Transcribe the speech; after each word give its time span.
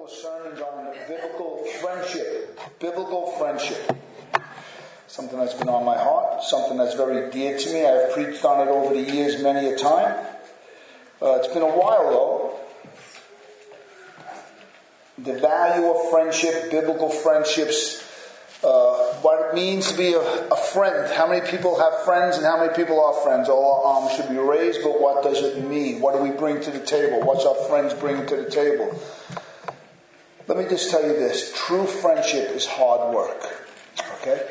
couple 0.00 0.14
of 0.14 0.18
sermons 0.18 0.60
on 0.60 0.94
biblical 1.08 1.64
friendship. 1.80 2.58
Biblical 2.78 3.32
friendship. 3.38 3.96
Something 5.06 5.38
that's 5.38 5.54
been 5.54 5.68
on 5.68 5.84
my 5.84 5.98
heart, 5.98 6.42
something 6.42 6.78
that's 6.78 6.94
very 6.94 7.30
dear 7.30 7.58
to 7.58 7.72
me. 7.72 7.84
I've 7.84 8.12
preached 8.12 8.44
on 8.44 8.66
it 8.66 8.70
over 8.70 8.94
the 8.94 9.12
years 9.12 9.42
many 9.42 9.68
a 9.68 9.76
time. 9.76 10.24
Uh, 11.20 11.34
it's 11.34 11.48
been 11.48 11.62
a 11.62 11.66
while 11.66 12.10
though. 12.10 12.56
The 15.18 15.38
value 15.38 15.90
of 15.90 16.10
friendship, 16.10 16.70
biblical 16.70 17.10
friendships, 17.10 18.02
uh, 18.64 19.14
what 19.20 19.48
it 19.50 19.54
means 19.54 19.90
to 19.90 19.98
be 19.98 20.14
a, 20.14 20.20
a, 20.20 20.56
friend. 20.56 21.12
How 21.12 21.28
many 21.28 21.46
people 21.46 21.78
have 21.78 22.04
friends 22.04 22.36
and 22.36 22.46
how 22.46 22.58
many 22.58 22.72
people 22.74 23.04
are 23.04 23.12
friends? 23.22 23.48
All 23.48 23.82
our 23.84 24.02
arms 24.02 24.16
should 24.16 24.30
be 24.30 24.36
raised, 24.36 24.82
but 24.82 25.00
what 25.00 25.22
does 25.22 25.42
it 25.42 25.62
mean? 25.66 26.00
What 26.00 26.14
do 26.14 26.22
we 26.22 26.30
bring 26.30 26.62
to 26.62 26.70
the 26.70 26.80
table? 26.80 27.20
What's 27.20 27.44
our 27.44 27.54
friends 27.68 27.92
bring 27.92 28.26
to 28.28 28.36
the 28.36 28.48
table? 28.48 28.98
Let 30.50 30.58
me 30.58 30.68
just 30.68 30.90
tell 30.90 31.06
you 31.06 31.12
this 31.12 31.52
true 31.54 31.86
friendship 31.86 32.50
is 32.50 32.66
hard 32.66 33.14
work. 33.14 33.40
Okay? 34.20 34.44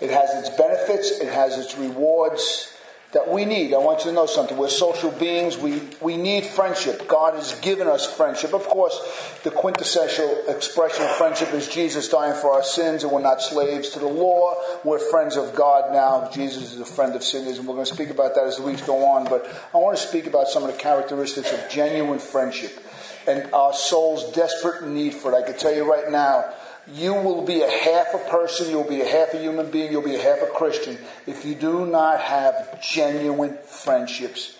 It 0.00 0.10
has 0.10 0.34
its 0.34 0.50
benefits, 0.56 1.12
it 1.20 1.32
has 1.32 1.56
its 1.56 1.78
rewards 1.78 2.76
that 3.12 3.30
we 3.30 3.44
need. 3.44 3.72
I 3.72 3.78
want 3.78 4.00
you 4.00 4.06
to 4.06 4.12
know 4.12 4.26
something. 4.26 4.56
We're 4.56 4.68
social 4.68 5.12
beings. 5.12 5.56
We, 5.56 5.82
we 6.00 6.16
need 6.16 6.44
friendship. 6.46 7.06
God 7.06 7.34
has 7.34 7.52
given 7.60 7.86
us 7.86 8.12
friendship. 8.12 8.52
Of 8.54 8.64
course, 8.64 9.38
the 9.44 9.52
quintessential 9.52 10.46
expression 10.48 11.04
of 11.04 11.10
friendship 11.12 11.52
is 11.52 11.68
Jesus 11.68 12.08
dying 12.08 12.34
for 12.34 12.50
our 12.50 12.64
sins, 12.64 13.04
and 13.04 13.12
we're 13.12 13.22
not 13.22 13.40
slaves 13.40 13.90
to 13.90 14.00
the 14.00 14.08
law. 14.08 14.56
We're 14.82 14.98
friends 14.98 15.36
of 15.36 15.54
God 15.54 15.92
now. 15.92 16.28
Jesus 16.32 16.72
is 16.72 16.80
a 16.80 16.84
friend 16.84 17.14
of 17.14 17.22
sinners, 17.22 17.58
and 17.58 17.68
we're 17.68 17.74
going 17.74 17.86
to 17.86 17.94
speak 17.94 18.10
about 18.10 18.34
that 18.34 18.46
as 18.46 18.56
the 18.56 18.64
weeks 18.64 18.82
go 18.82 19.04
on. 19.04 19.26
But 19.26 19.46
I 19.72 19.76
want 19.76 19.96
to 19.96 20.04
speak 20.04 20.26
about 20.26 20.48
some 20.48 20.64
of 20.64 20.72
the 20.72 20.78
characteristics 20.78 21.52
of 21.52 21.70
genuine 21.70 22.18
friendship 22.18 22.82
and 23.30 23.52
our 23.54 23.72
soul's 23.72 24.32
desperate 24.32 24.86
need 24.86 25.14
for 25.14 25.32
it. 25.32 25.36
I 25.36 25.42
can 25.42 25.56
tell 25.56 25.74
you 25.74 25.90
right 25.90 26.10
now, 26.10 26.52
you 26.92 27.14
will 27.14 27.44
be 27.44 27.62
a 27.62 27.70
half 27.70 28.14
a 28.14 28.30
person, 28.30 28.70
you'll 28.70 28.88
be 28.88 29.00
a 29.00 29.08
half 29.08 29.32
a 29.34 29.38
human 29.38 29.70
being, 29.70 29.92
you'll 29.92 30.02
be 30.02 30.16
a 30.16 30.22
half 30.22 30.42
a 30.42 30.46
Christian 30.46 30.98
if 31.26 31.44
you 31.44 31.54
do 31.54 31.86
not 31.86 32.20
have 32.20 32.82
genuine 32.82 33.56
friendships 33.64 34.58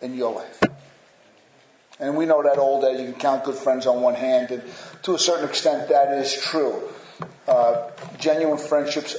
in 0.00 0.14
your 0.14 0.32
life. 0.32 0.62
And 2.00 2.16
we 2.16 2.26
know 2.26 2.42
that 2.42 2.58
all 2.58 2.80
day 2.80 3.00
you 3.00 3.12
can 3.12 3.20
count 3.20 3.44
good 3.44 3.56
friends 3.56 3.86
on 3.86 4.00
one 4.00 4.14
hand, 4.14 4.50
and 4.50 4.62
to 5.02 5.14
a 5.14 5.18
certain 5.18 5.48
extent 5.48 5.88
that 5.90 6.12
is 6.12 6.34
true. 6.40 6.88
Uh, 7.46 7.90
genuine 8.18 8.58
friendships 8.58 9.16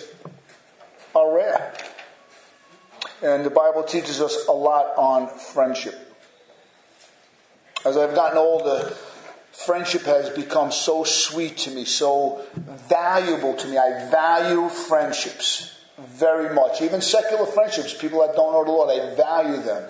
are 1.14 1.36
rare. 1.36 1.74
And 3.22 3.46
the 3.46 3.50
Bible 3.50 3.84
teaches 3.84 4.20
us 4.20 4.48
a 4.48 4.52
lot 4.52 4.94
on 4.98 5.28
friendship. 5.28 6.15
As 7.86 7.98
I've 7.98 8.16
gotten 8.16 8.40
older, 8.40 8.92
friendship 9.52 10.02
has 10.04 10.32
become 10.32 10.72
so 10.72 11.04
sweet 11.04 11.58
to 11.58 11.72
me, 11.72 11.86
so 11.86 12.42
valuable 12.90 13.54
to 13.54 13.68
me. 13.68 13.78
I 13.78 14.10
value 14.10 14.68
friendships 14.70 15.78
very 16.00 16.54
much. 16.54 16.82
Even 16.82 17.00
secular 17.00 17.46
friendships, 17.46 17.94
people 17.94 18.26
that 18.26 18.36
don't 18.36 18.54
know 18.54 18.66
the 18.66 18.72
Lord, 18.72 18.90
I 18.90 19.16
value 19.16 19.62
them. 19.62 19.88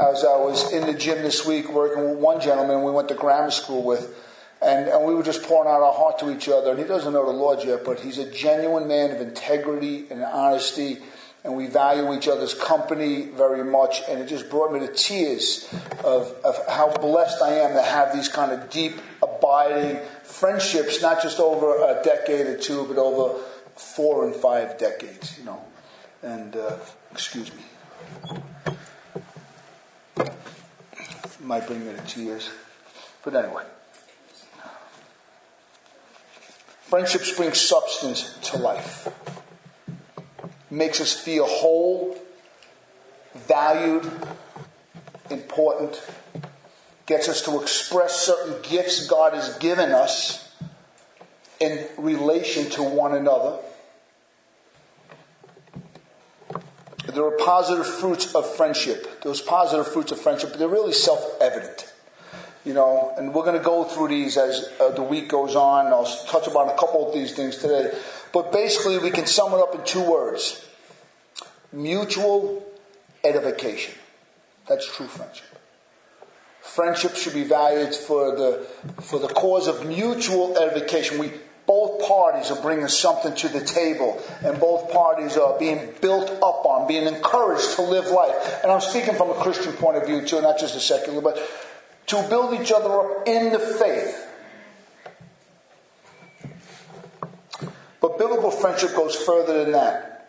As 0.00 0.24
I 0.24 0.36
was 0.38 0.72
in 0.72 0.86
the 0.86 0.94
gym 0.94 1.22
this 1.22 1.46
week 1.46 1.70
working 1.70 2.08
with 2.08 2.18
one 2.18 2.40
gentleman 2.40 2.82
we 2.82 2.90
went 2.90 3.08
to 3.08 3.14
grammar 3.14 3.50
school 3.50 3.82
with, 3.84 4.16
and, 4.62 4.88
and 4.88 5.04
we 5.04 5.14
were 5.14 5.22
just 5.22 5.42
pouring 5.42 5.70
out 5.70 5.82
our 5.82 5.92
heart 5.92 6.18
to 6.20 6.34
each 6.34 6.48
other. 6.48 6.70
And 6.70 6.78
he 6.78 6.86
doesn't 6.86 7.12
know 7.12 7.26
the 7.26 7.38
Lord 7.38 7.62
yet, 7.62 7.84
but 7.84 8.00
he's 8.00 8.16
a 8.16 8.28
genuine 8.30 8.88
man 8.88 9.10
of 9.10 9.20
integrity 9.20 10.06
and 10.10 10.24
honesty 10.24 10.98
and 11.44 11.54
we 11.54 11.66
value 11.66 12.14
each 12.14 12.26
other's 12.26 12.54
company 12.54 13.26
very 13.26 13.62
much. 13.62 14.02
And 14.08 14.18
it 14.18 14.26
just 14.26 14.48
brought 14.48 14.72
me 14.72 14.80
to 14.80 14.88
tears 14.88 15.68
of, 16.02 16.34
of 16.42 16.58
how 16.66 16.90
blessed 16.96 17.42
I 17.42 17.56
am 17.56 17.74
to 17.74 17.82
have 17.82 18.14
these 18.14 18.28
kind 18.28 18.50
of 18.50 18.70
deep, 18.70 18.94
abiding 19.22 20.00
friendships, 20.22 21.02
not 21.02 21.22
just 21.22 21.38
over 21.38 21.76
a 21.76 22.02
decade 22.02 22.46
or 22.46 22.56
two, 22.56 22.86
but 22.86 22.96
over 22.96 23.38
four 23.76 24.24
and 24.24 24.34
five 24.34 24.78
decades, 24.78 25.38
you 25.38 25.44
know. 25.44 25.62
And, 26.22 26.56
uh, 26.56 26.78
excuse 27.12 27.50
me. 27.54 27.62
Might 31.42 31.66
bring 31.66 31.86
me 31.86 31.92
to 31.92 32.00
tears. 32.06 32.50
But 33.22 33.36
anyway. 33.36 33.64
Friendships 36.80 37.36
bring 37.36 37.52
substance 37.52 38.38
to 38.44 38.56
life 38.56 39.08
makes 40.76 41.00
us 41.00 41.12
feel 41.12 41.46
whole, 41.46 42.18
valued, 43.34 44.10
important, 45.30 46.02
gets 47.06 47.28
us 47.28 47.42
to 47.42 47.60
express 47.60 48.26
certain 48.26 48.60
gifts 48.62 49.06
God 49.06 49.34
has 49.34 49.56
given 49.58 49.92
us 49.92 50.52
in 51.60 51.86
relation 51.96 52.68
to 52.70 52.82
one 52.82 53.14
another. 53.14 53.58
There 57.12 57.24
are 57.24 57.36
positive 57.38 57.86
fruits 57.86 58.34
of 58.34 58.44
friendship. 58.56 59.22
Those 59.22 59.40
positive 59.40 59.86
fruits 59.92 60.10
of 60.10 60.20
friendship, 60.20 60.54
they're 60.54 60.68
really 60.68 60.92
self 60.92 61.40
evident. 61.40 61.92
You 62.64 62.72
know, 62.72 63.12
and 63.16 63.34
we're 63.34 63.44
going 63.44 63.58
to 63.58 63.64
go 63.64 63.84
through 63.84 64.08
these 64.08 64.38
as 64.38 64.72
uh, 64.80 64.88
the 64.90 65.02
week 65.02 65.28
goes 65.28 65.54
on. 65.54 65.88
I'll 65.88 66.06
touch 66.26 66.46
upon 66.46 66.70
a 66.70 66.76
couple 66.76 67.06
of 67.06 67.14
these 67.14 67.34
things 67.34 67.58
today. 67.58 67.92
But 68.34 68.50
basically, 68.50 68.98
we 68.98 69.12
can 69.12 69.26
sum 69.26 69.54
it 69.54 69.60
up 69.60 69.76
in 69.76 69.84
two 69.84 70.02
words 70.02 70.66
mutual 71.72 72.66
edification. 73.22 73.94
That's 74.68 74.86
true 74.92 75.06
friendship. 75.06 75.46
Friendship 76.60 77.14
should 77.14 77.34
be 77.34 77.44
valued 77.44 77.94
for 77.94 78.34
the, 78.34 78.66
for 79.02 79.20
the 79.20 79.28
cause 79.28 79.68
of 79.68 79.86
mutual 79.86 80.58
edification. 80.58 81.18
We, 81.18 81.32
both 81.66 82.06
parties 82.08 82.50
are 82.50 82.60
bringing 82.60 82.88
something 82.88 83.34
to 83.36 83.48
the 83.48 83.64
table, 83.64 84.20
and 84.44 84.58
both 84.58 84.92
parties 84.92 85.36
are 85.36 85.56
being 85.58 85.94
built 86.00 86.28
up 86.30 86.66
on, 86.66 86.88
being 86.88 87.06
encouraged 87.06 87.76
to 87.76 87.82
live 87.82 88.06
life. 88.06 88.34
And 88.62 88.72
I'm 88.72 88.80
speaking 88.80 89.14
from 89.14 89.30
a 89.30 89.34
Christian 89.34 89.72
point 89.74 89.96
of 89.96 90.06
view 90.06 90.26
too, 90.26 90.40
not 90.42 90.58
just 90.58 90.74
a 90.74 90.80
secular, 90.80 91.20
but 91.20 91.38
to 92.08 92.26
build 92.28 92.60
each 92.60 92.72
other 92.72 92.90
up 92.90 93.28
in 93.28 93.52
the 93.52 93.60
faith. 93.60 94.33
But 98.04 98.18
biblical 98.18 98.50
friendship 98.50 98.94
goes 98.94 99.16
further 99.16 99.64
than 99.64 99.72
that. 99.72 100.28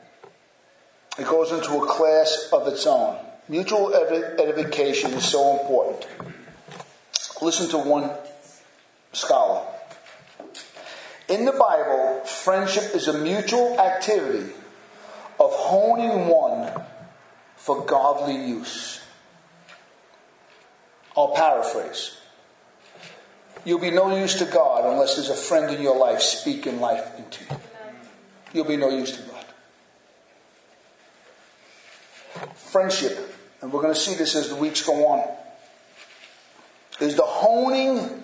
It 1.19 1.25
goes 1.25 1.51
into 1.51 1.75
a 1.75 1.85
class 1.85 2.47
of 2.53 2.65
its 2.69 2.87
own. 2.87 3.17
Mutual 3.49 3.93
edification 3.93 5.11
is 5.11 5.25
so 5.25 5.59
important. 5.59 6.07
Listen 7.41 7.67
to 7.71 7.77
one 7.77 8.11
scholar. 9.11 9.67
In 11.27 11.43
the 11.43 11.51
Bible, 11.51 12.21
friendship 12.23 12.95
is 12.95 13.09
a 13.09 13.17
mutual 13.17 13.77
activity 13.77 14.53
of 15.37 15.51
honing 15.51 16.27
one 16.29 16.71
for 17.57 17.83
godly 17.85 18.37
use. 18.37 19.01
I'll 21.17 21.35
paraphrase. 21.35 22.15
You'll 23.65 23.79
be 23.79 23.91
no 23.91 24.15
use 24.15 24.35
to 24.35 24.45
God 24.45 24.89
unless 24.89 25.15
there's 25.15 25.29
a 25.29 25.35
friend 25.35 25.75
in 25.75 25.81
your 25.81 25.97
life 25.97 26.21
speaking 26.21 26.79
life 26.79 27.17
into 27.17 27.43
you. 27.43 27.59
You'll 28.55 28.65
be 28.65 28.77
no 28.77 28.89
use 28.89 29.11
to 29.17 29.21
God. 29.21 29.45
friendship, 32.75 33.33
and 33.61 33.71
we're 33.71 33.81
going 33.81 33.93
to 33.93 33.97
see 33.97 34.15
this 34.15 34.35
as 34.35 34.49
the 34.49 34.55
weeks 34.57 34.85
go 34.85 35.07
on, 35.07 35.25
is 36.99 37.15
the 37.15 37.23
honing 37.23 38.21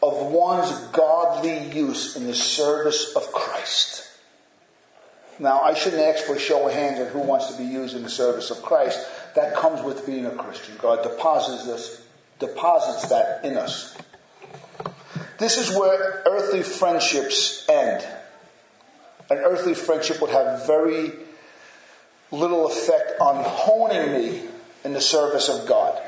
of 0.00 0.26
one's 0.26 0.70
godly 0.92 1.58
use 1.72 2.14
in 2.14 2.24
the 2.28 2.34
service 2.34 3.16
of 3.16 3.24
Christ. 3.32 4.08
Now, 5.40 5.60
I 5.60 5.74
shouldn't 5.74 6.02
ask 6.02 6.24
for 6.24 6.36
a 6.36 6.38
show 6.38 6.68
of 6.68 6.72
hands 6.72 7.00
on 7.00 7.08
who 7.08 7.18
wants 7.18 7.50
to 7.50 7.58
be 7.58 7.64
used 7.64 7.96
in 7.96 8.04
the 8.04 8.08
service 8.08 8.52
of 8.52 8.62
Christ. 8.62 9.04
That 9.34 9.56
comes 9.56 9.82
with 9.82 10.06
being 10.06 10.26
a 10.26 10.30
Christian. 10.30 10.76
God 10.80 11.02
deposits 11.02 11.66
this, 11.66 12.06
deposits 12.38 13.08
that 13.08 13.44
in 13.44 13.56
us. 13.56 13.98
This 15.38 15.58
is 15.58 15.76
where 15.76 16.22
earthly 16.26 16.62
friendships 16.62 17.68
end. 17.68 18.06
An 19.28 19.38
earthly 19.38 19.74
friendship 19.74 20.20
would 20.20 20.30
have 20.30 20.66
very 20.66 21.12
little 22.30 22.66
effect 22.66 23.20
on 23.20 23.42
honing 23.44 24.12
me 24.12 24.42
in 24.84 24.92
the 24.92 25.00
service 25.00 25.48
of 25.48 25.66
God. 25.66 26.00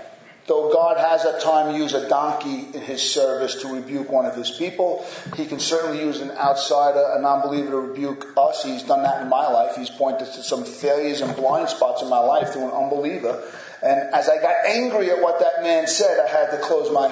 Though 0.46 0.72
God 0.72 0.96
has 0.96 1.26
at 1.26 1.42
times 1.42 1.76
used 1.76 1.94
a 1.94 2.08
donkey 2.08 2.74
in 2.74 2.80
his 2.80 3.02
service 3.02 3.56
to 3.56 3.68
rebuke 3.68 4.10
one 4.10 4.24
of 4.24 4.34
his 4.34 4.50
people, 4.50 5.04
he 5.36 5.44
can 5.44 5.60
certainly 5.60 6.00
use 6.00 6.22
an 6.22 6.30
outsider, 6.30 7.04
a 7.16 7.20
non-believer 7.20 7.70
to 7.70 7.80
rebuke 7.80 8.28
us. 8.34 8.64
He's 8.64 8.82
done 8.82 9.02
that 9.02 9.20
in 9.20 9.28
my 9.28 9.46
life. 9.46 9.76
He's 9.76 9.90
pointed 9.90 10.32
to 10.32 10.42
some 10.42 10.64
failures 10.64 11.20
and 11.20 11.36
blind 11.36 11.68
spots 11.68 12.00
in 12.00 12.08
my 12.08 12.20
life 12.20 12.54
through 12.54 12.64
an 12.64 12.70
unbeliever. 12.70 13.42
And 13.82 14.14
as 14.14 14.30
I 14.30 14.40
got 14.40 14.64
angry 14.66 15.10
at 15.10 15.20
what 15.20 15.38
that 15.40 15.62
man 15.62 15.86
said, 15.86 16.18
I 16.18 16.28
had 16.28 16.50
to 16.52 16.58
close 16.58 16.90
my, 16.90 17.08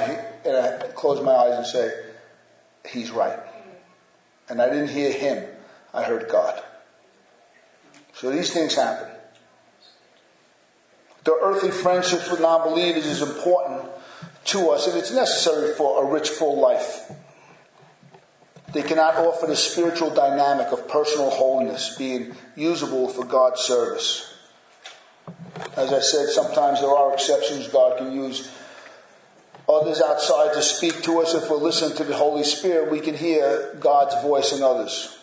uh, 0.51 0.79
close 0.95 1.23
my 1.23 1.33
eyes 1.33 1.59
and 1.59 1.67
say, 1.67 1.93
he's 2.89 3.11
right. 3.11 3.39
And 4.49 4.63
I 4.63 4.71
didn't 4.71 4.89
hear 4.89 5.13
him. 5.13 5.47
I 5.97 6.03
heard 6.03 6.29
God. 6.29 6.63
So 8.13 8.31
these 8.31 8.53
things 8.53 8.75
happen. 8.75 9.09
The 11.25 11.37
earthly 11.43 11.71
friendships 11.71 12.31
with 12.31 12.41
non 12.41 12.69
believers 12.69 13.07
is 13.07 13.23
important 13.23 13.91
to 14.45 14.71
us, 14.71 14.87
and 14.87 14.97
it's 14.97 15.11
necessary 15.11 15.75
for 15.75 16.05
a 16.05 16.13
rich, 16.13 16.29
full 16.29 16.61
life. 16.61 17.11
They 18.73 18.83
cannot 18.83 19.17
offer 19.17 19.47
the 19.47 19.57
spiritual 19.57 20.11
dynamic 20.11 20.69
of 20.69 20.87
personal 20.87 21.31
holiness, 21.31 21.97
being 21.97 22.37
usable 22.55 23.09
for 23.09 23.25
God's 23.25 23.63
service. 23.63 24.35
As 25.77 25.93
I 25.93 26.01
said, 26.01 26.29
sometimes 26.29 26.81
there 26.81 26.91
are 26.91 27.15
exceptions. 27.15 27.69
God 27.69 27.99
can 27.99 28.13
use 28.13 28.51
others 29.69 30.03
outside 30.03 30.53
to 30.53 30.63
speak 30.63 31.03
to 31.05 31.21
us. 31.21 31.35
If 31.35 31.51
we 31.51 31.57
listen 31.57 31.97
to 31.97 32.05
the 32.05 32.15
Holy 32.15 32.45
Spirit, 32.45 32.93
we 32.93 33.01
can 33.01 33.15
hear 33.15 33.75
God's 33.81 34.15
voice 34.23 34.53
in 34.53 34.63
others. 34.63 35.16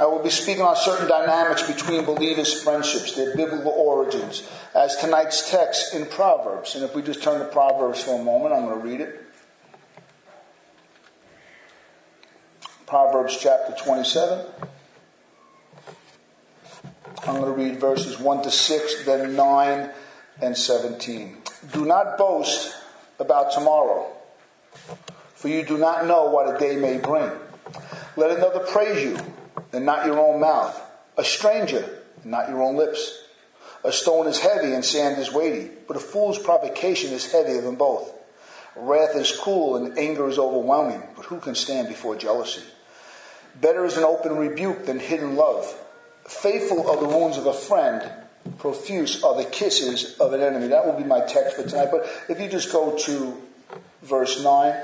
I 0.00 0.06
will 0.06 0.22
be 0.22 0.30
speaking 0.30 0.62
on 0.62 0.76
certain 0.76 1.08
dynamics 1.08 1.62
between 1.66 2.04
believers' 2.04 2.62
friendships, 2.62 3.16
their 3.16 3.34
biblical 3.34 3.72
origins, 3.72 4.48
as 4.72 4.96
tonight's 4.96 5.50
text 5.50 5.92
in 5.92 6.06
Proverbs. 6.06 6.76
And 6.76 6.84
if 6.84 6.94
we 6.94 7.02
just 7.02 7.20
turn 7.20 7.40
to 7.40 7.46
Proverbs 7.46 8.04
for 8.04 8.20
a 8.20 8.22
moment, 8.22 8.54
I'm 8.54 8.66
going 8.66 8.80
to 8.80 8.86
read 8.86 9.00
it. 9.00 9.24
Proverbs 12.86 13.36
chapter 13.40 13.74
27. 13.74 14.46
I'm 17.26 17.40
going 17.40 17.44
to 17.44 17.50
read 17.50 17.80
verses 17.80 18.20
1 18.20 18.42
to 18.44 18.50
6, 18.52 19.04
then 19.04 19.34
9 19.34 19.90
and 20.40 20.56
17. 20.56 21.38
Do 21.72 21.84
not 21.84 22.16
boast 22.16 22.76
about 23.18 23.50
tomorrow, 23.50 24.06
for 25.34 25.48
you 25.48 25.64
do 25.64 25.76
not 25.76 26.06
know 26.06 26.26
what 26.26 26.54
a 26.54 26.58
day 26.58 26.76
may 26.76 26.98
bring. 26.98 27.30
Let 28.16 28.30
another 28.30 28.60
praise 28.60 29.02
you 29.02 29.18
and 29.72 29.84
not 29.84 30.06
your 30.06 30.18
own 30.18 30.40
mouth, 30.40 30.80
a 31.16 31.24
stranger, 31.24 32.02
and 32.22 32.30
not 32.30 32.48
your 32.48 32.62
own 32.62 32.76
lips. 32.76 33.24
A 33.84 33.92
stone 33.92 34.26
is 34.26 34.40
heavy 34.40 34.72
and 34.72 34.84
sand 34.84 35.18
is 35.18 35.32
weighty, 35.32 35.70
but 35.86 35.96
a 35.96 36.00
fool's 36.00 36.38
provocation 36.38 37.12
is 37.12 37.30
heavier 37.30 37.60
than 37.60 37.76
both. 37.76 38.12
Wrath 38.76 39.14
is 39.16 39.36
cool 39.36 39.76
and 39.76 39.98
anger 39.98 40.28
is 40.28 40.38
overwhelming, 40.38 41.02
but 41.16 41.26
who 41.26 41.38
can 41.38 41.54
stand 41.54 41.88
before 41.88 42.16
jealousy? 42.16 42.62
Better 43.60 43.84
is 43.84 43.96
an 43.96 44.04
open 44.04 44.36
rebuke 44.36 44.86
than 44.86 44.98
hidden 44.98 45.36
love. 45.36 45.66
Faithful 46.26 46.88
are 46.88 46.96
the 46.96 47.08
wounds 47.08 47.38
of 47.38 47.46
a 47.46 47.52
friend, 47.52 48.10
profuse 48.58 49.22
are 49.22 49.36
the 49.36 49.48
kisses 49.48 50.16
of 50.18 50.32
an 50.32 50.40
enemy. 50.40 50.68
That 50.68 50.86
will 50.86 50.98
be 50.98 51.04
my 51.04 51.20
text 51.20 51.56
for 51.56 51.64
tonight. 51.64 51.88
But 51.90 52.08
if 52.28 52.40
you 52.40 52.48
just 52.48 52.72
go 52.72 52.96
to 52.96 53.36
verse 54.02 54.42
9. 54.42 54.74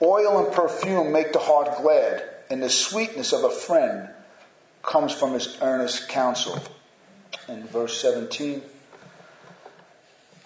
Oil 0.00 0.44
and 0.44 0.54
perfume 0.54 1.12
make 1.12 1.32
the 1.32 1.38
heart 1.38 1.82
glad, 1.82 2.22
and 2.50 2.62
the 2.62 2.70
sweetness 2.70 3.32
of 3.32 3.44
a 3.44 3.50
friend 3.50 4.08
comes 4.82 5.12
from 5.12 5.32
his 5.32 5.58
earnest 5.60 6.08
counsel. 6.08 6.62
In 7.48 7.66
verse 7.66 8.00
17, 8.00 8.62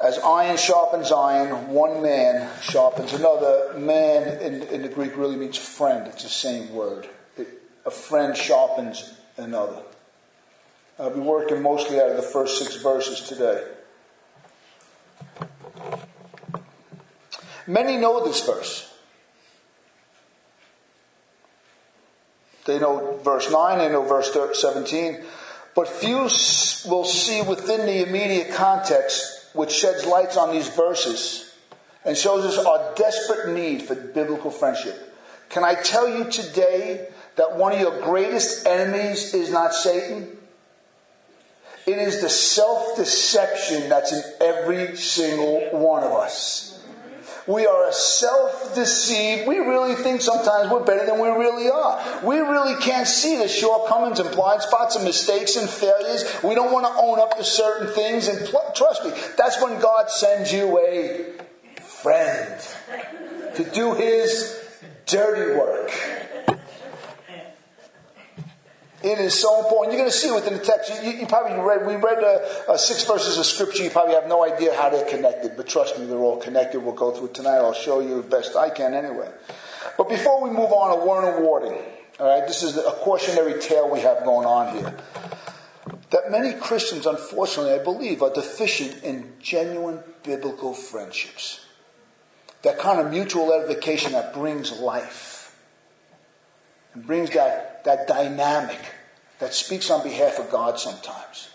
as 0.03 0.19
iron 0.19 0.57
sharpens 0.57 1.13
iron, 1.13 1.69
one 1.69 2.03
man 2.03 2.51
sharpens 2.61 3.13
another. 3.13 3.79
Man 3.79 4.41
in, 4.41 4.63
in 4.63 4.83
the 4.83 4.89
Greek 4.89 5.17
really 5.17 5.37
means 5.37 5.57
friend. 5.57 6.09
It's 6.09 6.25
the 6.25 6.29
same 6.29 6.73
word. 6.75 7.09
It, 7.37 7.47
a 7.87 7.91
friend 7.91 8.37
sharpens 8.37 9.15
another. 9.37 9.81
I'll 10.99 11.15
be 11.15 11.21
working 11.21 11.63
mostly 11.63 12.01
out 12.01 12.11
of 12.11 12.17
the 12.17 12.23
first 12.23 12.59
six 12.59 12.77
verses 12.83 13.21
today. 13.21 13.65
Many 17.69 17.97
know 17.97 18.25
this 18.25 18.45
verse. 18.45 18.92
They 22.65 22.79
know 22.79 23.19
verse 23.25 23.51
9, 23.51 23.79
they 23.79 23.89
know 23.89 24.03
verse 24.03 24.33
17, 24.33 25.23
but 25.75 25.89
few 25.89 26.19
will 26.19 27.05
see 27.05 27.43
within 27.43 27.87
the 27.87 28.07
immediate 28.07 28.53
context 28.53 29.47
which 29.55 29.73
sheds 29.73 30.07
lights 30.07 30.37
on 30.37 30.53
these 30.53 30.69
verses 30.69 31.55
and 32.05 32.17
shows 32.17 32.45
us 32.45 32.65
our 32.65 32.95
desperate 32.95 33.55
need 33.55 33.83
for 33.83 33.95
biblical 33.95 34.51
friendship. 34.51 35.15
Can 35.49 35.65
I 35.65 35.75
tell 35.75 36.09
you 36.09 36.31
today 36.31 37.09
that 37.37 37.57
one 37.57 37.73
of 37.73 37.81
your 37.81 38.01
greatest 38.01 38.67
enemies 38.67 39.35
is 39.35 39.51
not 39.51 39.75
Satan? 39.75 40.29
It 41.87 41.99
is 41.99 42.21
the 42.21 42.29
self 42.29 42.97
deception 42.97 43.89
that's 43.89 44.13
in 44.13 44.23
every 44.41 44.97
single 44.97 45.61
one 45.73 46.05
of 46.05 46.13
us. 46.13 46.72
We 47.47 47.67
are 47.67 47.91
self 47.93 48.75
deceived. 48.75 49.49
We 49.49 49.59
really 49.59 49.95
think 49.95 50.21
sometimes 50.21 50.71
we're 50.71 50.85
better 50.85 51.05
than 51.07 51.21
we 51.21 51.29
really 51.29 51.71
are. 51.71 52.21
We 52.25 52.39
really 52.39 52.81
can't 52.81 53.07
see 53.07 53.37
the 53.37 53.49
shortcomings 53.49 54.21
and 54.21 54.31
blind 54.31 54.63
spots 54.63 54.95
and 54.97 55.05
mistakes 55.05 55.57
and 55.57 55.69
failures. 55.69 56.25
We 56.45 56.55
don't 56.55 56.73
want 56.73 56.87
to 56.87 56.93
own 57.03 57.19
up 57.19 57.37
to 57.37 57.45
certain 57.45 57.93
things. 57.95 58.29
And 58.29 58.47
pl- 58.47 58.73
trust 58.75 59.05
me, 59.05 59.13
that's 59.37 59.61
when 59.61 59.81
God 59.81 60.11
sends 60.11 60.53
you 60.53 60.79
a 60.79 61.33
friend 61.81 62.61
to 63.57 63.65
do 63.65 63.95
his 63.95 64.59
dirty 65.07 65.59
work. 65.59 65.91
It 69.05 69.19
is 69.19 69.35
so 69.35 69.65
important. 69.65 69.93
You're 69.93 70.03
going 70.03 70.13
to 70.13 70.17
see 70.17 70.31
within 70.31 70.55
the 70.55 70.65
text. 70.65 71.03
You, 71.03 71.11
you 71.11 71.27
probably 71.27 71.59
read. 71.59 71.87
We 71.87 71.97
read 71.97 72.23
uh, 72.23 72.73
uh, 72.73 72.77
six 72.77 73.05
verses 73.05 73.37
of 73.37 73.47
scripture. 73.47 73.83
You 73.83 73.91
probably 73.91 74.15
have 74.15 74.29
no 74.29 74.45
idea 74.45 74.75
how 74.77 74.91
they're 74.91 75.09
connected, 75.09 75.57
but 75.57 75.67
trust 75.67 75.99
me, 75.99 76.07
they're 76.07 76.19
all 76.19 76.37
connected. 76.37 76.81
We'll 76.81 76.95
go 76.95 77.11
through 77.11 77.27
it 77.27 77.35
tonight. 77.35 77.57
I'll 77.57 77.73
show 77.73 78.01
you 78.01 78.23
the 78.23 78.29
best 78.29 78.55
I 78.55 78.71
can, 78.71 78.95
anyway. 78.95 79.29
But 79.99 80.09
before 80.09 80.43
we 80.43 80.51
move 80.51 80.71
on, 80.71 80.99
a 80.99 81.05
word 81.05 81.35
of 81.35 81.43
warning. 81.43 81.79
All 82.21 82.29
right, 82.29 82.47
this 82.47 82.63
is 82.63 82.77
a 82.77 82.93
cautionary 83.03 83.61
tale 83.61 83.91
we 83.91 84.01
have 84.01 84.25
going 84.25 84.47
on 84.47 84.77
here. 84.77 84.95
That 86.11 86.31
many 86.31 86.53
Christians, 86.55 87.07
unfortunately, 87.07 87.73
I 87.73 87.83
believe, 87.83 88.23
are 88.23 88.33
deficient 88.33 89.03
in 89.03 89.33
genuine 89.41 90.01
biblical 90.23 90.75
friendships. 90.75 91.65
That 92.63 92.79
kind 92.79 93.01
of 93.01 93.11
mutual 93.11 93.53
edification 93.53 94.13
that 94.13 94.33
brings 94.33 94.79
life 94.79 95.32
and 96.95 97.07
brings 97.07 97.31
that 97.31 97.85
that, 97.85 98.07
dynamic 98.07 98.81
that 99.39 99.55
speaks 99.55 99.91
on 99.91 100.03
behalf 100.03 100.39
of 100.39 100.51
God 100.51 100.79
sometimes. 100.79 101.51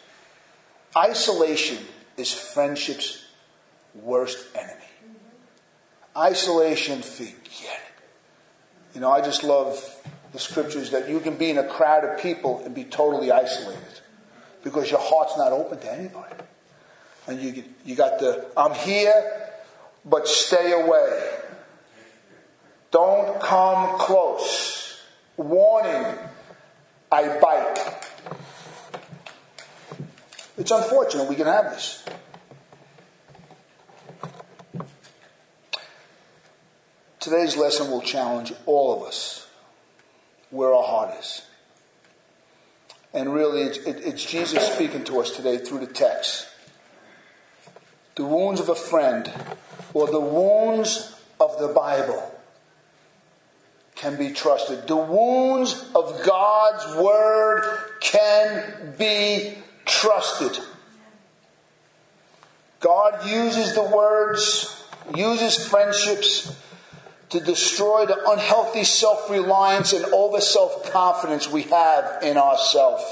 Isolation 0.95 1.78
is 2.18 2.34
friendship's 2.34 3.25
worst 3.94 4.45
enemy. 4.56 4.74
Isolation, 6.18 7.01
forget 7.01 7.38
it. 7.62 8.95
You 8.95 9.01
know, 9.01 9.12
I 9.12 9.22
just 9.22 9.44
love 9.44 9.80
the 10.34 10.39
scriptures 10.39 10.92
that 10.92 11.07
you 11.10 11.19
can 11.19 11.38
be 11.38 11.50
in 11.50 11.57
a 11.57 11.68
crowd 11.68 12.04
of 12.04 12.19
people 12.19 12.62
and 12.66 12.74
be 12.74 12.83
totally 12.83 13.31
isolated 13.31 14.01
because 14.63 14.90
your 14.90 15.00
heart's 15.00 15.38
not 15.38 15.51
open 15.51 15.80
to 15.80 15.94
anybody. 15.94 16.36
And 17.28 17.42
you, 17.42 17.63
you 17.86 17.95
got 17.95 18.19
the, 18.19 18.45
I'm 18.57 18.74
here, 18.74 19.51
but 20.04 20.28
stay 20.28 20.72
away. 20.72 21.30
Don't 22.92 23.40
come 23.42 24.00
close. 24.00 24.77
Warning, 25.38 26.18
I 27.12 27.40
bite. 27.40 27.78
It's 30.58 30.72
unfortunate 30.72 31.30
we 31.30 31.36
can 31.36 31.46
have 31.46 31.66
this. 31.66 32.04
Today's 37.20 37.56
lesson 37.56 37.92
will 37.92 38.02
challenge 38.02 38.52
all 38.66 39.00
of 39.00 39.08
us 39.08 39.48
where 40.50 40.74
our 40.74 40.84
heart 40.84 41.20
is. 41.20 41.44
And 43.14 43.32
really, 43.32 43.62
it's, 43.62 43.78
it, 43.80 43.98
it's 44.04 44.26
Jesus 44.26 44.66
speaking 44.74 45.04
to 45.04 45.20
us 45.20 45.30
today 45.30 45.60
through 45.60 45.80
the 45.80 45.88
text. 45.88 46.48
The 48.16 48.26
wounds 48.26 48.60
of 48.60 48.70
a 48.70 48.76
friend, 48.76 49.32
or 49.94 50.08
the 50.08 50.20
wounds 50.20 51.16
of 51.40 51.60
the 51.60 51.68
Bible 51.68 52.37
can 53.97 54.16
be 54.16 54.31
trusted. 54.31 54.87
The 54.87 54.95
wounds 54.95 55.89
of 55.95 56.23
God's 56.23 56.95
word 56.95 57.63
can 57.99 58.94
be 58.97 59.56
trusted. 59.85 60.63
God 62.80 63.27
uses 63.27 63.73
the 63.73 63.83
words, 63.83 64.83
uses 65.16 65.68
friendships 65.68 66.56
to 67.30 67.39
destroy 67.39 68.06
the 68.06 68.30
unhealthy 68.30 68.83
self 68.83 69.30
reliance 69.31 69.94
and 69.94 70.06
over 70.13 70.39
self 70.39 70.92
confidence 70.92 71.49
we 71.49 71.63
have 71.63 72.21
in 72.21 72.37
ourselves, 72.37 73.04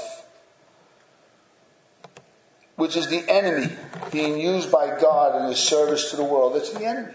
which 2.76 2.96
is 2.96 3.08
the 3.08 3.28
enemy 3.28 3.74
being 4.12 4.38
used 4.38 4.70
by 4.70 4.98
God 5.00 5.42
in 5.42 5.48
his 5.48 5.58
service 5.58 6.10
to 6.10 6.16
the 6.16 6.24
world. 6.24 6.54
It's 6.54 6.72
the 6.72 6.84
enemy 6.84 7.12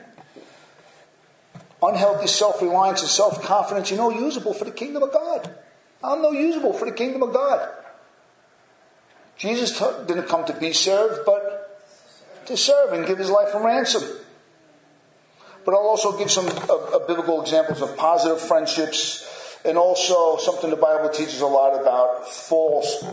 unhealthy 1.82 2.28
self 2.28 2.62
reliance 2.62 3.02
and 3.02 3.10
self 3.10 3.42
confidence, 3.44 3.90
you're 3.90 4.00
no 4.00 4.10
usable 4.10 4.54
for 4.54 4.66
the 4.66 4.72
kingdom 4.72 5.04
of 5.04 5.12
God. 5.12 5.54
I'm 6.04 6.22
no 6.22 6.32
usable 6.32 6.74
for 6.74 6.86
the 6.86 6.92
kingdom 6.92 7.24
of 7.24 7.34
God. 7.34 7.70
Jesus 9.38 9.80
didn't 10.08 10.28
come 10.28 10.46
to 10.46 10.54
be 10.54 10.74
served, 10.74 11.22
but 11.26 11.82
to 12.46 12.58
serve 12.58 12.94
and 12.94 13.06
give 13.06 13.18
his 13.18 13.30
life 13.30 13.54
a 13.54 13.62
ransom. 13.62 14.04
But 15.66 15.74
I'll 15.74 15.88
also 15.88 16.18
give 16.18 16.32
some 16.32 16.48
uh, 16.48 16.74
uh, 16.74 17.08
biblical 17.08 17.42
examples 17.42 17.82
of 17.82 17.96
positive 17.98 18.42
friendships 18.42 19.58
and 19.64 19.78
also 19.78 20.38
something 20.38 20.72
the 20.72 20.76
Bible 20.76 21.10
teaches 21.10 21.42
a 21.42 21.48
lot 21.48 21.80
about 21.80 22.28
false 22.28 23.06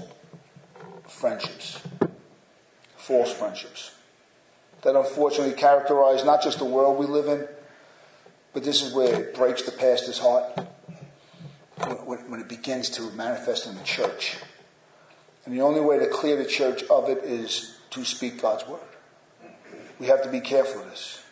friendships. 1.06 1.82
False 2.96 3.32
friendships. 3.32 3.92
that 4.82 4.94
unfortunately 4.96 5.54
characterize 5.54 6.24
not 6.24 6.42
just 6.42 6.58
the 6.58 6.64
world 6.64 6.98
we 6.98 7.06
live 7.06 7.26
in, 7.26 7.46
but 8.52 8.64
this 8.64 8.82
is 8.82 8.92
where 8.92 9.20
it 9.20 9.34
breaks 9.34 9.62
the 9.62 9.72
pastor's 9.72 10.18
heart 10.18 10.58
when, 12.04 12.40
it 12.40 12.48
begins 12.48 12.90
to 12.90 13.02
manifest 13.12 13.66
in 13.66 13.74
the 13.76 13.82
church. 13.84 14.36
And 15.44 15.54
the 15.54 15.62
only 15.62 15.80
way 15.80 15.98
to 15.98 16.06
clear 16.06 16.36
the 16.36 16.44
church 16.44 16.82
of 16.84 17.08
it 17.08 17.18
is 17.24 17.76
to 17.90 18.04
speak 18.04 18.42
God's 18.42 18.66
word. 18.66 18.80
We 19.98 20.06
have 20.06 20.22
to 20.22 20.30
be 20.30 20.40
careful 20.40 20.82
of 20.82 20.90
this. 20.90 21.22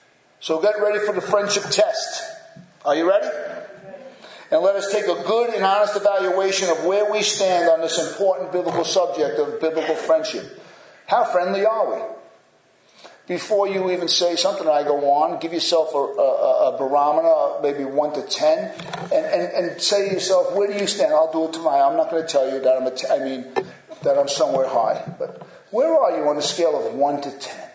So 0.40 0.60
get 0.60 0.80
ready 0.80 1.04
for 1.04 1.12
the 1.12 1.20
friendship 1.20 1.64
test. 1.64 2.22
Are 2.84 2.94
you 2.94 3.08
ready? 3.08 3.26
And 4.50 4.62
let 4.62 4.76
us 4.76 4.92
take 4.92 5.04
a 5.04 5.22
good 5.26 5.54
and 5.54 5.64
honest 5.64 5.96
evaluation 5.96 6.68
of 6.68 6.84
where 6.84 7.10
we 7.10 7.22
stand 7.22 7.68
on 7.68 7.80
this 7.80 7.98
important 7.98 8.52
biblical 8.52 8.84
subject 8.84 9.38
of 9.38 9.60
biblical 9.60 9.96
friendship. 9.96 10.60
How 11.06 11.24
friendly 11.24 11.66
are 11.66 11.94
we? 11.94 12.02
Before 13.26 13.66
you 13.66 13.90
even 13.90 14.06
say 14.06 14.36
something, 14.36 14.68
I 14.68 14.84
go 14.84 15.10
on, 15.10 15.40
give 15.40 15.52
yourself 15.52 15.92
a, 15.94 15.98
a, 15.98 16.74
a 16.74 16.78
barometer, 16.78 17.60
maybe 17.60 17.84
1 17.84 18.12
to 18.14 18.22
10, 18.22 18.58
and, 19.02 19.12
and, 19.12 19.52
and 19.52 19.82
say 19.82 20.08
to 20.08 20.14
yourself, 20.14 20.54
where 20.54 20.68
do 20.68 20.78
you 20.78 20.86
stand? 20.86 21.12
I'll 21.12 21.32
do 21.32 21.46
it 21.46 21.52
tomorrow. 21.52 21.88
I'm 21.90 21.96
not 21.96 22.10
going 22.10 22.22
to 22.22 22.28
tell 22.28 22.48
you 22.48 22.60
that 22.60 22.76
I'm 22.76 22.86
a 22.86 22.94
t- 22.94 23.08
I 23.10 23.18
mean, 23.18 23.46
that 24.02 24.16
I'm 24.16 24.28
somewhere 24.28 24.68
high. 24.68 25.12
But 25.18 25.42
where 25.72 25.92
are 25.92 26.16
you 26.16 26.28
on 26.28 26.36
a 26.36 26.42
scale 26.42 26.86
of 26.86 26.94
1 26.94 27.20
to 27.22 27.30
10? 27.36 27.70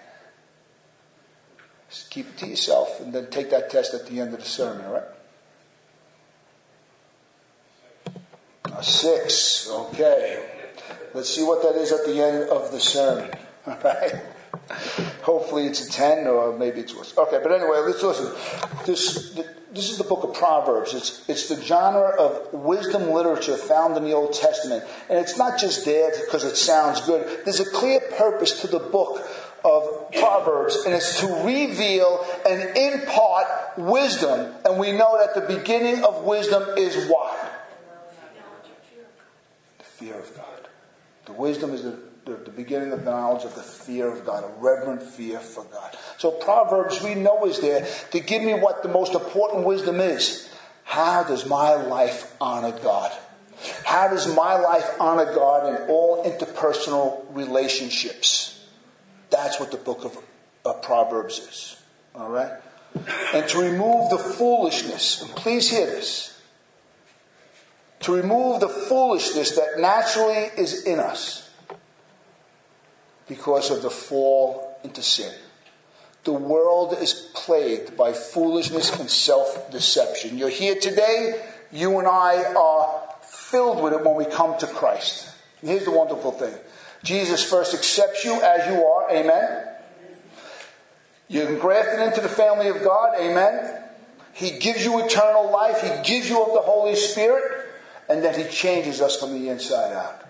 Just 1.90 2.10
keep 2.10 2.28
it 2.28 2.38
to 2.38 2.48
yourself 2.48 3.02
and 3.02 3.12
then 3.12 3.30
take 3.30 3.50
that 3.50 3.70
test 3.70 3.94
at 3.94 4.08
the 4.08 4.22
end 4.22 4.34
of 4.34 4.40
the 4.40 4.46
sermon, 4.46 4.86
all 4.86 4.94
right? 4.94 5.04
A 8.78 8.84
six. 8.84 9.70
Okay. 9.70 10.48
Let's 11.14 11.30
see 11.30 11.44
what 11.44 11.62
that 11.64 11.76
is 11.76 11.92
at 11.92 12.06
the 12.06 12.22
end 12.22 12.50
of 12.50 12.72
the 12.72 12.80
sermon. 12.80 13.30
All 13.68 13.78
right. 13.84 14.16
Hopefully 15.24 15.68
it's 15.68 15.88
a 15.88 15.92
10 15.92 16.28
or 16.28 16.58
maybe 16.58 16.80
it's 16.80 16.96
worse. 16.96 17.18
Okay, 17.18 17.40
but 17.42 17.52
anyway, 17.52 17.80
let's 17.86 18.02
listen. 18.04 18.32
This, 18.86 19.40
this 19.74 19.90
is 19.90 19.98
the 19.98 20.04
book 20.04 20.24
of 20.24 20.34
Proverbs. 20.34 20.94
It's, 20.94 21.28
it's 21.30 21.48
the 21.48 21.62
genre 21.62 22.10
of 22.20 22.54
wisdom 22.54 23.12
literature 23.12 23.58
found 23.58 23.96
in 23.98 24.04
the 24.04 24.14
Old 24.14 24.34
Testament. 24.34 24.84
And 25.10 25.20
it's 25.20 25.38
not 25.38 25.60
just 25.60 25.86
there 25.86 26.12
because 26.26 26.44
it 26.44 26.58
sounds 26.58 27.02
good. 27.02 27.46
There's 27.46 27.60
a 27.60 27.70
clear 27.70 28.00
purpose 28.18 28.62
to 28.62 28.68
the 28.68 28.80
book 28.80 29.26
of 29.64 30.12
Proverbs, 30.14 30.76
and 30.86 30.94
it's 30.94 31.20
to 31.20 31.28
reveal 31.46 32.26
and 32.48 32.76
impart 32.76 33.48
wisdom. 33.78 34.54
And 34.66 34.80
we 34.80 34.92
know 34.92 35.24
that 35.24 35.36
the 35.36 35.56
beginning 35.56 36.04
of 36.04 36.24
wisdom 36.24 36.64
is 36.78 37.08
what? 37.08 37.38
The 39.78 39.84
fear 39.84 40.16
of 40.16 40.36
God. 40.36 40.46
The 41.26 41.34
wisdom 41.34 41.74
is 41.74 41.84
the, 41.84 42.00
the, 42.26 42.34
the, 42.34 42.52
beginning 42.52 42.92
of 42.92 43.04
the 43.04 43.12
knowledge 43.12 43.44
of 43.44 43.56
the 43.56 43.64
fear 43.64 44.08
of 44.12 44.26
God, 44.26 44.44
a 44.44 44.62
reverent 44.62 45.02
fear 45.02 45.40
for 45.40 45.64
God. 45.66 45.98
So 46.18 46.32
Proverbs, 46.32 47.02
we 47.02 47.16
know, 47.16 47.46
is 47.46 47.60
there 47.60 47.88
to 48.12 48.20
give 48.20 48.44
me 48.44 48.54
what 48.54 48.84
the 48.84 48.90
most 48.90 49.14
important 49.14 49.66
wisdom 49.66 50.00
is. 50.00 50.50
How 50.84 51.24
does 51.24 51.46
my 51.46 51.74
life 51.76 52.36
honor 52.40 52.78
God? 52.84 53.12
How 53.86 54.08
does 54.08 54.34
my 54.36 54.56
life 54.60 54.90
honor 55.00 55.34
God 55.34 55.70
in 55.70 55.90
all 55.90 56.24
interpersonal 56.24 57.26
relationships? 57.32 58.66
That's 59.30 59.60
what 59.60 59.72
the 59.72 59.78
book 59.78 60.04
of, 60.04 60.18
of 60.66 60.82
Proverbs 60.82 61.40
is. 61.40 61.82
All 62.16 62.30
right? 62.30 62.52
And 63.34 63.48
to 63.50 63.60
remove 63.60 64.10
the 64.10 64.18
foolishness, 64.18 65.22
and 65.22 65.32
please 65.32 65.70
hear 65.70 65.86
this 65.86 66.32
to 68.02 68.14
remove 68.14 68.60
the 68.60 68.68
foolishness 68.68 69.56
that 69.56 69.80
naturally 69.80 70.50
is 70.58 70.84
in 70.86 71.00
us 71.00 71.51
because 73.32 73.72
of 73.72 73.82
the 73.82 73.90
fall 73.90 74.78
into 74.84 75.02
sin. 75.02 75.32
The 76.26 76.34
world 76.34 76.98
is 77.00 77.32
plagued 77.34 77.96
by 77.96 78.12
foolishness 78.12 79.00
and 79.00 79.10
self 79.10 79.72
deception. 79.72 80.38
You're 80.38 80.50
here 80.50 80.76
today, 80.76 81.42
you 81.72 81.98
and 82.00 82.10
I 82.10 82.54
are 82.54 83.02
filled 83.22 83.82
with 83.82 83.94
it 83.94 84.04
when 84.04 84.16
we 84.16 84.26
come 84.26 84.58
to 84.58 84.68
Christ. 84.68 85.34
And 85.62 85.70
here's 85.70 85.86
the 85.86 85.92
wonderful 85.92 86.34
thing 86.34 86.54
Jesus 87.06 87.42
first 87.42 87.74
accepts 87.74 88.26
you 88.26 88.34
as 88.34 88.68
you 88.68 88.84
are, 88.86 89.10
amen. 89.10 89.68
You're 91.30 91.58
grafted 91.58 92.02
into 92.02 92.20
the 92.20 92.28
family 92.28 92.68
of 92.68 92.84
God, 92.84 93.18
amen. 93.18 93.82
He 94.34 94.60
gives 94.60 94.84
you 94.84 95.06
eternal 95.06 95.50
life, 95.50 95.80
He 95.80 96.04
gives 96.04 96.30
you 96.30 96.44
of 96.44 96.52
the 96.52 96.60
Holy 96.60 96.98
Spirit, 96.98 97.66
and 98.10 98.22
then 98.22 98.38
He 98.38 98.52
changes 98.52 99.00
us 99.00 99.18
from 99.18 99.42
the 99.42 99.48
inside 99.48 99.94
out. 99.94 100.22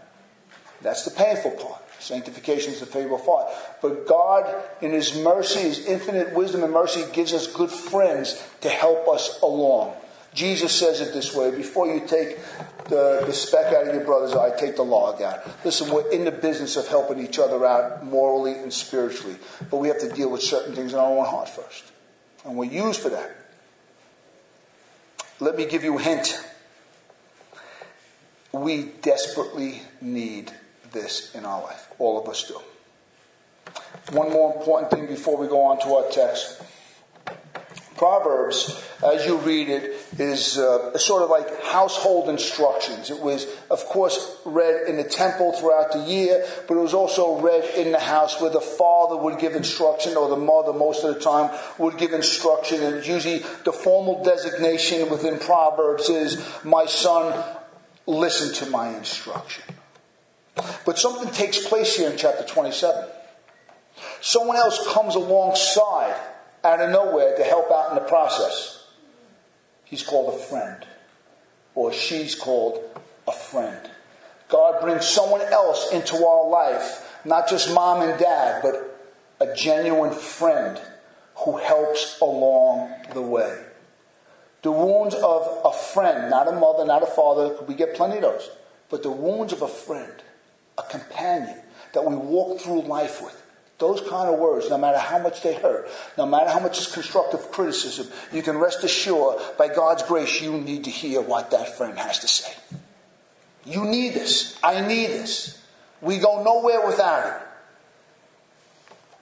That's 0.84 1.04
the 1.04 1.10
painful 1.12 1.52
part. 1.52 1.82
Sanctification 2.02 2.74
is 2.74 2.80
the 2.80 2.86
favorable 2.86 3.20
part. 3.20 3.48
But 3.82 4.08
God, 4.08 4.54
in 4.82 4.92
His 4.92 5.16
mercy, 5.16 5.60
His 5.60 5.86
infinite 5.86 6.34
wisdom 6.34 6.64
and 6.64 6.74
mercy, 6.74 7.04
gives 7.14 7.34
us 7.34 7.48
good 7.48 7.70
friends 7.70 8.44
to 8.62 8.70
help 8.70 9.08
us 9.08 9.40
along. 9.42 9.94
Jesus 10.34 10.72
says 10.72 11.02
it 11.02 11.14
this 11.14 11.36
way 11.36 11.52
before 11.52 11.94
you 11.94 12.08
take 12.08 12.40
the, 12.86 13.24
the 13.26 13.34
speck 13.34 13.74
out 13.74 13.88
of 13.88 13.94
your 13.94 14.04
brother's 14.04 14.34
eye, 14.34 14.56
take 14.58 14.78
the 14.78 14.84
log 14.84 15.22
out. 15.22 15.40
Listen, 15.66 15.94
we're 15.94 16.10
in 16.10 16.26
the 16.26 16.32
business 16.32 16.78
of 16.78 16.88
helping 16.88 17.20
each 17.20 17.38
other 17.38 17.66
out 17.66 18.06
morally 18.06 18.54
and 18.54 18.74
spiritually, 18.74 19.36
but 19.70 19.78
we 19.78 19.90
have 19.90 20.00
to 20.00 20.10
deal 20.10 20.30
with 20.30 20.42
certain 20.42 20.74
things 20.74 20.94
in 20.94 21.00
our 21.00 21.06
own 21.06 21.26
heart 21.26 21.50
first. 21.50 21.84
And 22.46 22.56
we're 22.56 22.66
used 22.66 23.02
for 23.02 23.10
that. 23.10 23.36
Let 25.40 25.56
me 25.56 25.66
give 25.66 25.84
you 25.84 25.98
a 25.98 26.02
hint. 26.02 26.44
We 28.52 28.84
desperately 29.02 29.82
need 30.02 30.52
this 30.92 31.34
in 31.36 31.46
our 31.46 31.62
life. 31.62 31.92
All 32.00 32.22
of 32.22 32.28
us 32.30 32.48
do. 32.48 32.60
One 34.12 34.32
more 34.32 34.56
important 34.56 34.92
thing 34.92 35.08
before 35.08 35.38
we 35.38 35.48
go 35.48 35.62
on 35.62 35.80
to 35.82 35.96
our 35.96 36.12
text. 36.12 36.62
Proverbs, 38.02 38.84
as 39.06 39.28
you 39.28 39.38
read 39.38 39.70
it, 39.70 39.96
is 40.18 40.58
uh, 40.58 40.98
sort 40.98 41.22
of 41.22 41.30
like 41.30 41.64
household 41.66 42.30
instructions. 42.30 43.12
It 43.12 43.20
was, 43.20 43.46
of 43.70 43.86
course, 43.86 44.38
read 44.44 44.88
in 44.88 44.98
the 44.98 45.04
temple 45.04 45.52
throughout 45.52 45.92
the 45.92 46.00
year, 46.00 46.44
but 46.68 46.78
it 46.78 46.80
was 46.80 46.96
also 46.96 47.40
read 47.40 47.64
in 47.76 47.92
the 47.92 48.00
house 48.00 48.42
where 48.42 48.50
the 48.50 48.60
father 48.60 49.18
would 49.18 49.38
give 49.38 49.54
instruction 49.54 50.18
or 50.18 50.30
the 50.30 50.36
mother, 50.36 50.74
most 50.74 51.04
of 51.04 51.14
the 51.14 51.20
time, 51.20 51.56
would 51.78 52.00
give 52.00 52.14
instruction. 52.14 52.82
And 52.82 53.06
usually 53.06 53.44
the 53.66 53.72
formal 53.72 54.24
designation 54.24 55.08
within 55.12 55.38
Proverbs 55.38 56.10
is, 56.10 56.44
My 56.64 56.88
son, 56.88 57.40
listen 58.08 58.52
to 58.66 58.72
my 58.72 58.98
instruction. 58.98 59.71
But 60.86 61.00
something 61.00 61.32
takes 61.32 61.68
place 61.68 61.96
here 61.96 62.10
in 62.10 62.18
chapter 62.18 62.44
27. 62.44 63.08
Someone 64.20 64.58
else 64.58 64.92
comes 64.94 65.16
alongside 65.16 66.20
out 66.64 66.82
of 66.82 66.90
nowhere 66.92 67.36
to 67.38 67.44
help 67.44 67.72
out 67.72 67.90
in 67.90 67.96
the 67.96 68.10
process. 68.10 68.86
He's 69.84 70.04
called 70.04 70.34
a 70.34 70.38
friend, 70.38 70.86
or 71.76 71.92
she's 71.92 72.36
called 72.36 72.82
a 73.28 73.32
friend. 73.32 73.90
God 74.48 74.82
brings 74.82 75.06
someone 75.08 75.42
else 75.42 75.92
into 75.92 76.26
our 76.26 76.50
life, 76.50 77.20
not 77.26 77.50
just 77.50 77.74
mom 77.74 78.02
and 78.02 78.20
dad, 78.20 78.62
but 78.62 78.92
a 79.40 79.56
genuine 79.56 80.14
friend 80.14 80.80
who 81.36 81.58
helps 81.58 82.20
along 82.22 82.94
the 83.14 83.22
way. 83.22 83.64
The 84.62 84.72
wounds 84.72 85.16
of 85.16 85.62
a 85.66 85.72
friend, 85.72 86.30
not 86.30 86.48
a 86.48 86.52
mother, 86.52 86.86
not 86.86 87.02
a 87.02 87.08
father, 87.08 87.58
we 87.68 87.74
get 87.74 87.96
plenty 87.96 88.18
of 88.18 88.22
those, 88.22 88.50
but 88.90 89.02
the 89.02 89.12
wounds 89.12 89.54
of 89.54 89.62
a 89.62 89.68
friend, 89.68 90.22
a 90.86 90.90
companion 90.90 91.58
that 91.94 92.06
we 92.06 92.16
walk 92.16 92.60
through 92.60 92.82
life 92.82 93.22
with. 93.22 93.38
Those 93.78 94.02
kind 94.02 94.30
of 94.32 94.40
words, 94.40 94.70
no 94.70 94.78
matter 94.78 95.00
how 95.00 95.18
much 95.18 95.42
they 95.42 95.56
hurt, 95.56 95.90
no 96.18 96.26
matter 96.28 96.52
how 96.52 96.60
much 96.60 96.78
is 96.78 96.92
constructive 96.92 97.52
criticism, 97.52 98.08
you 98.32 98.44
can 98.44 98.58
rest 98.60 98.84
assured, 98.84 99.42
by 99.58 99.68
God's 99.68 100.04
grace, 100.04 100.40
you 100.40 100.52
need 100.58 100.84
to 100.84 100.92
hear 100.92 101.20
what 101.20 101.50
that 101.52 101.76
friend 101.78 101.98
has 101.98 102.20
to 102.20 102.28
say. 102.28 102.54
You 103.66 103.86
need 103.86 104.14
this. 104.14 104.58
I 104.64 104.82
need 104.82 105.08
this. 105.08 105.60
We 106.00 106.20
go 106.20 106.44
nowhere 106.44 106.86
without 106.86 107.26
it. 107.26 107.48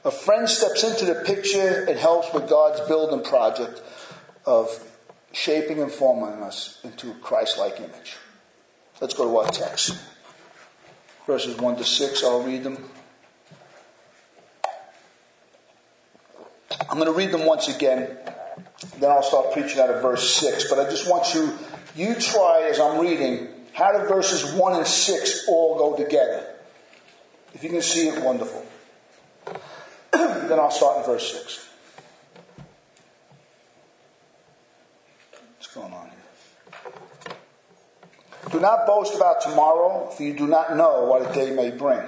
A 0.05 0.11
friend 0.11 0.49
steps 0.49 0.83
into 0.83 1.05
the 1.05 1.23
picture 1.25 1.85
and 1.87 1.97
helps 1.97 2.33
with 2.33 2.49
God's 2.49 2.81
building 2.81 3.23
project 3.23 3.81
of 4.45 4.83
shaping 5.31 5.81
and 5.81 5.91
forming 5.91 6.41
us 6.41 6.79
into 6.83 7.11
a 7.11 7.15
Christ 7.15 7.57
like 7.57 7.77
image. 7.77 8.17
Let's 9.01 9.13
go 9.13 9.25
to 9.29 9.37
our 9.37 9.51
text. 9.51 9.97
Verses 11.29 11.55
1 11.57 11.75
to 11.75 11.83
6, 11.83 12.23
I'll 12.23 12.41
read 12.41 12.63
them. 12.63 12.89
I'm 16.89 16.97
going 16.97 17.05
to 17.05 17.11
read 17.11 17.29
them 17.29 17.45
once 17.45 17.67
again, 17.67 18.17
then 18.97 19.11
I'll 19.11 19.21
start 19.21 19.53
preaching 19.53 19.79
out 19.79 19.91
of 19.91 20.01
verse 20.01 20.27
6. 20.37 20.67
But 20.71 20.79
I 20.79 20.89
just 20.89 21.07
want 21.07 21.35
you, 21.35 21.53
you 21.95 22.15
try 22.15 22.67
as 22.71 22.79
I'm 22.79 22.99
reading, 22.99 23.47
how 23.73 23.91
do 23.91 24.07
verses 24.07 24.55
1 24.55 24.75
and 24.75 24.87
6 24.87 25.45
all 25.47 25.77
go 25.77 26.03
together? 26.03 26.47
If 27.53 27.63
you 27.63 27.69
can 27.69 27.83
see 27.83 28.07
it, 28.07 28.23
wonderful. 28.23 28.65
then 30.11 30.59
I'll 30.59 30.71
start 30.71 30.97
in 30.97 31.03
verse 31.03 31.31
6. 31.31 31.69
What's 35.57 35.75
going 35.75 35.93
on 35.93 36.07
here? 36.07 37.35
Do 38.51 38.59
not 38.59 38.87
boast 38.87 39.15
about 39.15 39.41
tomorrow, 39.41 40.09
for 40.09 40.23
you 40.23 40.33
do 40.33 40.47
not 40.47 40.75
know 40.75 41.05
what 41.05 41.29
a 41.29 41.33
day 41.33 41.51
may 41.51 41.71
bring. 41.71 42.01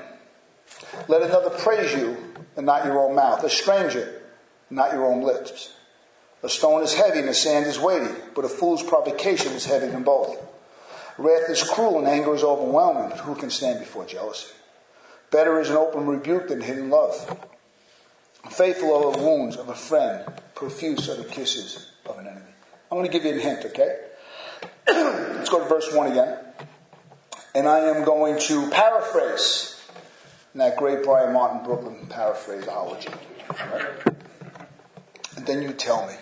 Let 1.07 1.21
another 1.21 1.49
praise 1.49 1.93
you 1.93 2.17
and 2.55 2.65
not 2.65 2.85
your 2.85 2.99
own 2.99 3.15
mouth, 3.15 3.43
a 3.43 3.49
stranger, 3.49 4.21
not 4.69 4.93
your 4.93 5.05
own 5.05 5.23
lips. 5.23 5.73
A 6.43 6.49
stone 6.49 6.81
is 6.81 6.93
heavy 6.93 7.19
and 7.19 7.27
the 7.27 7.33
sand 7.33 7.67
is 7.67 7.79
weighty, 7.79 8.13
but 8.33 8.45
a 8.45 8.49
fool's 8.49 8.81
provocation 8.81 9.53
is 9.53 9.65
heavy 9.65 9.87
than 9.87 10.03
both. 10.03 10.37
Wrath 11.17 11.49
is 11.49 11.63
cruel 11.63 11.99
and 11.99 12.07
anger 12.07 12.33
is 12.33 12.43
overwhelming, 12.43 13.09
but 13.09 13.19
who 13.19 13.35
can 13.35 13.51
stand 13.51 13.79
before 13.79 14.05
jealousy? 14.05 14.51
Better 15.29 15.59
is 15.59 15.69
an 15.69 15.77
open 15.77 16.07
rebuke 16.07 16.47
than 16.47 16.61
hidden 16.61 16.89
love. 16.89 17.47
Faithful 18.49 18.95
are 18.95 19.11
the 19.11 19.23
wounds 19.23 19.55
of 19.55 19.69
a 19.69 19.75
friend, 19.75 20.25
profuse 20.55 21.07
are 21.09 21.15
the 21.15 21.25
kisses 21.25 21.91
of 22.07 22.17
an 22.17 22.27
enemy. 22.27 22.45
I'm 22.91 22.97
going 22.97 23.09
to 23.09 23.11
give 23.11 23.23
you 23.23 23.39
a 23.39 23.43
hint, 23.43 23.63
okay? 23.65 23.97
Let's 24.87 25.49
go 25.49 25.59
to 25.59 25.65
verse 25.69 25.93
1 25.93 26.11
again. 26.11 26.37
And 27.53 27.67
I 27.67 27.79
am 27.79 28.05
going 28.05 28.39
to 28.39 28.69
paraphrase 28.69 29.81
that 30.55 30.77
great 30.77 31.03
Brian 31.03 31.33
Martin 31.33 31.63
Brooklyn 31.63 32.07
paraphraseology. 32.07 33.09
Right? 33.49 33.85
And 35.37 35.45
then 35.45 35.61
you 35.61 35.73
tell 35.73 36.05
me, 36.07 36.13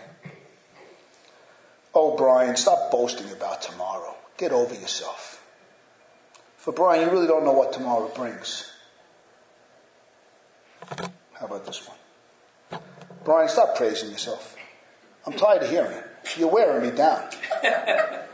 oh, 1.93 2.15
Brian, 2.15 2.55
stop 2.55 2.91
boasting 2.91 3.31
about 3.31 3.61
tomorrow. 3.61 4.15
Get 4.37 4.51
over 4.51 4.73
yourself. 4.73 5.43
For 6.57 6.73
Brian, 6.73 7.05
you 7.05 7.11
really 7.11 7.27
don't 7.27 7.45
know 7.45 7.53
what 7.53 7.73
tomorrow 7.73 8.07
brings. 8.09 8.71
How 11.33 11.45
about 11.45 11.65
this 11.65 11.87
one? 11.87 12.81
Brian, 13.23 13.49
stop 13.49 13.75
praising 13.75 14.11
yourself. 14.11 14.55
I'm 15.25 15.33
tired 15.33 15.63
of 15.63 15.69
hearing 15.69 15.91
it. 15.91 16.05
You're 16.37 16.49
wearing 16.49 16.89
me 16.89 16.95
down. 16.95 17.29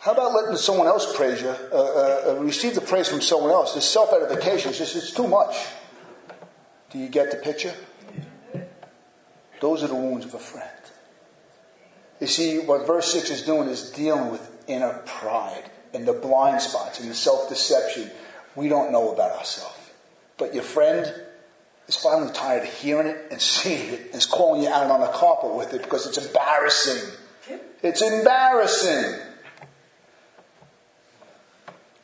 How 0.00 0.12
about 0.12 0.32
letting 0.32 0.56
someone 0.56 0.86
else 0.86 1.16
praise 1.16 1.42
you, 1.42 1.48
uh, 1.48 1.54
uh, 1.72 2.22
uh 2.28 2.34
receive 2.40 2.74
the 2.74 2.80
praise 2.80 3.08
from 3.08 3.20
someone 3.20 3.50
else? 3.50 3.74
This 3.74 3.88
self 3.88 4.12
edification 4.12 4.70
is 4.70 4.78
just 4.78 4.96
it's 4.96 5.12
too 5.12 5.26
much. 5.26 5.56
Do 6.90 6.98
you 6.98 7.08
get 7.08 7.30
the 7.30 7.36
picture? 7.36 7.74
Those 9.60 9.82
are 9.82 9.88
the 9.88 9.94
wounds 9.94 10.24
of 10.24 10.34
a 10.34 10.38
friend. 10.38 10.70
You 12.20 12.26
see, 12.26 12.58
what 12.58 12.86
verse 12.86 13.12
6 13.12 13.30
is 13.30 13.42
doing 13.42 13.68
is 13.68 13.90
dealing 13.90 14.30
with 14.30 14.50
inner 14.66 15.02
pride 15.04 15.70
and 15.92 16.06
the 16.06 16.12
blind 16.12 16.60
spots 16.60 17.00
and 17.00 17.10
the 17.10 17.14
self 17.14 17.48
deception 17.48 18.10
we 18.54 18.68
don't 18.68 18.92
know 18.92 19.12
about 19.12 19.32
ourselves. 19.32 19.74
But 20.36 20.54
your 20.54 20.62
friend 20.62 21.12
is 21.88 21.96
finally 21.96 22.32
tired 22.32 22.62
of 22.62 22.72
hearing 22.72 23.08
it 23.08 23.28
and 23.30 23.40
seeing 23.40 23.92
it 23.92 24.00
and 24.06 24.14
is 24.16 24.26
calling 24.26 24.62
you 24.62 24.68
out 24.68 24.90
on 24.90 25.00
the 25.00 25.08
carpet 25.08 25.54
with 25.54 25.74
it 25.74 25.82
because 25.82 26.06
it's 26.06 26.24
embarrassing. 26.24 27.10
It's 27.82 28.02
embarrassing. 28.02 29.27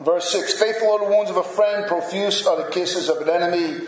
Verse 0.04 0.30
6 0.30 0.54
Faithful 0.54 0.90
are 0.92 1.04
the 1.04 1.10
wounds 1.10 1.30
of 1.30 1.36
a 1.36 1.42
friend, 1.42 1.86
profuse 1.86 2.46
are 2.46 2.62
the 2.62 2.70
kisses 2.70 3.08
of 3.08 3.18
an 3.18 3.30
enemy. 3.30 3.86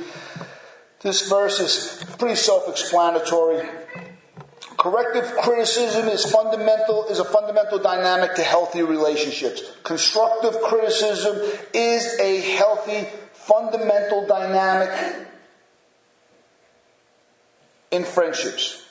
This 1.00 1.28
verse 1.28 1.60
is 1.60 2.04
pretty 2.18 2.36
self 2.36 2.68
explanatory. 2.68 3.66
Corrective 4.78 5.36
criticism 5.38 6.08
is 6.08 6.30
fundamental, 6.30 7.06
is 7.06 7.18
a 7.18 7.24
fundamental 7.24 7.78
dynamic 7.78 8.34
to 8.36 8.42
healthy 8.42 8.82
relationships. 8.82 9.62
Constructive 9.82 10.60
criticism 10.62 11.36
is 11.72 12.18
a 12.20 12.40
healthy, 12.40 13.08
fundamental 13.32 14.26
dynamic 14.26 15.26
in 17.90 18.04
friendships. 18.04 18.84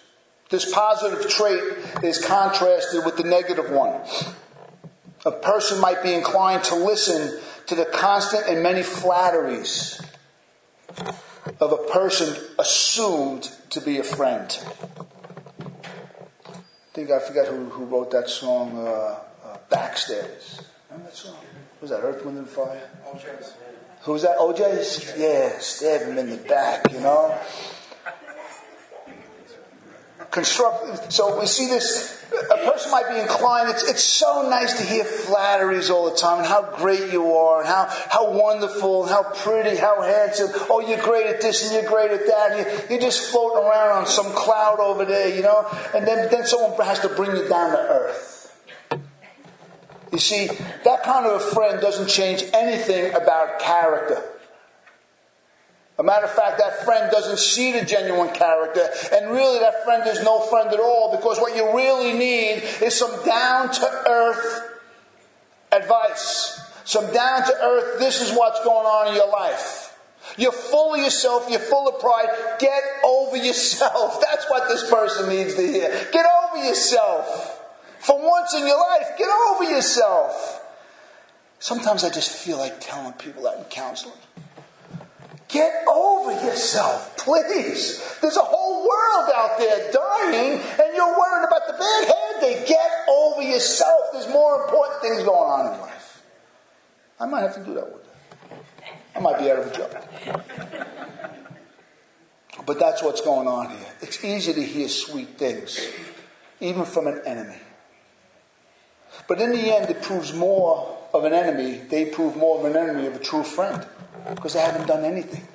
This 0.49 0.71
positive 0.71 1.29
trait 1.29 1.61
is 2.03 2.23
contrasted 2.23 3.05
with 3.05 3.17
the 3.17 3.23
negative 3.23 3.69
one. 3.71 4.01
A 5.25 5.31
person 5.31 5.81
might 5.81 6.03
be 6.03 6.13
inclined 6.13 6.63
to 6.65 6.75
listen 6.75 7.39
to 7.67 7.75
the 7.75 7.85
constant 7.85 8.45
and 8.47 8.61
many 8.61 8.83
flatteries 8.83 9.99
of 11.59 11.71
a 11.71 11.77
person 11.91 12.35
assumed 12.59 13.51
to 13.71 13.81
be 13.81 13.97
a 13.97 14.03
friend. 14.03 14.57
I 15.59 16.93
think 16.93 17.11
I 17.11 17.19
forget 17.19 17.47
who, 17.47 17.65
who 17.65 17.85
wrote 17.85 18.11
that 18.11 18.29
song, 18.29 18.77
uh, 18.77 19.19
uh, 19.43 19.57
Back 19.69 19.97
Stabbers. 19.97 20.61
Remember 20.89 21.09
that 21.09 21.17
song? 21.17 21.35
Was 21.81 21.89
that 21.89 22.01
Earth, 22.01 22.23
Wind, 22.23 22.37
and 22.37 22.47
Fire? 22.47 22.89
O'Jays. 23.07 23.53
Who 24.01 24.13
was 24.13 24.21
that? 24.21 24.37
O'Jays? 24.39 25.13
Yeah, 25.17 25.57
stab 25.59 26.01
him 26.03 26.17
in 26.17 26.29
the 26.29 26.37
back, 26.37 26.91
you 26.91 26.99
know? 26.99 27.37
Construct. 30.31 31.11
So 31.11 31.39
we 31.39 31.45
see 31.45 31.67
this. 31.67 32.23
A 32.31 32.57
person 32.69 32.91
might 32.91 33.07
be 33.09 33.19
inclined. 33.19 33.69
It's, 33.69 33.89
it's 33.89 34.03
so 34.03 34.49
nice 34.49 34.73
to 34.73 34.83
hear 34.83 35.03
flatteries 35.03 35.89
all 35.89 36.09
the 36.09 36.17
time 36.17 36.39
and 36.39 36.47
how 36.47 36.75
great 36.75 37.11
you 37.11 37.31
are 37.33 37.61
and 37.61 37.67
how, 37.67 37.87
how 38.09 38.31
wonderful 38.31 39.03
and 39.03 39.11
how 39.11 39.23
pretty, 39.23 39.77
how 39.77 40.01
handsome. 40.01 40.49
Oh, 40.69 40.81
you're 40.81 41.01
great 41.01 41.27
at 41.27 41.41
this 41.41 41.63
and 41.63 41.73
you're 41.73 41.89
great 41.89 42.11
at 42.11 42.25
that. 42.27 42.51
And 42.51 42.59
you, 42.59 42.87
you're 42.89 43.01
just 43.01 43.31
floating 43.31 43.63
around 43.63 43.99
on 43.99 44.05
some 44.05 44.33
cloud 44.33 44.79
over 44.79 45.05
there, 45.05 45.33
you 45.33 45.43
know. 45.43 45.65
And 45.93 46.05
then, 46.07 46.29
then 46.29 46.45
someone 46.45 46.73
has 46.85 46.99
to 47.01 47.09
bring 47.09 47.35
you 47.35 47.47
down 47.47 47.71
to 47.71 47.77
earth. 47.77 48.31
You 50.11 50.19
see, 50.19 50.47
that 50.83 51.03
kind 51.03 51.25
of 51.25 51.41
a 51.41 51.45
friend 51.53 51.81
doesn't 51.81 52.07
change 52.09 52.43
anything 52.53 53.13
about 53.13 53.59
character. 53.59 54.23
A 55.97 56.03
matter 56.03 56.25
of 56.25 56.31
fact, 56.31 56.57
that 56.57 56.83
friend 56.83 57.09
doesn't 57.09 57.39
see 57.39 57.71
the 57.71 57.85
genuine 57.85 58.33
character, 58.33 58.85
and 59.13 59.31
really 59.31 59.59
that 59.59 59.83
friend 59.85 60.05
is 60.07 60.21
no 60.23 60.41
friend 60.41 60.69
at 60.69 60.79
all 60.79 61.15
because 61.15 61.39
what 61.39 61.55
you 61.55 61.75
really 61.75 62.11
need 62.11 62.63
is 62.81 62.93
some 62.93 63.23
down 63.25 63.71
to 63.71 64.03
earth 64.07 64.79
advice. 65.71 66.59
Some 66.83 67.11
down 67.13 67.43
to 67.43 67.53
earth, 67.63 67.99
this 67.99 68.21
is 68.21 68.37
what's 68.37 68.63
going 68.63 68.85
on 68.85 69.07
in 69.07 69.15
your 69.15 69.31
life. 69.31 69.97
You're 70.37 70.51
full 70.51 70.95
of 70.95 70.99
yourself, 70.99 71.47
you're 71.49 71.59
full 71.59 71.87
of 71.87 71.99
pride. 71.99 72.27
Get 72.59 72.83
over 73.03 73.37
yourself. 73.37 74.19
That's 74.29 74.49
what 74.49 74.67
this 74.67 74.89
person 74.89 75.29
needs 75.29 75.55
to 75.55 75.61
hear. 75.61 75.89
Get 76.11 76.25
over 76.43 76.65
yourself. 76.65 77.61
For 77.99 78.21
once 78.21 78.53
in 78.53 78.67
your 78.67 78.77
life, 78.77 79.17
get 79.17 79.29
over 79.49 79.63
yourself. 79.63 80.61
Sometimes 81.59 82.03
I 82.03 82.09
just 82.09 82.31
feel 82.31 82.57
like 82.57 82.79
telling 82.79 83.13
people 83.13 83.43
that 83.43 83.57
in 83.57 83.63
counseling. 83.65 84.13
Get 85.47 85.87
over 85.87 86.31
yourself, 86.31 87.15
please. 87.17 88.17
There's 88.21 88.37
a 88.37 88.43
whole 88.43 88.87
world 88.87 89.31
out 89.35 89.57
there 89.57 89.91
dying, 89.91 90.59
and 90.59 90.95
you're 90.95 91.17
worried 91.17 91.45
about 91.47 91.67
the 91.67 91.73
bad 91.73 92.41
day. 92.41 92.65
Get 92.67 92.91
over 93.09 93.41
yourself. 93.41 94.11
There's 94.13 94.27
more 94.29 94.63
important 94.63 95.01
things 95.01 95.23
going 95.23 95.49
on 95.49 95.73
in 95.73 95.81
life. 95.81 96.23
I 97.19 97.25
might 97.25 97.41
have 97.41 97.55
to 97.55 97.63
do 97.63 97.75
that 97.75 97.93
with 97.93 98.03
you. 98.03 98.57
I 99.15 99.19
might 99.19 99.39
be 99.39 99.49
out 99.51 99.59
of 99.59 99.67
a 99.67 99.75
job. 99.75 100.45
But 102.65 102.79
that's 102.79 103.03
what's 103.03 103.21
going 103.21 103.47
on 103.47 103.69
here. 103.69 103.87
It's 104.01 104.23
easy 104.23 104.53
to 104.53 104.63
hear 104.63 104.89
sweet 104.89 105.37
things, 105.37 105.79
even 106.59 106.85
from 106.85 107.07
an 107.07 107.21
enemy. 107.25 107.57
But 109.27 109.39
in 109.39 109.51
the 109.51 109.75
end, 109.75 109.89
it 109.89 110.01
proves 110.01 110.33
more 110.33 110.97
of 111.13 111.23
an 111.23 111.33
enemy, 111.33 111.81
they 111.89 112.05
prove 112.05 112.35
more 112.35 112.59
of 112.59 112.65
an 112.65 112.75
enemy 112.75 113.07
of 113.07 113.15
a 113.15 113.19
true 113.19 113.43
friend 113.43 113.85
because 114.33 114.55
I 114.55 114.61
haven't 114.61 114.87
done 114.87 115.03
anything 115.03 115.47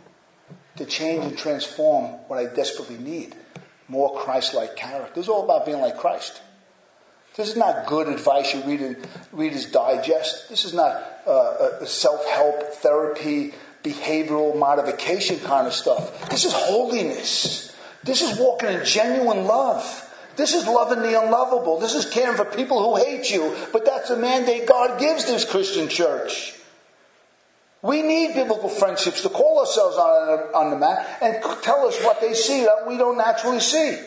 to 0.76 0.84
change 0.84 1.24
and 1.24 1.36
transform 1.36 2.04
what 2.28 2.38
I 2.38 2.46
desperately 2.46 2.98
need 2.98 3.34
more 3.88 4.16
Christ 4.16 4.54
like 4.54 4.76
character. 4.76 5.18
Is 5.18 5.28
all 5.28 5.44
about 5.44 5.66
being 5.66 5.80
like 5.80 5.98
Christ. 5.98 6.40
This 7.36 7.48
is 7.48 7.56
not 7.56 7.86
good 7.86 8.08
advice 8.08 8.54
you 8.54 8.62
read 8.62 8.80
in 8.80 8.96
Reader's 9.32 9.66
Digest. 9.66 10.48
This 10.48 10.64
is 10.64 10.74
not 10.74 10.94
uh, 11.26 11.84
self 11.84 12.24
help, 12.26 12.62
therapy, 12.74 13.52
behavioral 13.82 14.56
modification 14.56 15.38
kind 15.40 15.66
of 15.66 15.72
stuff. 15.72 16.28
This 16.30 16.44
is 16.44 16.52
holiness. 16.52 17.76
This 18.04 18.22
is 18.22 18.38
walking 18.38 18.70
in 18.70 18.84
genuine 18.84 19.44
love. 19.44 20.06
This 20.36 20.54
is 20.54 20.66
loving 20.66 21.02
the 21.02 21.20
unlovable. 21.20 21.80
This 21.80 21.94
is 21.94 22.08
caring 22.08 22.36
for 22.36 22.44
people 22.44 22.82
who 22.82 23.04
hate 23.04 23.30
you. 23.30 23.56
But 23.72 23.84
that's 23.84 24.08
the 24.08 24.16
mandate 24.16 24.66
God 24.66 24.98
gives 24.98 25.26
this 25.26 25.44
Christian 25.44 25.88
church. 25.88 26.54
We 27.82 28.02
need 28.02 28.34
biblical 28.34 28.68
friendships 28.68 29.22
to 29.22 29.30
call 29.30 29.60
ourselves 29.60 29.96
on, 29.96 30.54
on 30.54 30.70
the 30.70 30.76
mat 30.76 31.18
and 31.22 31.42
tell 31.62 31.86
us 31.86 32.02
what 32.04 32.20
they 32.20 32.34
see 32.34 32.64
that 32.64 32.86
we 32.86 32.98
don't 32.98 33.16
naturally 33.16 33.60
see. 33.60 33.98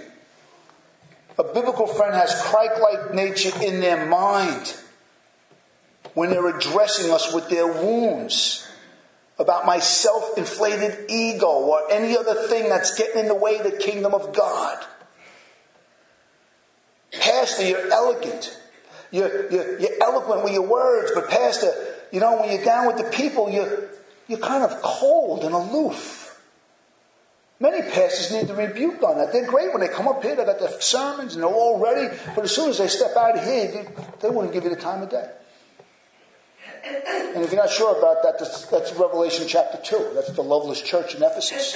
A 1.40 1.44
biblical 1.44 1.88
friend 1.88 2.14
has 2.14 2.40
Christ 2.44 2.80
like 2.80 3.14
nature 3.14 3.52
in 3.64 3.82
their 3.82 4.06
mind 4.06 4.76
when 6.14 6.30
they're 6.30 6.56
addressing 6.56 7.12
us 7.12 7.34
with 7.34 7.50
their 7.50 7.66
wounds 7.66 8.68
about 9.40 9.66
my 9.66 9.80
self 9.80 10.38
inflated 10.38 11.10
ego 11.10 11.48
or 11.48 11.92
any 11.92 12.16
other 12.16 12.36
thing 12.48 12.70
that's 12.70 12.96
getting 12.96 13.22
in 13.22 13.28
the 13.28 13.36
way 13.36 13.58
of 13.58 13.64
the 13.64 13.78
kingdom 13.78 14.14
of 14.14 14.36
God. 14.36 14.86
Pastor, 17.12 17.68
you're 17.68 17.92
elegant. 17.92 18.60
You're, 19.12 19.52
you're, 19.52 19.80
you're 19.80 20.04
eloquent 20.04 20.44
with 20.44 20.54
your 20.54 20.68
words, 20.68 21.12
but 21.14 21.30
Pastor, 21.30 21.72
you 22.14 22.20
know, 22.20 22.40
when 22.40 22.52
you're 22.52 22.64
down 22.64 22.86
with 22.86 22.98
the 22.98 23.10
people, 23.10 23.50
you're, 23.50 23.90
you're 24.28 24.38
kind 24.38 24.64
of 24.64 24.80
cold 24.84 25.44
and 25.44 25.56
aloof. 25.56 26.40
Many 27.60 27.82
pastors 27.82 28.32
need 28.32 28.48
to 28.50 28.54
rebuke 28.54 29.02
on 29.02 29.18
that. 29.18 29.34
They're 29.34 29.48
great 29.48 29.74
when 29.74 29.82
they 29.82 29.88
come 29.88 30.08
up 30.08 30.22
here, 30.22 30.36
they 30.36 30.46
got 30.46 30.60
their 30.60 30.80
sermons 30.80 31.34
and 31.34 31.44
they're 31.44 31.50
all 31.50 31.80
ready, 31.84 32.16
but 32.36 32.44
as 32.44 32.56
soon 32.56 32.70
as 32.70 32.78
they 32.78 32.88
step 32.88 33.18
out 33.18 33.40
of 33.40 33.44
here, 33.44 33.88
they 34.22 34.30
wouldn't 34.30 34.54
give 34.54 34.64
you 34.64 34.70
the 34.70 34.76
time 34.76 35.02
of 35.02 35.10
day. 35.10 35.28
And 36.86 37.44
if 37.44 37.52
you're 37.52 37.62
not 37.62 37.72
sure 37.72 37.98
about 37.98 38.22
that, 38.22 38.38
that's, 38.38 38.68
that's 38.68 38.94
Revelation 38.94 39.48
chapter 39.48 39.80
2. 39.84 40.12
That's 40.14 40.34
the 40.34 40.44
loveless 40.44 40.82
church 40.84 41.16
in 41.16 41.24
Ephesus. 41.24 41.76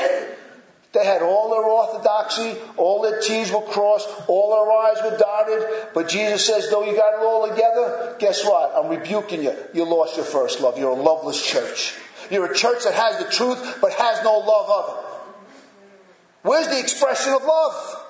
They 0.93 1.06
had 1.06 1.21
all 1.21 1.52
their 1.52 1.63
orthodoxy, 1.63 2.56
all 2.78 3.02
their 3.02 3.19
T's 3.19 3.52
were 3.52 3.62
crossed, 3.62 4.08
all 4.28 4.50
their 4.52 4.71
I's 4.71 5.12
were 5.12 5.17
dotted. 5.17 5.89
But 5.93 6.08
Jesus 6.08 6.45
says, 6.45 6.69
though 6.69 6.84
you 6.84 6.95
got 6.95 7.13
it 7.13 7.26
all 7.26 7.47
together, 7.47 8.15
guess 8.19 8.43
what? 8.45 8.73
I'm 8.76 8.89
rebuking 8.89 9.43
you. 9.43 9.54
You 9.73 9.84
lost 9.84 10.15
your 10.15 10.26
first 10.26 10.62
love. 10.62 10.78
You're 10.78 10.91
a 10.91 11.02
loveless 11.02 11.45
church. 11.45 11.95
You're 12.32 12.52
a 12.52 12.56
church 12.56 12.84
that 12.84 12.93
has 12.93 13.23
the 13.23 13.30
truth, 13.30 13.80
but 13.82 13.93
has 13.93 14.23
no 14.23 14.39
love 14.39 14.69
of 14.69 14.97
it. 14.97 15.04
Where's 16.43 16.67
the 16.67 16.80
expression 16.80 17.34
of 17.34 17.43
love? 17.43 18.04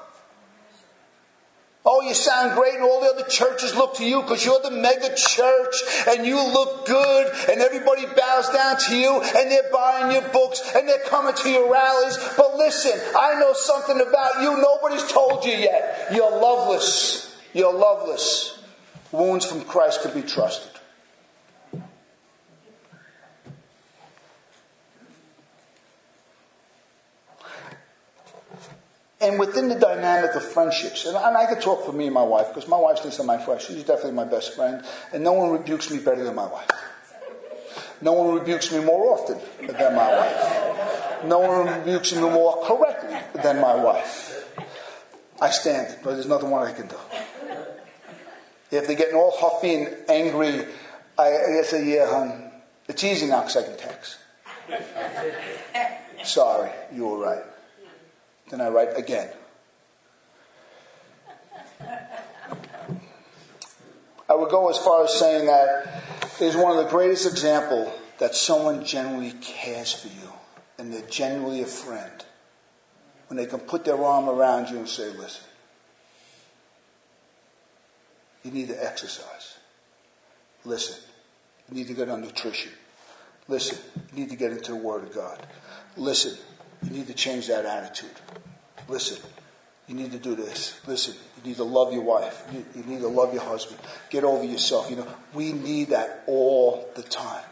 Oh, 1.89 2.02
you 2.02 2.13
sound 2.13 2.54
great, 2.54 2.73
and 2.73 2.84
all 2.84 3.00
the 3.00 3.08
other 3.08 3.30
churches 3.30 3.73
look 3.73 3.95
to 3.95 4.04
you 4.04 4.21
because 4.21 4.43
you're 4.43 4.60
the 4.60 4.71
mega 4.71 5.15
church 5.15 5.76
and 6.06 6.28
you 6.28 6.36
look 6.36 6.86
good, 6.86 7.28
and 7.50 7.62
everybody 7.62 8.06
bows 8.06 8.50
down 8.50 8.76
to 8.89 8.97
you, 8.97 9.21
and 9.21 9.50
they're 9.50 9.71
buying 9.71 10.12
your 10.12 10.28
books 10.34 10.62
and 10.76 10.86
they're 10.86 11.06
coming 11.08 11.34
to 11.34 11.50
your 11.50 11.71
rallies. 11.71 12.17
But 12.36 12.58
listen, 12.58 13.00
I 13.17 13.39
know 13.39 13.54
something 13.54 14.02
about 14.02 14.41
you 14.41 14.58
nobody's 14.58 15.10
told 15.10 15.45
you 15.45 15.54
yet. 15.54 16.10
You're 16.13 16.30
loveless. 16.30 17.34
You're 17.54 17.73
loveless. 17.73 18.60
Wounds 19.13 19.45
from 19.45 19.62
Christ 19.62 20.02
can 20.02 20.13
be 20.13 20.28
trusted. 20.28 20.76
And 29.19 29.39
within 29.39 29.67
the 29.67 29.75
dynamic 29.75 30.36
of 30.36 30.43
friendships, 30.43 31.06
and 31.06 31.17
I 31.17 31.47
can 31.47 31.60
talk 31.60 31.86
for 31.86 31.91
me 31.91 32.06
and 32.06 32.13
my 32.13 32.23
wife, 32.23 32.49
because 32.49 32.69
my 32.69 32.77
wife's 32.77 33.01
thinks 33.01 33.17
I'm 33.17 33.25
my 33.25 33.39
friend. 33.39 33.60
She's 33.60 33.84
definitely 33.84 34.12
my 34.12 34.25
best 34.25 34.53
friend, 34.56 34.86
and 35.12 35.23
no 35.23 35.34
one 35.34 35.49
rebukes 35.49 35.89
me 35.89 35.97
better 35.97 36.23
than 36.23 36.36
my 36.36 36.45
wife. 36.45 36.69
No 37.99 38.13
one 38.13 38.36
rebukes 38.36 38.71
me 38.71 38.80
more 38.80 39.13
often 39.13 39.39
than 39.65 39.95
my 39.95 40.15
wife. 40.15 41.23
No 41.25 41.39
one 41.39 41.65
rebukes 41.65 42.13
me 42.13 42.21
more 42.21 42.63
correctly 42.63 43.17
than 43.41 43.60
my 43.60 43.75
wife. 43.75 44.47
I 45.41 45.49
stand, 45.49 45.97
but 46.03 46.13
there's 46.13 46.27
nothing 46.27 46.49
more 46.49 46.65
I 46.65 46.73
can 46.73 46.88
do. 46.88 46.95
If 48.69 48.86
they're 48.86 48.95
getting 48.95 49.15
all 49.15 49.34
huffy 49.36 49.75
and 49.75 49.95
angry, 50.10 50.65
I, 51.17 51.60
I 51.60 51.62
say, 51.63 51.88
yeah, 51.88 52.08
hon, 52.08 52.51
it's 52.88 53.03
easy 53.03 53.27
now 53.27 53.41
because 53.41 53.58
I 53.58 53.63
can 53.63 53.77
text. 53.77 54.17
Sorry, 56.23 56.69
you 56.93 57.08
were 57.08 57.17
right. 57.17 57.43
Then 58.49 58.62
I 58.62 58.69
write 58.69 58.97
again. 58.97 59.29
I 64.29 64.36
would 64.36 64.49
go 64.49 64.69
as 64.69 64.77
far 64.77 65.03
as 65.05 65.13
saying 65.13 65.45
that 65.45 66.03
is 66.41 66.55
one 66.55 66.77
of 66.77 66.83
the 66.83 66.89
greatest 66.89 67.25
example 67.25 67.93
that 68.19 68.36
someone 68.36 68.83
genuinely 68.83 69.31
cares 69.41 69.93
for 69.93 70.07
you 70.07 70.31
and 70.77 70.93
they're 70.93 71.07
genuinely 71.10 71.62
a 71.62 71.65
friend. 71.65 72.25
When 73.27 73.38
they 73.38 73.45
can 73.45 73.60
put 73.60 73.86
their 73.86 74.01
arm 74.01 74.29
around 74.29 74.69
you 74.69 74.77
and 74.77 74.88
say, 74.88 75.10
listen, 75.10 75.43
you 78.43 78.51
need 78.51 78.67
to 78.69 78.86
exercise. 78.86 79.57
Listen, 80.63 80.97
you 81.69 81.75
need 81.75 81.88
to 81.88 81.93
get 81.93 82.10
on 82.10 82.21
nutrition. 82.21 82.71
Listen, 83.47 83.77
you 84.13 84.19
need 84.19 84.29
to 84.29 84.36
get 84.36 84.51
into 84.51 84.71
the 84.71 84.77
Word 84.77 85.03
of 85.03 85.13
God. 85.13 85.45
Listen, 85.95 86.38
you 86.83 86.91
need 86.91 87.07
to 87.07 87.13
change 87.13 87.47
that 87.47 87.65
attitude. 87.65 88.11
Listen, 88.87 89.17
you 89.87 89.95
need 89.95 90.11
to 90.11 90.19
do 90.19 90.35
this. 90.35 90.79
Listen, 90.85 91.15
you 91.37 91.49
need 91.49 91.57
to 91.57 91.63
love 91.63 91.93
your 91.93 92.03
wife. 92.03 92.43
You, 92.51 92.65
you 92.75 92.83
need 92.83 93.01
to 93.01 93.07
love 93.07 93.33
your 93.33 93.43
husband. 93.43 93.79
Get 94.09 94.23
over 94.23 94.43
yourself. 94.43 94.89
You 94.89 94.97
know, 94.97 95.07
we 95.33 95.53
need 95.53 95.89
that 95.89 96.23
all 96.27 96.89
the 96.95 97.03
time. 97.03 97.43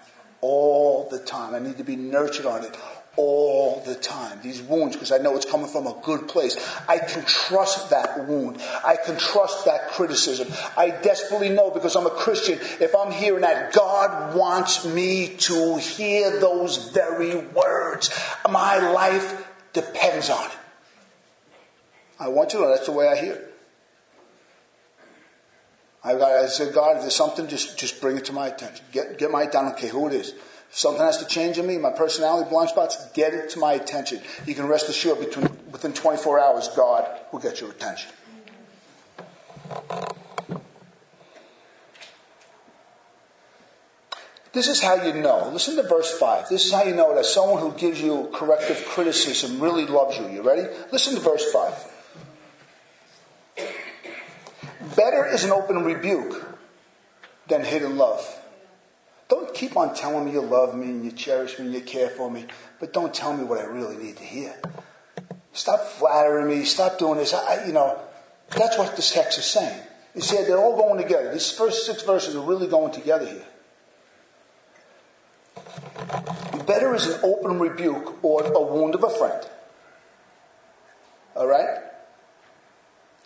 All 0.41 1.07
the 1.09 1.19
time. 1.19 1.55
I 1.55 1.59
need 1.59 1.77
to 1.77 1.83
be 1.83 1.95
nurtured 1.95 2.45
on 2.45 2.63
it 2.63 2.77
all 3.17 3.81
the 3.85 3.95
time. 3.95 4.39
These 4.41 4.61
wounds, 4.61 4.95
because 4.95 5.11
I 5.11 5.17
know 5.17 5.35
it's 5.35 5.49
coming 5.49 5.67
from 5.67 5.87
a 5.87 5.95
good 6.03 6.27
place. 6.27 6.57
I 6.87 6.97
can 6.97 7.23
trust 7.25 7.89
that 7.89 8.27
wound. 8.27 8.61
I 8.83 8.97
can 9.03 9.17
trust 9.17 9.65
that 9.65 9.89
criticism. 9.89 10.47
I 10.77 10.89
desperately 10.89 11.49
know 11.49 11.71
because 11.71 11.95
I'm 11.95 12.05
a 12.05 12.11
Christian, 12.11 12.59
if 12.79 12.95
I'm 12.95 13.11
hearing 13.11 13.41
that 13.41 13.73
God 13.73 14.35
wants 14.35 14.85
me 14.85 15.35
to 15.37 15.77
hear 15.77 16.39
those 16.39 16.91
very 16.91 17.35
words, 17.35 18.09
my 18.49 18.77
life 18.91 19.47
depends 19.73 20.29
on 20.29 20.45
it. 20.45 20.57
I 22.19 22.29
want 22.29 22.53
you 22.53 22.59
to 22.59 22.65
know 22.65 22.71
that's 22.71 22.85
the 22.85 22.93
way 22.93 23.07
I 23.07 23.15
hear 23.15 23.33
it. 23.33 23.51
I, 26.03 26.13
I 26.13 26.45
said, 26.45 26.73
God, 26.73 26.97
if 26.97 27.01
there's 27.01 27.15
something, 27.15 27.47
just, 27.47 27.79
just 27.79 27.99
bring 27.99 28.15
it 28.15 28.25
to 28.25 28.33
my 28.33 28.47
attention. 28.47 28.85
Get, 28.91 29.17
get 29.17 29.31
my, 29.31 29.41
I 29.41 29.45
don't 29.47 29.75
care 29.75 29.89
who 29.89 30.07
it 30.07 30.13
is. 30.13 30.35
Something 30.75 31.03
has 31.03 31.19
to 31.19 31.25
change 31.25 31.57
in 31.57 31.65
me, 31.65 31.77
my 31.77 31.91
personality, 31.91 32.49
blind 32.49 32.67
spots, 32.67 32.97
get 33.13 33.33
it 33.33 33.49
to 33.51 33.59
my 33.59 33.71
attention. 33.71 34.19
You 34.45 34.53
can 34.55 34.67
rest 34.67 34.89
assured 34.89 35.21
between, 35.21 35.47
within 35.71 35.93
24 35.93 36.37
hours, 36.37 36.67
God 36.75 37.09
will 37.31 37.39
get 37.39 37.61
your 37.61 37.71
attention. 37.71 38.11
This 44.51 44.67
is 44.67 44.81
how 44.81 44.95
you 45.01 45.13
know. 45.13 45.49
Listen 45.49 45.77
to 45.77 45.83
verse 45.83 46.11
5. 46.19 46.49
This 46.49 46.65
is 46.65 46.73
how 46.73 46.83
you 46.83 46.93
know 46.93 47.15
that 47.15 47.23
someone 47.23 47.61
who 47.61 47.71
gives 47.71 48.01
you 48.01 48.29
corrective 48.33 48.83
criticism 48.85 49.61
really 49.61 49.85
loves 49.85 50.17
you. 50.17 50.27
You 50.27 50.41
ready? 50.41 50.67
Listen 50.91 51.15
to 51.15 51.21
verse 51.21 51.49
5. 51.53 51.93
Better 54.97 55.25
is 55.25 55.45
an 55.45 55.51
open 55.51 55.85
rebuke 55.85 56.45
than 57.47 57.63
hidden 57.63 57.95
love. 57.95 58.41
Don't 59.27 59.53
keep 59.53 59.75
on 59.75 59.95
telling 59.95 60.25
me 60.25 60.33
you 60.33 60.41
love 60.41 60.75
me 60.75 60.85
and 60.85 61.03
you 61.03 61.11
cherish 61.11 61.57
me 61.57 61.65
and 61.65 61.73
you 61.73 61.81
care 61.81 62.09
for 62.09 62.29
me, 62.29 62.45
but 62.79 62.93
don't 62.93 63.13
tell 63.13 63.35
me 63.35 63.43
what 63.43 63.59
I 63.59 63.63
really 63.63 63.97
need 63.97 64.17
to 64.17 64.23
hear. 64.23 64.55
Stop 65.53 65.85
flattering 65.85 66.47
me. 66.47 66.65
Stop 66.65 66.99
doing 66.99 67.17
this. 67.17 67.33
I, 67.33 67.65
you 67.65 67.73
know, 67.73 67.97
that's 68.49 68.77
what 68.77 68.95
this 68.95 69.11
text 69.11 69.39
is 69.39 69.45
saying. 69.45 69.81
You 70.13 70.21
see, 70.21 70.37
they're 70.43 70.57
all 70.57 70.77
going 70.77 71.01
together. 71.01 71.31
These 71.31 71.51
first 71.51 71.85
six 71.85 72.03
verses 72.03 72.35
are 72.35 72.41
really 72.41 72.67
going 72.67 72.91
together 72.91 73.25
here. 73.25 73.45
Better 76.65 76.93
is 76.93 77.07
an 77.07 77.19
open 77.23 77.59
rebuke 77.59 78.23
or 78.23 78.43
a 78.43 78.61
wound 78.61 78.95
of 78.95 79.03
a 79.03 79.09
friend. 79.09 79.47
All 81.35 81.47
right? 81.47 81.79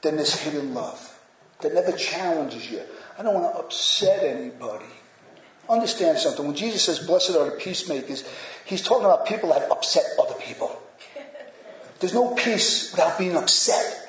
Than 0.01 0.17
this 0.17 0.39
hidden 0.39 0.73
love 0.73 1.19
that 1.61 1.73
never 1.73 1.91
challenges 1.91 2.69
you. 2.71 2.81
I 3.17 3.23
don't 3.23 3.33
want 3.33 3.53
to 3.53 3.59
upset 3.59 4.23
anybody. 4.23 4.85
Understand 5.69 6.17
something. 6.17 6.45
When 6.45 6.55
Jesus 6.55 6.83
says, 6.83 6.99
Blessed 6.99 7.35
are 7.35 7.45
the 7.45 7.51
peacemakers, 7.51 8.27
he's 8.65 8.81
talking 8.81 9.05
about 9.05 9.27
people 9.27 9.49
that 9.49 9.69
upset 9.71 10.03
other 10.19 10.33
people. 10.35 10.81
There's 11.99 12.13
no 12.13 12.33
peace 12.33 12.91
without 12.91 13.17
being 13.17 13.35
upset. 13.35 14.07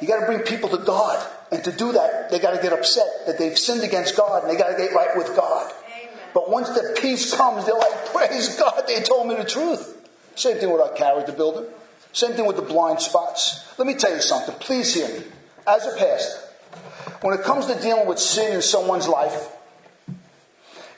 You 0.00 0.08
got 0.08 0.20
to 0.20 0.26
bring 0.26 0.40
people 0.40 0.68
to 0.70 0.78
God. 0.78 1.30
And 1.52 1.62
to 1.64 1.72
do 1.72 1.92
that, 1.92 2.30
they 2.30 2.38
got 2.38 2.56
to 2.56 2.62
get 2.62 2.72
upset 2.72 3.06
that 3.26 3.38
they've 3.38 3.56
sinned 3.56 3.82
against 3.82 4.16
God 4.16 4.42
and 4.42 4.50
they 4.50 4.56
got 4.56 4.70
to 4.70 4.76
get 4.76 4.92
right 4.92 5.16
with 5.16 5.36
God. 5.36 5.72
Amen. 5.86 6.12
But 6.32 6.50
once 6.50 6.68
the 6.70 6.96
peace 7.00 7.34
comes, 7.34 7.64
they're 7.66 7.76
like, 7.76 8.06
Praise 8.06 8.56
God, 8.56 8.84
they 8.86 9.00
told 9.02 9.28
me 9.28 9.36
the 9.36 9.44
truth. 9.44 10.08
Same 10.34 10.56
thing 10.56 10.72
with 10.72 10.80
our 10.80 10.92
character 10.92 11.32
builder. 11.32 11.66
Same 12.12 12.32
thing 12.32 12.46
with 12.46 12.56
the 12.56 12.62
blind 12.62 13.00
spots. 13.00 13.72
Let 13.78 13.86
me 13.86 13.94
tell 13.94 14.14
you 14.14 14.20
something. 14.20 14.54
Please 14.56 14.94
hear 14.94 15.08
me. 15.08 15.24
As 15.66 15.86
a 15.86 15.96
pastor, 15.96 16.40
when 17.22 17.38
it 17.38 17.44
comes 17.44 17.66
to 17.66 17.80
dealing 17.80 18.06
with 18.06 18.18
sin 18.18 18.54
in 18.54 18.62
someone's 18.62 19.08
life, 19.08 19.48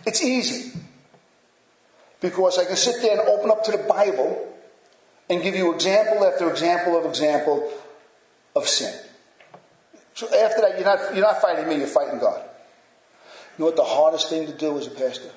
it's 0.06 0.22
easy. 0.22 0.72
Because 2.20 2.58
I 2.58 2.64
can 2.64 2.76
sit 2.76 3.02
there 3.02 3.18
and 3.18 3.28
open 3.28 3.50
up 3.50 3.64
to 3.64 3.72
the 3.72 3.78
Bible 3.78 4.54
and 5.28 5.42
give 5.42 5.54
you 5.54 5.74
example 5.74 6.24
after 6.24 6.48
example 6.50 6.96
of 6.98 7.04
example 7.04 7.70
of 8.54 8.68
sin. 8.68 8.94
So 10.14 10.26
after 10.34 10.62
that, 10.62 10.76
you're 10.76 10.84
not, 10.84 11.14
you're 11.14 11.24
not 11.24 11.42
fighting 11.42 11.68
me, 11.68 11.76
you're 11.76 11.86
fighting 11.86 12.18
God. 12.18 12.42
You 13.58 13.62
know 13.62 13.66
what 13.66 13.76
the 13.76 13.84
hardest 13.84 14.30
thing 14.30 14.46
to 14.46 14.52
do 14.52 14.78
as 14.78 14.86
a 14.86 14.90
pastor? 14.90 15.30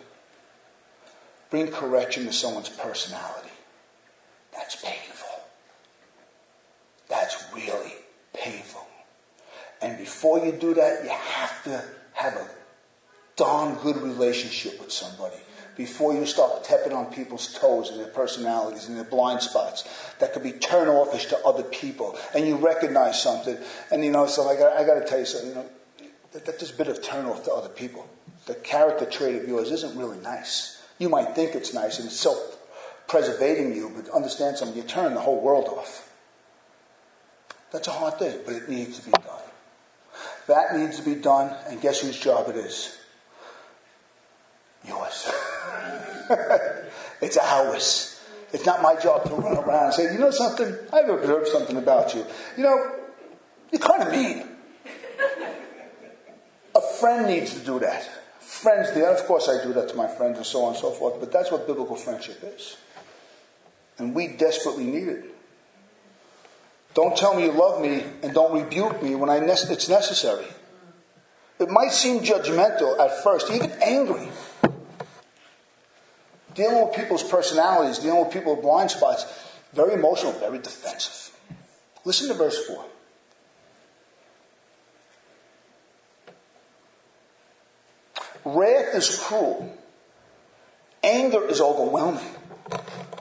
Bring 1.49 1.67
correction 1.67 2.25
to 2.25 2.33
someone's 2.33 2.69
personality. 2.69 3.49
That's 4.53 4.75
painful. 4.75 5.43
That's 7.09 7.43
really 7.53 7.93
painful. 8.33 8.87
And 9.81 9.97
before 9.97 10.45
you 10.45 10.51
do 10.51 10.73
that, 10.75 11.03
you 11.03 11.09
have 11.09 11.63
to 11.63 11.83
have 12.13 12.35
a 12.35 12.47
darn 13.39 13.75
good 13.75 13.97
relationship 13.97 14.79
with 14.79 14.91
somebody 14.91 15.37
before 15.77 16.13
you 16.13 16.25
start 16.25 16.61
tapping 16.65 16.91
on 16.91 17.05
people's 17.05 17.53
toes 17.53 17.89
and 17.89 18.01
their 18.01 18.09
personalities 18.09 18.89
and 18.89 18.97
their 18.97 19.05
blind 19.05 19.41
spots 19.41 19.87
that 20.19 20.33
could 20.33 20.43
be 20.43 20.51
turn 20.51 20.89
offish 20.89 21.27
to 21.27 21.37
other 21.45 21.63
people. 21.63 22.17
And 22.35 22.45
you 22.45 22.57
recognize 22.57 23.23
something, 23.23 23.57
and 23.89 24.03
you 24.03 24.11
know, 24.11 24.27
so 24.27 24.49
I 24.49 24.57
got, 24.57 24.75
I 24.75 24.85
got 24.85 24.95
to 24.95 25.05
tell 25.05 25.19
you 25.19 25.25
something. 25.25 25.49
You 25.51 25.55
know, 25.55 25.65
that, 26.33 26.45
that's 26.45 26.69
a 26.69 26.73
bit 26.75 26.89
of 26.89 27.01
turn 27.01 27.25
off 27.27 27.45
to 27.45 27.53
other 27.53 27.69
people. 27.69 28.05
The 28.45 28.55
character 28.55 29.05
trait 29.05 29.41
of 29.41 29.47
yours 29.47 29.71
isn't 29.71 29.97
really 29.97 30.19
nice. 30.19 30.83
You 30.97 31.07
might 31.07 31.33
think 31.33 31.55
it's 31.55 31.73
nice 31.73 31.97
and 31.97 32.07
it's 32.07 32.19
self 32.19 32.57
preservating 33.07 33.73
you, 33.73 33.89
but 33.95 34.09
understand 34.09 34.57
something. 34.57 34.75
You 34.75 34.83
turn 34.83 35.13
the 35.13 35.21
whole 35.21 35.39
world 35.39 35.69
off. 35.69 36.11
That's 37.71 37.87
a 37.87 37.91
hard 37.91 38.19
thing, 38.19 38.37
but 38.45 38.53
it 38.53 38.67
needs 38.67 38.99
to 38.99 39.05
be 39.05 39.11
done. 39.11 39.43
That 40.47 40.75
needs 40.75 40.97
to 40.97 41.05
be 41.05 41.15
done, 41.15 41.55
and 41.67 41.79
guess 41.79 42.01
whose 42.01 42.19
job 42.19 42.49
it 42.49 42.57
is? 42.57 42.98
Yours. 44.89 45.31
it's 47.21 47.37
ours. 47.37 48.19
It's 48.51 48.65
not 48.65 48.81
my 48.81 48.95
job 48.95 49.25
to 49.25 49.35
run 49.35 49.57
around 49.57 49.85
and 49.85 49.93
say, 49.93 50.11
you 50.11 50.19
know 50.19 50.31
something? 50.31 50.75
I've 50.91 51.09
observed 51.09 51.47
something 51.47 51.77
about 51.77 52.15
you. 52.15 52.25
You 52.57 52.63
know, 52.63 52.91
you're 53.71 53.79
kind 53.79 54.03
of 54.03 54.11
mean. 54.11 54.47
A 56.75 56.81
friend 56.99 57.27
needs 57.27 57.53
to 57.53 57.65
do 57.65 57.79
that. 57.79 58.09
Friends 58.39 58.91
do. 58.91 59.05
Of 59.05 59.25
course, 59.25 59.47
I 59.47 59.63
do 59.63 59.73
that 59.73 59.89
to 59.89 59.95
my 59.95 60.07
friends 60.07 60.37
and 60.37 60.45
so 60.45 60.63
on 60.63 60.73
and 60.73 60.77
so 60.77 60.91
forth, 60.91 61.19
but 61.19 61.31
that's 61.31 61.51
what 61.51 61.67
biblical 61.67 61.95
friendship 61.95 62.39
is. 62.43 62.77
And 63.99 64.15
we 64.15 64.27
desperately 64.27 64.85
need 64.85 65.07
it. 65.07 65.25
Don't 66.95 67.15
tell 67.15 67.35
me 67.35 67.45
you 67.45 67.51
love 67.51 67.81
me 67.81 68.03
and 68.23 68.33
don't 68.33 68.51
rebuke 68.51 69.03
me 69.03 69.13
when 69.15 69.29
I 69.29 69.39
ne- 69.39 69.51
it's 69.51 69.89
necessary. 69.89 70.45
It 71.59 71.69
might 71.69 71.91
seem 71.91 72.21
judgmental 72.23 72.99
at 72.99 73.23
first, 73.23 73.51
even 73.51 73.71
angry. 73.83 74.29
Dealing 76.59 76.85
with 76.85 76.93
people's 76.93 77.23
personalities, 77.23 77.99
dealing 77.99 78.19
with 78.19 78.33
people's 78.33 78.61
blind 78.61 78.91
spots, 78.91 79.25
very 79.71 79.93
emotional, 79.93 80.33
very 80.33 80.57
defensive. 80.57 81.33
Listen 82.03 82.27
to 82.27 82.33
verse 82.33 82.67
4. 82.67 82.85
Wrath 88.43 88.93
is 88.93 89.17
cruel. 89.19 89.73
Anger 91.01 91.47
is 91.47 91.61
overwhelming. 91.61 92.35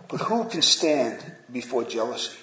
But 0.09 0.23
who 0.23 0.47
can 0.47 0.61
stand 0.61 1.25
before 1.53 1.85
jealousy? 1.85 2.37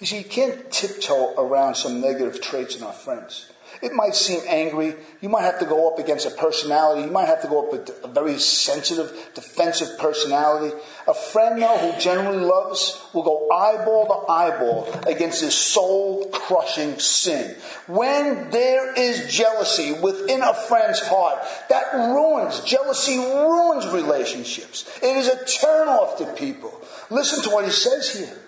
You 0.00 0.06
see, 0.06 0.16
you 0.16 0.24
can't 0.24 0.70
tiptoe 0.70 1.34
around 1.36 1.74
some 1.74 2.00
negative 2.00 2.40
traits 2.40 2.74
in 2.74 2.84
our 2.84 2.94
friends. 2.94 3.50
It 3.82 3.92
might 3.92 4.14
seem 4.14 4.40
angry. 4.46 4.94
You 5.20 5.28
might 5.28 5.42
have 5.42 5.58
to 5.60 5.66
go 5.66 5.90
up 5.90 5.98
against 5.98 6.26
a 6.26 6.30
personality. 6.30 7.02
You 7.02 7.10
might 7.10 7.26
have 7.26 7.42
to 7.42 7.48
go 7.48 7.64
up 7.64 7.72
with 7.72 7.90
a 8.02 8.08
very 8.08 8.38
sensitive, 8.38 9.30
defensive 9.34 9.98
personality. 9.98 10.74
A 11.06 11.14
friend, 11.14 11.60
though, 11.60 11.76
who 11.78 12.00
genuinely 12.00 12.44
loves 12.44 13.02
will 13.12 13.22
go 13.22 13.48
eyeball 13.50 14.06
to 14.06 14.32
eyeball 14.32 14.92
against 15.06 15.40
this 15.40 15.54
soul 15.54 16.28
crushing 16.30 16.98
sin. 16.98 17.56
When 17.86 18.50
there 18.50 18.94
is 18.94 19.32
jealousy 19.32 19.92
within 19.92 20.42
a 20.42 20.54
friend's 20.54 21.00
heart, 21.00 21.38
that 21.68 21.94
ruins, 21.94 22.60
jealousy 22.60 23.18
ruins 23.18 23.86
relationships. 23.88 24.88
It 25.02 25.16
is 25.16 25.28
a 25.28 25.36
turnoff 25.44 26.18
to 26.18 26.32
people. 26.34 26.80
Listen 27.10 27.42
to 27.44 27.50
what 27.50 27.64
he 27.64 27.70
says 27.70 28.16
here. 28.16 28.38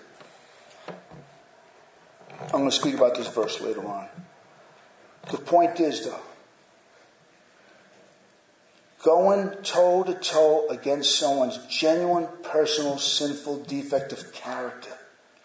I'm 2.41 2.61
going 2.61 2.69
to 2.69 2.75
speak 2.75 2.95
about 2.95 3.15
this 3.15 3.27
verse 3.27 3.61
later 3.61 3.85
on. 3.85 4.07
The 5.31 5.37
point 5.37 5.79
is, 5.79 6.05
though, 6.05 6.21
going 9.03 9.51
toe 9.63 10.03
to 10.03 10.13
toe 10.15 10.67
against 10.69 11.19
someone's 11.19 11.57
genuine, 11.67 12.27
personal, 12.43 12.97
sinful 12.97 13.63
defect 13.63 14.11
of 14.11 14.33
character, 14.33 14.91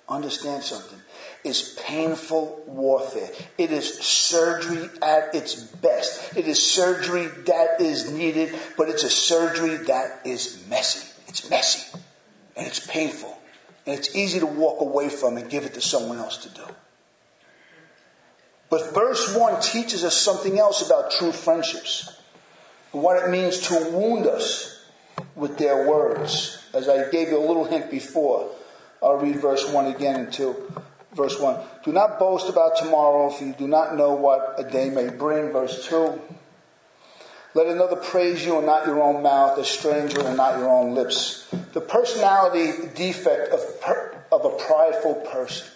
understand 0.09 0.63
something, 0.63 1.01
is 1.45 1.79
painful 1.85 2.65
warfare. 2.67 3.29
It 3.59 3.71
is 3.71 3.99
surgery 3.99 4.89
at 5.03 5.35
its 5.35 5.55
best. 5.55 6.37
It 6.37 6.49
is 6.49 6.65
surgery 6.65 7.27
that 7.47 7.81
is 7.81 8.11
needed, 8.11 8.55
but 8.77 8.89
it's 8.89 9.05
a 9.05 9.11
surgery 9.11 9.77
that 9.87 10.23
is 10.25 10.65
messy. 10.69 11.09
It's 11.29 11.51
messy 11.51 11.99
and 12.57 12.67
it's 12.67 12.87
painful 12.87 13.37
and 13.87 13.99
it's 13.99 14.15
easy 14.17 14.41
to 14.41 14.47
walk 14.47 14.81
away 14.81 15.09
from 15.09 15.37
and 15.37 15.51
give 15.51 15.65
it 15.65 15.75
to 15.75 15.81
someone 15.81 16.19
else 16.19 16.39
to 16.39 16.49
do. 16.49 16.63
But 18.75 18.93
verse 18.93 19.37
1 19.37 19.61
teaches 19.61 20.03
us 20.03 20.17
something 20.17 20.59
else 20.59 20.85
about 20.85 21.13
true 21.13 21.31
friendships 21.31 22.13
and 22.93 23.05
what 23.05 23.23
it 23.23 23.31
means 23.31 23.61
to 23.69 23.75
wound 23.93 24.27
us 24.27 24.85
with 25.37 25.59
their 25.59 25.89
words. 25.89 26.59
As 26.75 26.89
I 26.89 27.09
gave 27.09 27.29
you 27.29 27.39
a 27.39 27.47
little 27.47 27.67
hint 27.67 27.89
before, 27.89 28.51
I'll 29.01 29.19
read 29.19 29.37
verse 29.37 29.71
1 29.71 29.95
again 29.95 30.29
2. 30.29 30.73
Verse 31.13 31.39
1 31.39 31.57
Do 31.85 31.93
not 31.93 32.19
boast 32.19 32.49
about 32.49 32.77
tomorrow, 32.77 33.31
for 33.31 33.45
you 33.45 33.53
do 33.53 33.69
not 33.69 33.95
know 33.95 34.13
what 34.15 34.57
a 34.59 34.69
day 34.69 34.91
may 34.91 35.09
bring. 35.09 35.53
Verse 35.53 35.87
2 35.87 36.21
Let 37.55 37.69
another 37.69 37.95
praise 37.95 38.45
you 38.45 38.57
and 38.57 38.67
not 38.67 38.87
your 38.87 39.01
own 39.01 39.23
mouth, 39.23 39.57
a 39.57 39.65
stranger 39.65 40.21
and 40.27 40.37
not 40.37 40.59
your 40.59 40.69
own 40.69 40.97
lips. 40.97 41.47
The 41.75 41.81
personality 41.81 42.89
defect 42.97 43.53
of, 43.53 43.81
per, 43.81 44.21
of 44.33 44.45
a 44.45 44.51
prideful 44.51 45.15
person 45.31 45.69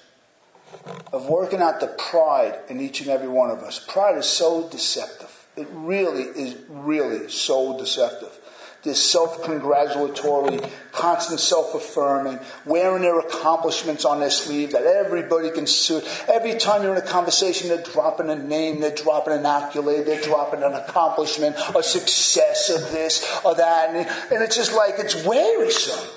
of 1.13 1.27
working 1.27 1.61
out 1.61 1.81
the 1.81 1.87
pride 1.87 2.59
in 2.69 2.81
each 2.81 3.01
and 3.01 3.11
every 3.11 3.29
one 3.29 3.51
of 3.51 3.59
us. 3.61 3.79
Pride 3.79 4.17
is 4.19 4.27
so 4.27 4.69
deceptive. 4.69 5.35
It 5.57 5.69
really 5.73 6.23
is 6.23 6.57
really 6.69 7.29
so 7.29 7.77
deceptive. 7.79 8.39
This 8.85 9.03
self 9.11 9.43
congratulatory, 9.43 10.61
constant 10.93 11.41
self 11.41 11.75
affirming, 11.75 12.39
wearing 12.65 13.03
their 13.03 13.19
accomplishments 13.19 14.05
on 14.05 14.21
their 14.21 14.31
sleeve 14.31 14.71
that 14.71 14.85
everybody 14.85 15.51
can 15.51 15.67
see. 15.67 16.01
Every 16.29 16.55
time 16.55 16.85
you're 16.85 16.95
in 16.95 17.03
a 17.03 17.07
conversation, 17.07 17.69
they're 17.69 17.83
dropping 17.83 18.31
a 18.31 18.37
name, 18.37 18.81
they're 18.81 18.95
dropping 18.95 19.35
an 19.35 19.45
accolade, 19.45 20.07
they're 20.07 20.23
dropping 20.23 20.63
an 20.63 20.75
accomplishment, 20.75 21.57
a 21.75 21.83
success 21.83 22.71
of 22.71 22.93
this 22.93 23.41
or 23.45 23.57
that. 23.57 23.91
And, 23.91 24.09
and 24.33 24.45
it's 24.45 24.55
just 24.55 24.73
like 24.73 24.95
it's 24.99 25.25
wearisome. 25.25 26.09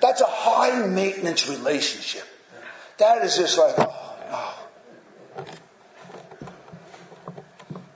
That's 0.00 0.22
a 0.22 0.26
high 0.26 0.86
maintenance 0.86 1.48
relationship. 1.50 2.24
That 2.98 3.24
is 3.24 3.36
just 3.36 3.58
like, 3.58 3.74
oh, 3.78 4.06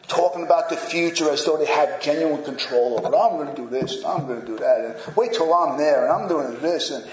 talking 0.09 0.45
about 0.45 0.69
the 0.69 0.77
future 0.77 1.31
as 1.31 1.45
though 1.47 1.57
they 1.57 1.67
had 1.67 2.03
genuine 2.03 2.45
control 2.45 2.99
over 2.99 3.09
it. 3.09 3.19
I'm 3.19 3.37
going 3.37 3.55
to 3.55 3.63
do 3.63 3.69
this, 3.71 4.05
I'm 4.05 4.27
going 4.27 4.41
to 4.41 4.47
do 4.47 4.59
that, 4.59 4.85
and 5.07 5.17
wait 5.17 5.33
till 5.33 5.55
I'm 5.55 5.79
there, 5.79 6.05
and 6.05 6.13
I'm 6.13 6.29
doing 6.29 6.61
this, 6.61 6.91
and 6.91 7.09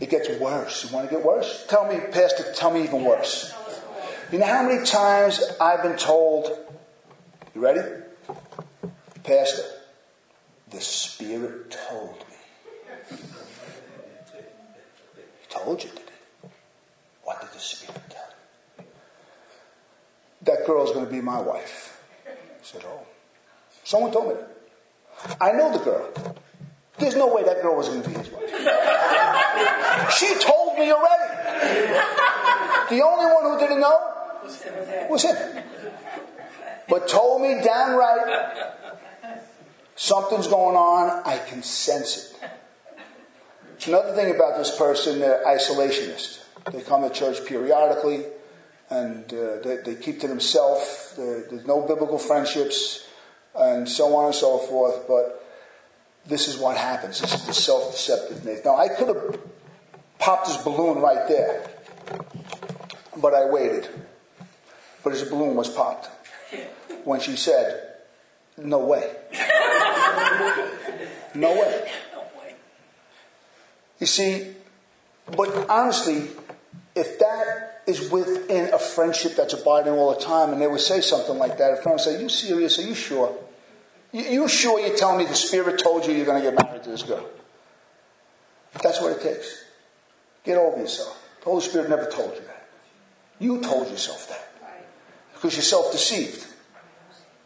it 0.00 0.10
gets 0.10 0.28
worse. 0.38 0.84
You 0.84 0.94
want 0.94 1.08
to 1.08 1.14
get 1.14 1.24
worse? 1.24 1.64
Tell 1.68 1.86
me, 1.86 2.00
Pastor, 2.12 2.52
tell 2.52 2.70
me 2.70 2.82
even 2.82 3.04
worse. 3.04 3.54
You 4.30 4.38
know 4.38 4.46
how 4.46 4.68
many 4.68 4.84
times 4.84 5.42
I've 5.60 5.82
been 5.82 5.96
told, 5.96 6.50
you 7.54 7.62
ready? 7.62 7.80
Pastor, 9.22 9.62
the 10.70 10.80
Spirit 10.80 11.76
told 11.88 12.16
me. 12.18 13.16
He 15.16 15.48
told 15.48 15.84
you, 15.84 15.90
did 15.90 16.03
he? 17.40 17.44
What 17.44 17.52
did 17.52 17.56
the 17.56 17.62
Spirit 17.62 18.02
tell 18.08 18.20
you? 18.20 18.24
that 20.44 20.66
girl 20.66 20.84
is 20.84 20.90
going 20.90 21.06
to 21.06 21.10
be 21.10 21.20
my 21.20 21.40
wife. 21.40 22.00
I 22.26 22.30
said, 22.62 22.82
oh. 22.86 23.00
Someone 23.82 24.12
told 24.12 24.28
me 24.28 24.34
that. 24.34 25.36
I 25.40 25.52
know 25.52 25.76
the 25.76 25.84
girl. 25.84 26.10
There's 26.98 27.16
no 27.16 27.34
way 27.34 27.44
that 27.44 27.62
girl 27.62 27.76
was 27.76 27.88
going 27.88 28.02
to 28.02 28.08
be 28.08 28.14
his 28.14 28.30
wife. 28.30 28.50
she 30.18 30.34
told 30.40 30.78
me 30.78 30.90
already. 30.90 31.34
The 32.90 33.02
only 33.02 33.32
one 33.32 33.44
who 33.44 33.58
didn't 33.58 33.80
know 33.80 34.10
was 35.10 35.22
him. 35.22 35.62
But 36.88 37.08
told 37.08 37.42
me 37.42 37.62
downright, 37.62 38.74
something's 39.96 40.46
going 40.46 40.76
on. 40.76 41.22
I 41.24 41.38
can 41.38 41.62
sense 41.62 42.16
it. 42.16 42.50
It's 43.76 43.86
another 43.88 44.14
thing 44.14 44.34
about 44.34 44.56
this 44.56 44.76
person, 44.76 45.18
they're 45.18 45.44
isolationist. 45.44 46.43
They 46.72 46.82
come 46.82 47.02
to 47.02 47.10
church 47.10 47.44
periodically 47.46 48.24
and 48.90 49.32
uh, 49.32 49.58
they, 49.62 49.76
they, 49.84 49.94
keep 49.96 50.20
to 50.20 50.28
themselves. 50.28 51.14
There's 51.16 51.66
no 51.66 51.82
biblical 51.82 52.18
friendships, 52.18 53.06
and 53.54 53.88
so 53.88 54.14
on 54.16 54.26
and 54.26 54.34
so 54.34 54.58
forth. 54.58 55.06
But 55.08 55.44
this 56.26 56.48
is 56.48 56.58
what 56.58 56.76
happens. 56.76 57.20
This 57.20 57.34
is 57.34 57.46
the 57.46 57.54
self-deceptive 57.54 58.44
nature. 58.44 58.62
Now, 58.64 58.76
I 58.76 58.88
could 58.88 59.08
have 59.08 59.40
popped 60.18 60.48
this 60.48 60.58
balloon 60.58 60.98
right 60.98 61.26
there, 61.28 61.68
but 63.16 63.34
I 63.34 63.46
waited. 63.46 63.88
But 65.02 65.12
his 65.12 65.22
balloon 65.22 65.54
was 65.54 65.68
popped 65.68 66.08
when 67.04 67.20
she 67.20 67.36
said, 67.36 67.94
"No 68.56 68.78
way." 68.78 69.10
no 71.34 71.52
way. 71.52 71.88
You 74.00 74.08
see, 74.08 74.54
but 75.36 75.70
honestly, 75.70 76.28
if 76.94 77.18
that 77.18 77.82
is 77.86 78.10
within 78.10 78.72
a 78.72 78.78
friendship 78.78 79.34
that's 79.36 79.52
abiding 79.52 79.92
all 79.92 80.14
the 80.14 80.20
time, 80.20 80.52
and 80.52 80.60
they 80.60 80.66
would 80.66 80.80
say 80.80 81.00
something 81.00 81.38
like 81.38 81.58
that. 81.58 81.72
A 81.72 81.76
friend 81.76 81.92
would 81.92 82.00
say, 82.00 82.20
You 82.20 82.28
serious? 82.28 82.78
Are 82.78 82.82
you 82.82 82.94
sure? 82.94 83.36
You, 84.12 84.22
you 84.22 84.48
sure 84.48 84.80
you're 84.80 84.96
telling 84.96 85.18
me 85.18 85.24
the 85.24 85.34
Spirit 85.34 85.80
told 85.80 86.06
you 86.06 86.14
you're 86.14 86.26
going 86.26 86.42
to 86.42 86.50
get 86.50 86.64
married 86.64 86.84
to 86.84 86.90
this 86.90 87.02
girl? 87.02 87.28
That's 88.82 89.00
what 89.00 89.12
it 89.12 89.22
takes. 89.22 89.64
Get 90.44 90.56
over 90.56 90.78
yourself. 90.78 91.20
The 91.40 91.46
Holy 91.46 91.62
Spirit 91.62 91.90
never 91.90 92.06
told 92.10 92.34
you 92.34 92.40
that. 92.42 92.68
You 93.38 93.60
told 93.60 93.90
yourself 93.90 94.28
that. 94.28 94.50
Because 95.34 95.54
you're 95.54 95.62
self 95.62 95.92
deceived. 95.92 96.46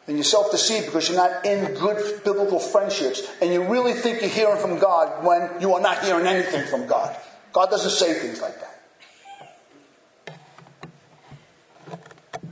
And 0.06 0.16
you're 0.16 0.24
self 0.24 0.50
deceived 0.50 0.86
because 0.86 1.08
you're 1.08 1.18
not 1.18 1.44
in 1.44 1.74
good 1.74 2.22
biblical 2.24 2.58
friendships. 2.58 3.22
And 3.42 3.52
you 3.52 3.64
really 3.70 3.92
think 3.92 4.20
you're 4.20 4.30
hearing 4.30 4.60
from 4.60 4.78
God 4.78 5.24
when 5.24 5.60
you 5.60 5.74
are 5.74 5.80
not 5.80 6.04
hearing 6.04 6.26
anything 6.26 6.66
from 6.66 6.86
God. 6.86 7.16
God 7.52 7.70
doesn't 7.70 7.90
say 7.90 8.14
things 8.14 8.40
like 8.40 8.58
that. 8.60 8.67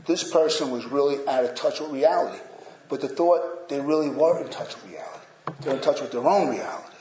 this 0.06 0.30
person 0.30 0.70
was 0.70 0.86
really 0.86 1.26
out 1.28 1.44
of 1.44 1.54
touch 1.54 1.80
with 1.80 1.90
reality. 1.90 2.42
But 2.88 3.00
the 3.00 3.08
thought, 3.08 3.68
they 3.68 3.80
really 3.80 4.08
were 4.08 4.40
in 4.40 4.48
touch 4.48 4.74
with 4.76 4.90
reality. 4.90 5.26
They're 5.60 5.74
in 5.74 5.80
touch 5.80 6.00
with 6.00 6.12
their 6.12 6.26
own 6.26 6.50
reality. 6.50 6.92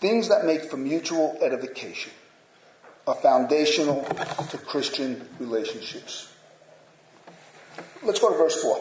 Things 0.00 0.28
that 0.28 0.46
make 0.46 0.64
for 0.64 0.78
mutual 0.78 1.36
edification 1.42 2.12
are 3.06 3.14
foundational 3.14 4.02
to 4.48 4.56
Christian 4.56 5.28
relationships. 5.38 6.32
Let's 8.02 8.18
go 8.18 8.30
to 8.32 8.38
verse 8.38 8.62
4. 8.62 8.80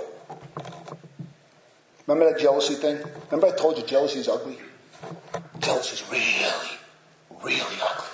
Remember 2.07 2.31
that 2.31 2.39
jealousy 2.39 2.75
thing? 2.75 2.99
Remember 3.29 3.53
I 3.53 3.57
told 3.57 3.77
you 3.77 3.85
jealousy 3.85 4.19
is 4.19 4.29
ugly? 4.29 4.57
Jealousy 5.59 5.93
is 5.93 6.11
really, 6.11 7.43
really 7.43 7.77
ugly. 7.81 8.07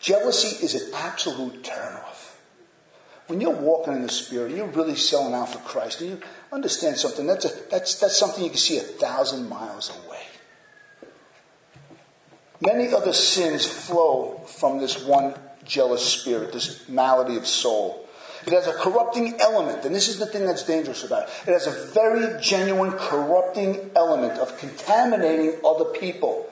Jealousy 0.00 0.64
is 0.64 0.74
an 0.74 0.92
absolute 0.94 1.62
turnoff. 1.62 2.36
When 3.26 3.40
you're 3.40 3.54
walking 3.54 3.94
in 3.94 4.02
the 4.02 4.08
Spirit, 4.08 4.56
you're 4.56 4.66
really 4.66 4.96
selling 4.96 5.34
out 5.34 5.52
for 5.52 5.58
Christ. 5.58 6.00
And 6.00 6.10
you 6.10 6.20
understand 6.52 6.96
something. 6.96 7.26
That's, 7.26 7.44
a, 7.44 7.50
that's, 7.70 8.00
that's 8.00 8.16
something 8.16 8.42
you 8.42 8.50
can 8.50 8.58
see 8.58 8.78
a 8.78 8.80
thousand 8.80 9.48
miles 9.48 9.96
away. 10.04 10.22
Many 12.60 12.92
other 12.92 13.12
sins 13.12 13.66
flow 13.66 14.42
from 14.46 14.78
this 14.80 15.04
one 15.04 15.34
jealous 15.64 16.04
spirit, 16.04 16.52
this 16.52 16.88
malady 16.88 17.36
of 17.36 17.46
soul. 17.46 18.08
It 18.46 18.52
has 18.52 18.66
a 18.66 18.72
corrupting 18.72 19.40
element, 19.40 19.84
and 19.84 19.94
this 19.94 20.08
is 20.08 20.18
the 20.18 20.26
thing 20.26 20.46
that's 20.46 20.64
dangerous 20.64 21.04
about 21.04 21.28
it. 21.28 21.48
It 21.48 21.52
has 21.52 21.66
a 21.66 21.92
very 21.92 22.40
genuine 22.40 22.92
corrupting 22.92 23.90
element 23.94 24.38
of 24.38 24.56
contaminating 24.58 25.60
other 25.64 25.84
people. 25.84 26.48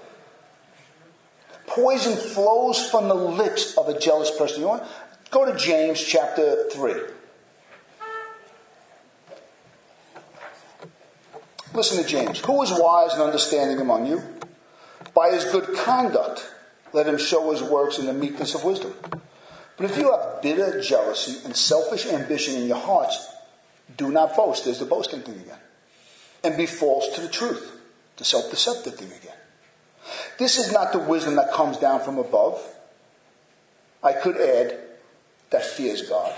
Poison 1.67 2.17
flows 2.17 2.91
from 2.91 3.09
the 3.09 3.15
lips 3.15 3.77
of 3.77 3.89
a 3.89 3.99
jealous 3.99 4.31
person. 4.37 4.61
You 4.61 4.69
want? 4.69 4.83
Go 5.31 5.45
to 5.51 5.57
James 5.57 6.03
chapter 6.03 6.69
3. 6.71 6.95
Listen 11.75 12.03
to 12.03 12.09
James. 12.09 12.41
Who 12.41 12.63
is 12.63 12.71
wise 12.73 13.13
and 13.13 13.23
understanding 13.23 13.81
among 13.81 14.07
you? 14.07 14.23
By 15.15 15.31
his 15.31 15.45
good 15.45 15.77
conduct, 15.77 16.51
let 16.93 17.07
him 17.07 17.19
show 17.19 17.51
his 17.51 17.63
works 17.63 17.99
in 17.99 18.07
the 18.07 18.13
meekness 18.13 18.55
of 18.55 18.65
wisdom. 18.65 18.95
But 19.79 19.91
if 19.91 19.97
you 19.97 20.11
have 20.11 20.43
bitter 20.43 20.83
jealousy 20.83 21.39
and 21.45 21.57
selfish 21.57 22.07
ambition 22.07 22.57
in 22.57 22.67
your 22.67 22.79
hearts, 22.79 23.29
do 23.97 24.11
not 24.11 24.37
boast. 24.37 24.65
There's 24.65 24.81
the 24.81 24.85
boasting 24.85 25.23
thing 25.23 25.37
again. 25.37 25.59
And 26.45 26.57
be 26.57 26.67
false 26.67 27.15
to 27.15 27.21
the 27.21 27.29
truth, 27.29 27.73
the 28.17 28.25
self 28.25 28.51
deceptive 28.51 28.97
thing 28.97 29.07
again. 29.09 29.37
This 30.39 30.59
is 30.59 30.73
not 30.73 30.93
the 30.93 30.99
wisdom 30.99 31.37
that 31.37 31.53
comes 31.53 31.79
down 31.79 32.01
from 32.01 32.19
above. 32.19 32.61
I 34.03 34.13
could 34.13 34.37
add 34.37 34.79
that 35.51 35.65
fears 35.65 36.03
God. 36.03 36.35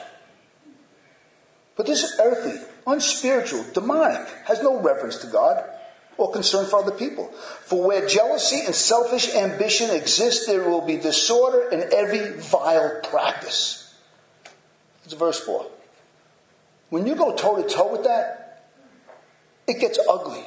But 1.77 1.87
this 1.87 2.03
is 2.03 2.21
earthly, 2.21 2.61
unspiritual, 2.87 3.65
demonic, 3.73 4.29
has 4.45 4.63
no 4.63 4.81
reverence 4.81 5.17
to 5.19 5.27
God 5.29 5.65
or 6.17 6.31
concern 6.31 6.67
for 6.67 6.81
other 6.81 6.93
people. 6.93 7.29
For 7.63 7.87
where 7.87 8.07
jealousy 8.07 8.61
and 8.67 8.75
selfish 8.75 9.35
ambition 9.35 9.91
exist, 9.91 10.47
there 10.47 10.69
will 10.69 10.81
be 10.81 10.97
disorder 10.97 11.69
in 11.71 11.93
every 11.95 12.33
vile 12.39 13.01
practice. 13.03 13.95
It's 15.05 15.15
verse 15.15 15.41
4. 15.41 15.67
When 16.91 17.07
you 17.07 17.15
go 17.15 17.35
toe 17.35 17.63
to 17.63 17.69
toe 17.69 17.93
with 17.93 18.05
that, 18.05 18.67
it 19.67 19.81
gets 19.81 19.99
ugly. 20.09 20.45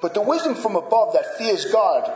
But 0.00 0.14
the 0.14 0.22
wisdom 0.22 0.54
from 0.54 0.76
above 0.76 1.14
that 1.14 1.38
fears 1.38 1.64
God, 1.66 2.12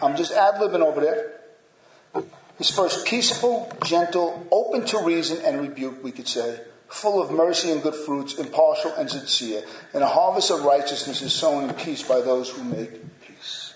I'm 0.00 0.16
just 0.16 0.32
ad 0.32 0.54
libbing 0.56 0.80
over 0.80 1.00
there, 1.00 2.24
is 2.58 2.70
first 2.70 3.06
peaceful, 3.06 3.72
gentle, 3.84 4.46
open 4.50 4.84
to 4.86 4.98
reason 4.98 5.38
and 5.44 5.60
rebuke, 5.60 6.02
we 6.04 6.12
could 6.12 6.28
say 6.28 6.60
full 6.92 7.22
of 7.22 7.30
mercy 7.30 7.70
and 7.70 7.82
good 7.82 7.94
fruits, 7.94 8.38
impartial 8.38 8.92
and 8.94 9.10
sincere. 9.10 9.62
And 9.94 10.02
a 10.02 10.08
harvest 10.08 10.50
of 10.50 10.62
righteousness 10.62 11.22
is 11.22 11.32
sown 11.32 11.68
in 11.68 11.74
peace 11.74 12.02
by 12.02 12.20
those 12.20 12.50
who 12.50 12.62
make 12.62 12.92
peace. 13.26 13.74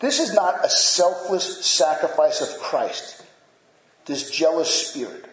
This 0.00 0.20
is 0.20 0.32
not 0.32 0.64
a 0.64 0.68
selfless 0.68 1.66
sacrifice 1.66 2.40
of 2.40 2.60
Christ, 2.60 3.24
this 4.06 4.30
jealous 4.30 4.88
spirit. 4.88 5.24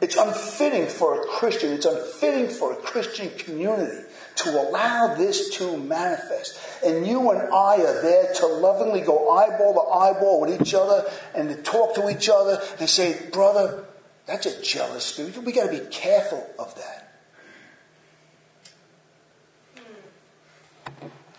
It's 0.00 0.16
unfitting 0.16 0.88
for 0.88 1.20
a 1.20 1.24
Christian, 1.26 1.72
it's 1.72 1.86
unfitting 1.86 2.48
for 2.48 2.72
a 2.72 2.76
Christian 2.76 3.30
community 3.38 4.04
to 4.36 4.50
allow 4.50 5.14
this 5.14 5.50
to 5.58 5.76
manifest. 5.76 6.58
And 6.84 7.06
you 7.06 7.30
and 7.30 7.40
I 7.40 7.76
are 7.76 8.02
there 8.02 8.34
to 8.34 8.46
lovingly 8.46 9.02
go 9.02 9.30
eyeball 9.30 9.74
to 9.74 9.90
eyeball 9.90 10.40
with 10.40 10.60
each 10.60 10.74
other 10.74 11.08
and 11.36 11.50
to 11.50 11.56
talk 11.62 11.94
to 11.94 12.08
each 12.08 12.28
other 12.28 12.60
and 12.80 12.90
say, 12.90 13.30
brother, 13.30 13.84
that's 14.32 14.46
a 14.46 14.62
jealous 14.62 15.04
spirit. 15.04 15.36
We 15.44 15.52
got 15.52 15.70
to 15.70 15.78
be 15.78 15.86
careful 15.90 16.48
of 16.58 16.74
that. 16.76 17.12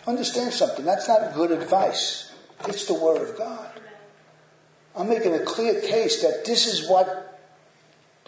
Understand 0.05 0.53
something. 0.53 0.85
That's 0.85 1.07
not 1.07 1.33
good 1.33 1.49
advice. 1.49 2.31
It's 2.67 2.85
the 2.85 2.93
Word 2.93 3.27
of 3.27 3.35
God. 3.35 3.71
I'm 4.95 5.09
making 5.09 5.33
a 5.33 5.39
clear 5.39 5.81
case 5.81 6.21
that 6.21 6.45
this 6.45 6.67
is 6.67 6.87
what 6.87 7.39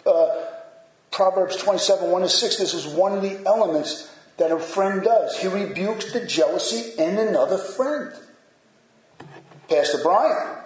uh, 0.04 0.46
Proverbs 1.12 1.56
27 1.58 2.10
1 2.10 2.22
to 2.22 2.28
6, 2.28 2.56
this 2.56 2.74
is 2.74 2.88
one 2.88 3.12
of 3.12 3.22
the 3.22 3.46
elements 3.46 4.12
that 4.36 4.50
a 4.50 4.58
friend 4.58 5.04
does. 5.04 5.38
He 5.38 5.46
rebukes 5.46 6.12
the 6.12 6.26
jealousy 6.26 7.00
in 7.00 7.18
another 7.18 7.56
friend. 7.56 8.12
Pastor 9.68 9.98
Brian, 10.02 10.58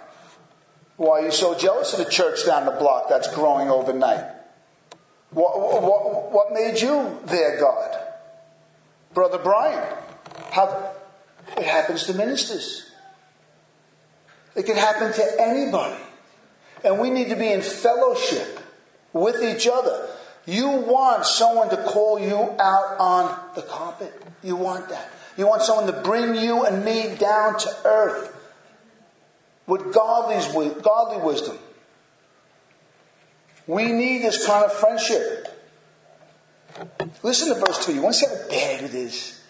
why 1.01 1.21
are 1.21 1.25
you 1.25 1.31
so 1.31 1.57
jealous 1.57 1.93
of 1.93 2.05
the 2.05 2.11
church 2.11 2.45
down 2.45 2.65
the 2.65 2.71
block 2.71 3.09
that's 3.09 3.33
growing 3.33 3.71
overnight? 3.71 4.23
What, 5.31 5.59
what, 5.81 6.31
what 6.31 6.53
made 6.53 6.79
you 6.79 7.19
their 7.25 7.59
God? 7.59 7.97
Brother 9.11 9.39
Brian, 9.39 9.83
how, 10.51 10.93
it 11.57 11.65
happens 11.65 12.03
to 12.03 12.13
ministers. 12.13 12.91
It 14.55 14.67
can 14.67 14.75
happen 14.75 15.11
to 15.11 15.41
anybody. 15.41 15.99
And 16.83 16.99
we 16.99 17.09
need 17.09 17.29
to 17.29 17.35
be 17.35 17.51
in 17.51 17.61
fellowship 17.63 18.59
with 19.11 19.41
each 19.41 19.67
other. 19.67 20.07
You 20.45 20.69
want 20.69 21.25
someone 21.25 21.69
to 21.71 21.77
call 21.77 22.19
you 22.19 22.37
out 22.59 22.99
on 22.99 23.39
the 23.55 23.63
carpet. 23.63 24.13
You 24.43 24.55
want 24.55 24.89
that. 24.89 25.09
You 25.35 25.47
want 25.47 25.63
someone 25.63 25.91
to 25.91 25.99
bring 26.03 26.35
you 26.35 26.63
and 26.63 26.85
me 26.85 27.15
down 27.15 27.57
to 27.57 27.75
earth 27.85 28.37
with 29.71 29.93
godly, 29.93 31.21
wisdom. 31.23 31.57
We 33.67 33.89
need 33.93 34.21
this 34.21 34.45
kind 34.45 34.65
of 34.65 34.73
friendship. 34.73 35.47
Listen 37.23 37.55
to 37.55 37.65
verse 37.65 37.85
2. 37.85 37.95
You 37.95 38.01
want 38.01 38.15
to 38.15 38.19
see 38.19 38.25
how 38.25 38.49
bad 38.49 38.83
it 38.83 38.93
is? 38.93 39.41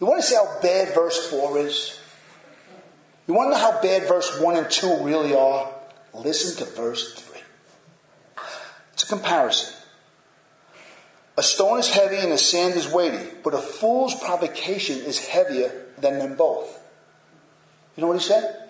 You 0.00 0.08
want 0.08 0.20
to 0.20 0.26
see 0.26 0.34
how 0.34 0.60
bad 0.60 0.92
verse 0.96 1.30
4 1.30 1.58
is? 1.58 2.00
You 3.28 3.34
want 3.34 3.52
to 3.52 3.56
know 3.56 3.60
how 3.60 3.80
bad 3.80 4.08
verse 4.08 4.40
1 4.40 4.56
and 4.56 4.68
2 4.68 5.04
really 5.04 5.32
are? 5.36 5.70
Listen 6.12 6.66
to 6.66 6.72
verse 6.74 7.14
3. 7.14 7.40
It's 8.94 9.04
a 9.04 9.06
comparison. 9.06 9.76
A 11.36 11.42
stone 11.44 11.78
is 11.78 11.88
heavy 11.88 12.16
and 12.16 12.32
the 12.32 12.38
sand 12.38 12.74
is 12.74 12.92
weighty, 12.92 13.30
but 13.44 13.54
a 13.54 13.58
fool's 13.58 14.16
provocation 14.16 14.98
is 14.98 15.24
heavier 15.24 15.86
than 15.98 16.18
them 16.18 16.34
both. 16.34 16.80
You 17.96 18.00
know 18.00 18.08
what 18.08 18.16
he 18.16 18.24
said? 18.24 18.64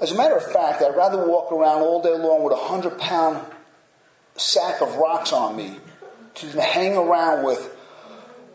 As 0.00 0.12
a 0.12 0.14
matter 0.16 0.36
of 0.36 0.44
fact, 0.52 0.80
I'd 0.80 0.96
rather 0.96 1.26
walk 1.26 1.50
around 1.50 1.82
all 1.82 2.00
day 2.00 2.16
long 2.16 2.44
with 2.44 2.52
a 2.52 2.56
hundred 2.56 2.98
pound 2.98 3.44
sack 4.36 4.80
of 4.80 4.94
rocks 4.96 5.32
on 5.32 5.56
me 5.56 5.78
to 6.36 6.60
hang 6.60 6.96
around 6.96 7.44
with 7.44 7.74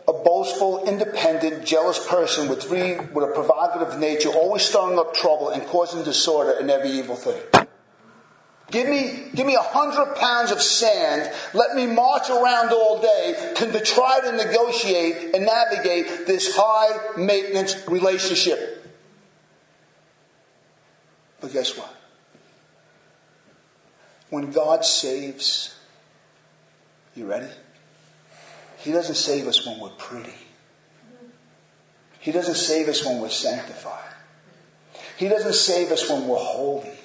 a 0.07 0.13
boastful, 0.13 0.87
independent, 0.87 1.65
jealous 1.65 2.05
person 2.07 2.47
with 2.47 2.63
three 2.63 2.95
with 2.95 3.29
a 3.29 3.33
provocative 3.33 3.99
nature, 3.99 4.29
always 4.29 4.63
stirring 4.63 4.97
up 4.97 5.13
trouble 5.13 5.49
and 5.49 5.65
causing 5.67 6.03
disorder 6.03 6.51
in 6.59 6.69
every 6.69 6.91
evil 6.91 7.15
thing. 7.15 7.41
Give 8.71 8.87
me, 8.87 9.25
give 9.35 9.45
me 9.45 9.55
a 9.55 9.61
hundred 9.61 10.15
pounds 10.15 10.51
of 10.51 10.61
sand. 10.61 11.31
Let 11.53 11.75
me 11.75 11.85
march 11.85 12.29
around 12.29 12.71
all 12.71 13.01
day 13.01 13.53
to 13.57 13.79
try 13.81 14.19
to 14.23 14.31
negotiate 14.31 15.35
and 15.35 15.45
navigate 15.45 16.25
this 16.25 16.55
high 16.55 17.15
maintenance 17.17 17.87
relationship. 17.87 18.72
But 21.43 21.51
guess 21.51 21.77
what? 21.77 21.93
When 24.29 24.53
God 24.53 24.85
saves, 24.85 25.77
you 27.15 27.25
ready? 27.25 27.51
He 28.77 28.93
doesn't 28.93 29.15
save 29.15 29.47
us 29.47 29.67
when 29.67 29.77
we're 29.81 29.89
pretty. 29.89 30.37
He 32.21 32.31
doesn't 32.31 32.55
save 32.55 32.87
us 32.87 33.05
when 33.05 33.19
we're 33.19 33.27
sanctified. 33.27 34.13
He 35.17 35.27
doesn't 35.27 35.55
save 35.55 35.91
us 35.91 36.09
when 36.09 36.29
we're 36.29 36.37
holy. 36.37 36.97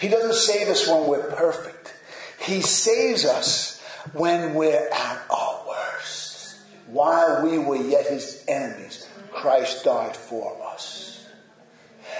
He 0.00 0.08
doesn't 0.08 0.32
save 0.32 0.68
us 0.68 0.88
when 0.88 1.06
we're 1.06 1.30
perfect. 1.32 1.92
He 2.40 2.62
saves 2.62 3.26
us 3.26 3.82
when 4.14 4.54
we're 4.54 4.88
at 4.90 5.26
our 5.28 5.62
worst. 5.68 6.56
While 6.86 7.44
we 7.44 7.58
were 7.58 7.76
yet 7.76 8.06
his 8.06 8.46
enemies, 8.48 9.06
Christ 9.30 9.84
died 9.84 10.16
for 10.16 10.56
us. 10.72 11.17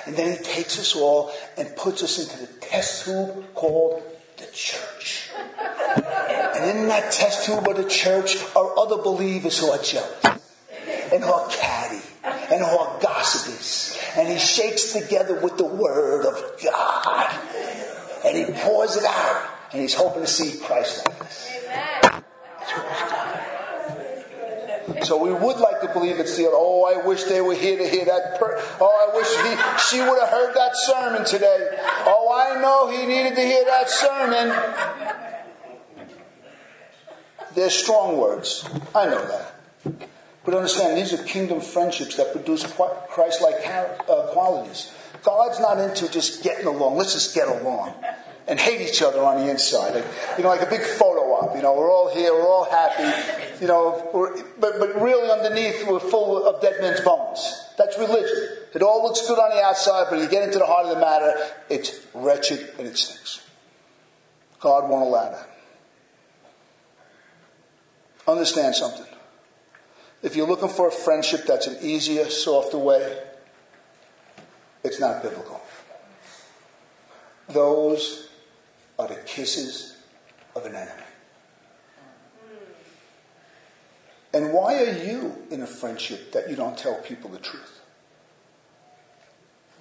And 0.06 0.16
then 0.16 0.36
he 0.36 0.42
takes 0.42 0.78
us 0.78 0.96
all 0.96 1.32
and 1.56 1.74
puts 1.76 2.02
us 2.02 2.18
into 2.18 2.46
the 2.46 2.60
test 2.60 3.04
tube 3.04 3.54
called 3.54 4.02
the 4.36 4.46
church. 4.52 5.30
And 5.58 6.78
in 6.78 6.88
that 6.88 7.12
test 7.12 7.46
tube 7.46 7.68
of 7.68 7.76
the 7.76 7.88
church 7.88 8.36
are 8.56 8.78
other 8.78 8.96
believers 8.96 9.58
who 9.58 9.70
are 9.70 9.78
jealous 9.78 10.24
and 11.12 11.22
who 11.22 11.32
are 11.32 11.48
catty 11.48 12.02
and 12.24 12.64
who 12.64 12.78
are 12.78 13.00
gossipers. 13.00 13.98
And 14.16 14.28
he 14.28 14.38
shakes 14.38 14.92
together 14.92 15.40
with 15.40 15.56
the 15.56 15.64
word 15.64 16.26
of 16.26 16.60
God. 16.62 17.34
And 18.24 18.36
he 18.36 18.44
pours 18.62 18.96
it 18.96 19.04
out. 19.04 19.50
And 19.72 19.82
he's 19.82 19.94
hoping 19.94 20.22
to 20.22 20.26
see 20.26 20.58
Christ 20.58 21.06
like 21.06 21.18
this. 21.18 21.50
So 25.02 25.22
we 25.22 25.32
would 25.32 25.58
like 25.58 25.80
to 25.82 25.88
believe 25.92 26.18
it's 26.18 26.36
the 26.36 26.48
oh, 26.50 26.84
I 26.84 27.06
wish 27.06 27.24
they 27.24 27.40
were 27.40 27.54
here 27.54 27.78
to 27.78 27.88
hear 27.88 28.04
that. 28.04 28.38
Per- 28.38 28.56
oh, 28.80 29.08
I 29.08 29.16
wish 29.16 29.28
he, 29.28 29.96
she 29.96 30.00
would 30.00 30.18
have 30.20 30.28
heard 30.28 30.54
that 30.54 30.72
sermon 30.74 31.24
today. 31.24 31.78
Oh, 32.06 32.32
I 32.32 32.60
know 32.60 32.90
he 32.90 33.06
needed 33.06 33.34
to 33.36 33.42
hear 33.42 33.64
that 33.64 33.90
sermon. 33.90 34.54
They're 37.54 37.70
strong 37.70 38.18
words. 38.18 38.68
I 38.94 39.06
know 39.06 39.26
that. 39.26 39.54
But 40.44 40.54
understand, 40.54 40.96
these 40.96 41.12
are 41.12 41.22
kingdom 41.24 41.60
friendships 41.60 42.16
that 42.16 42.32
produce 42.32 42.64
Christ 43.10 43.42
like 43.42 43.66
uh, 43.66 44.28
qualities. 44.32 44.92
God's 45.22 45.60
not 45.60 45.78
into 45.78 46.10
just 46.10 46.42
getting 46.42 46.66
along. 46.66 46.96
Let's 46.96 47.12
just 47.12 47.34
get 47.34 47.48
along 47.48 47.94
and 48.46 48.58
hate 48.58 48.80
each 48.80 49.02
other 49.02 49.20
on 49.20 49.36
the 49.36 49.50
inside. 49.50 49.94
Like, 49.94 50.06
you 50.38 50.44
know, 50.44 50.48
like 50.48 50.62
a 50.62 50.70
big 50.70 50.80
photo 50.80 51.20
op. 51.34 51.54
You 51.54 51.62
know, 51.62 51.74
we're 51.74 51.92
all 51.92 52.14
here, 52.14 52.32
we're 52.32 52.48
all 52.48 52.64
happy. 52.64 53.47
You 53.60 53.66
know, 53.66 54.08
but, 54.60 54.78
but 54.78 55.00
really 55.00 55.30
underneath, 55.30 55.86
we're 55.88 55.98
full 55.98 56.44
of 56.46 56.60
dead 56.60 56.80
men's 56.80 57.00
bones. 57.00 57.64
That's 57.76 57.98
religion. 57.98 58.56
It 58.74 58.82
all 58.82 59.02
looks 59.02 59.26
good 59.26 59.38
on 59.38 59.50
the 59.50 59.62
outside, 59.62 60.06
but 60.10 60.20
you 60.20 60.28
get 60.28 60.44
into 60.44 60.58
the 60.58 60.66
heart 60.66 60.86
of 60.86 60.94
the 60.94 61.00
matter, 61.00 61.34
it's 61.68 62.00
wretched 62.14 62.74
and 62.78 62.86
it 62.86 62.96
stinks. 62.96 63.42
God 64.60 64.88
won't 64.88 65.06
allow 65.06 65.30
that. 65.30 65.48
Understand 68.26 68.74
something. 68.74 69.06
If 70.22 70.36
you're 70.36 70.46
looking 70.46 70.68
for 70.68 70.88
a 70.88 70.92
friendship 70.92 71.46
that's 71.46 71.66
an 71.66 71.78
easier, 71.80 72.28
softer 72.28 72.78
way, 72.78 73.22
it's 74.84 75.00
not 75.00 75.22
biblical. 75.22 75.60
Those 77.48 78.28
are 78.98 79.08
the 79.08 79.16
kisses 79.26 79.96
of 80.54 80.66
an 80.66 80.74
enemy. 80.74 81.07
And 84.32 84.52
why 84.52 84.84
are 84.84 85.04
you 85.04 85.36
in 85.50 85.62
a 85.62 85.66
friendship 85.66 86.32
that 86.32 86.50
you 86.50 86.56
don't 86.56 86.76
tell 86.76 86.96
people 86.96 87.30
the 87.30 87.38
truth? 87.38 87.80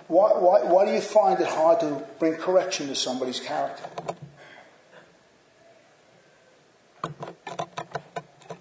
Why, 0.08 0.32
why, 0.32 0.64
why 0.64 0.86
do 0.86 0.94
you 0.94 1.02
find 1.02 1.40
it 1.40 1.48
hard 1.48 1.82
to 1.82 2.04
bring 2.18 2.36
correction 2.36 2.88
to 2.88 2.96
somebody's 2.96 3.42
character? 3.42 3.84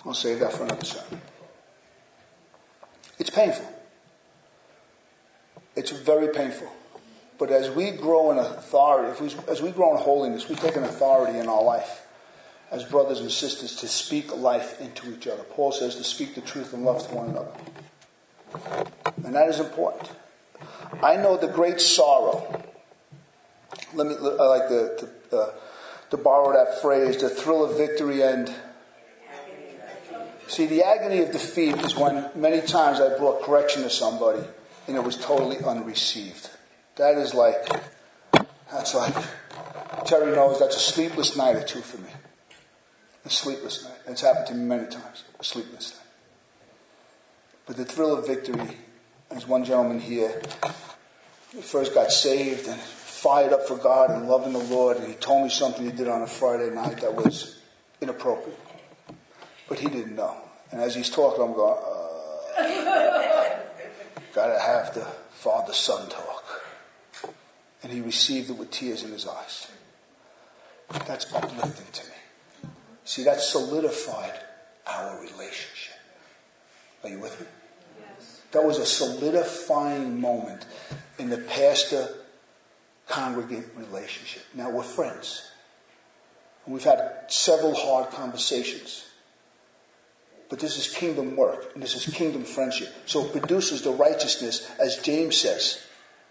I'll 0.05 0.14
save 0.14 0.41
that 0.41 0.53
for 0.53 0.64
another 0.64 0.84
sermon. 0.84 1.20
It's 3.18 3.30
painful. 3.30 3.72
It's 5.76 5.91
very 5.91 6.28
painful. 6.28 6.72
But 7.39 7.51
as 7.51 7.70
we 7.70 7.91
grow 7.93 8.32
in 8.32 8.39
authority, 8.39 9.22
we, 9.22 9.34
as 9.49 9.62
we 9.62 9.70
grow 9.70 9.97
in 9.97 10.03
holiness, 10.03 10.49
we 10.49 10.57
take 10.57 10.74
an 10.74 10.84
authority 10.84 11.39
in 11.39 11.49
our 11.49 11.62
life 11.62 12.06
as 12.71 12.85
brothers 12.85 13.21
and 13.21 13.31
sisters 13.31 13.77
to 13.77 13.89
speak 13.89 14.35
life 14.37 14.81
into 14.81 15.12
each 15.12 15.27
other. 15.27 15.43
Paul 15.43 15.73
says 15.73 15.97
to 15.97 16.05
speak 16.05 16.35
the 16.35 16.41
truth 16.41 16.73
and 16.73 16.85
love 16.85 17.07
to 17.09 17.14
one 17.14 17.31
another. 17.31 17.53
And 19.25 19.35
that 19.35 19.49
is 19.49 19.61
important. 19.61 20.11
I 21.03 21.17
know 21.17 21.37
the 21.37 21.49
great 21.49 21.81
sorrow. 21.81 22.62
Let 23.95 24.07
me, 24.07 24.14
I 24.14 24.45
like 24.45 24.69
to, 24.69 25.09
to, 25.31 25.37
uh, 25.37 25.53
to 26.11 26.17
borrow 26.17 26.53
that 26.53 26.81
phrase, 26.81 27.21
the 27.21 27.29
thrill 27.29 27.64
of 27.64 27.77
victory 27.77 28.23
and 28.23 28.53
See, 30.49 30.67
the 30.67 30.85
agony 30.85 31.23
of 31.23 31.33
defeat 31.33 31.75
is 31.79 31.97
when 31.97 32.31
many 32.37 32.61
times 32.61 33.01
I 33.01 33.17
brought 33.19 33.43
correction 33.43 33.83
to 33.83 33.91
somebody 33.91 34.43
and 34.87 34.97
it 34.97 35.03
was 35.03 35.17
totally 35.17 35.57
unreceived. 35.59 36.51
That 36.97 37.19
is 37.19 37.35
like, 37.35 37.69
that's 38.71 38.95
like, 38.95 39.14
Terry 40.05 40.35
knows 40.35 40.61
that's 40.61 40.77
a 40.77 40.81
sleepless 40.81 41.37
night 41.37 41.57
or 41.57 41.64
two 41.64 41.81
for 41.81 41.99
me. 41.99 42.11
A 43.27 43.31
sleepless 43.31 43.83
night. 43.83 43.99
It's 44.07 44.20
happened 44.20 44.47
to 44.47 44.55
me 44.55 44.64
many 44.64 44.87
times. 44.87 45.24
A 45.41 45.45
sleepless 45.45 45.95
night. 45.97 46.07
But 47.66 47.77
the 47.77 47.85
thrill 47.85 48.16
of 48.16 48.24
victory, 48.24 48.79
as 49.33 49.49
one 49.49 49.64
gentleman 49.64 49.99
here, 49.99 50.41
he 51.53 51.61
first 51.61 51.93
got 51.93 52.12
saved 52.12 52.68
and 52.68 52.81
fired 52.81 53.53
up 53.53 53.66
for 53.66 53.77
God 53.77 54.11
and 54.11 54.29
loving 54.29 54.53
the 54.53 54.61
Lord, 54.61 54.99
and 54.99 55.09
he 55.09 55.14
told 55.14 55.43
me 55.43 55.49
something 55.51 55.85
he 55.85 55.91
did 55.91 56.07
on 56.07 56.22
a 56.22 56.27
Friday 56.29 56.70
night 56.72 57.01
that 57.01 57.16
was 57.16 57.59
inappropriate. 58.01 58.61
But 59.68 59.81
he 59.81 59.89
didn't 59.89 60.14
know. 60.14 60.37
And 60.70 60.81
as 60.81 60.95
he's 60.95 61.11
talking, 61.11 61.43
I'm 61.43 61.53
going, 61.55 61.83
uh, 61.83 61.97
gotta 64.33 64.61
have 64.61 64.95
the 64.95 65.05
father 65.31 65.72
son 65.72 66.09
talk. 66.09 66.45
And 67.83 67.93
he 67.93 68.01
received 68.01 68.51
it 68.51 68.57
with 68.57 68.70
tears 68.70 69.03
in 69.03 69.11
his 69.11 69.27
eyes. 69.27 69.66
That's 71.07 71.33
uplifting 71.35 71.87
to 71.93 72.05
me. 72.05 72.16
See, 73.07 73.23
that 73.23 73.41
solidified 73.41 74.35
our 74.85 75.21
relationship. 75.21 75.95
Are 77.05 77.09
you 77.09 77.21
with 77.21 77.41
me? 77.41 77.47
Yes. 78.01 78.41
That 78.51 78.65
was 78.65 78.79
a 78.79 78.85
solidifying 78.85 80.21
moment 80.21 80.67
in 81.19 81.31
the 81.31 81.39
pastor 81.39 82.09
congregant 83.07 83.67
relationship. 83.77 84.43
Now 84.55 84.71
we're 84.71 84.83
friends. 84.83 85.51
And 86.65 86.75
we've 86.75 86.83
had 86.83 87.27
several 87.29 87.75
hard 87.75 88.11
conversations. 88.11 89.05
But 90.49 90.59
this 90.59 90.77
is 90.77 90.93
kingdom 90.93 91.37
work, 91.37 91.73
and 91.75 91.83
this 91.83 91.95
is 91.95 92.13
kingdom 92.13 92.43
friendship. 92.45 92.93
So 93.07 93.25
it 93.25 93.33
produces 93.33 93.83
the 93.83 93.93
righteousness, 93.93 94.69
as 94.81 94.97
James 94.97 95.37
says, 95.37 95.81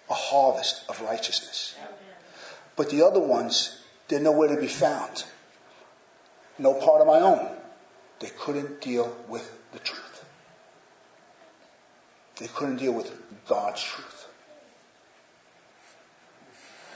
a 0.09 0.13
harvest 0.13 0.84
of 0.89 1.01
righteousness. 1.01 1.76
But 2.76 2.89
the 2.89 3.01
other 3.05 3.21
ones, 3.21 3.82
they're 4.09 4.19
nowhere 4.19 4.53
to 4.53 4.59
be 4.59 4.67
found. 4.67 5.23
No 6.57 6.73
part 6.73 7.01
of 7.01 7.07
my 7.07 7.19
own. 7.19 7.49
They 8.19 8.29
couldn't 8.29 8.81
deal 8.81 9.15
with 9.27 9.51
the 9.73 9.79
truth. 9.79 10.25
They 12.37 12.47
couldn't 12.47 12.77
deal 12.77 12.93
with 12.93 13.11
God's 13.47 13.83
truth. 13.83 14.27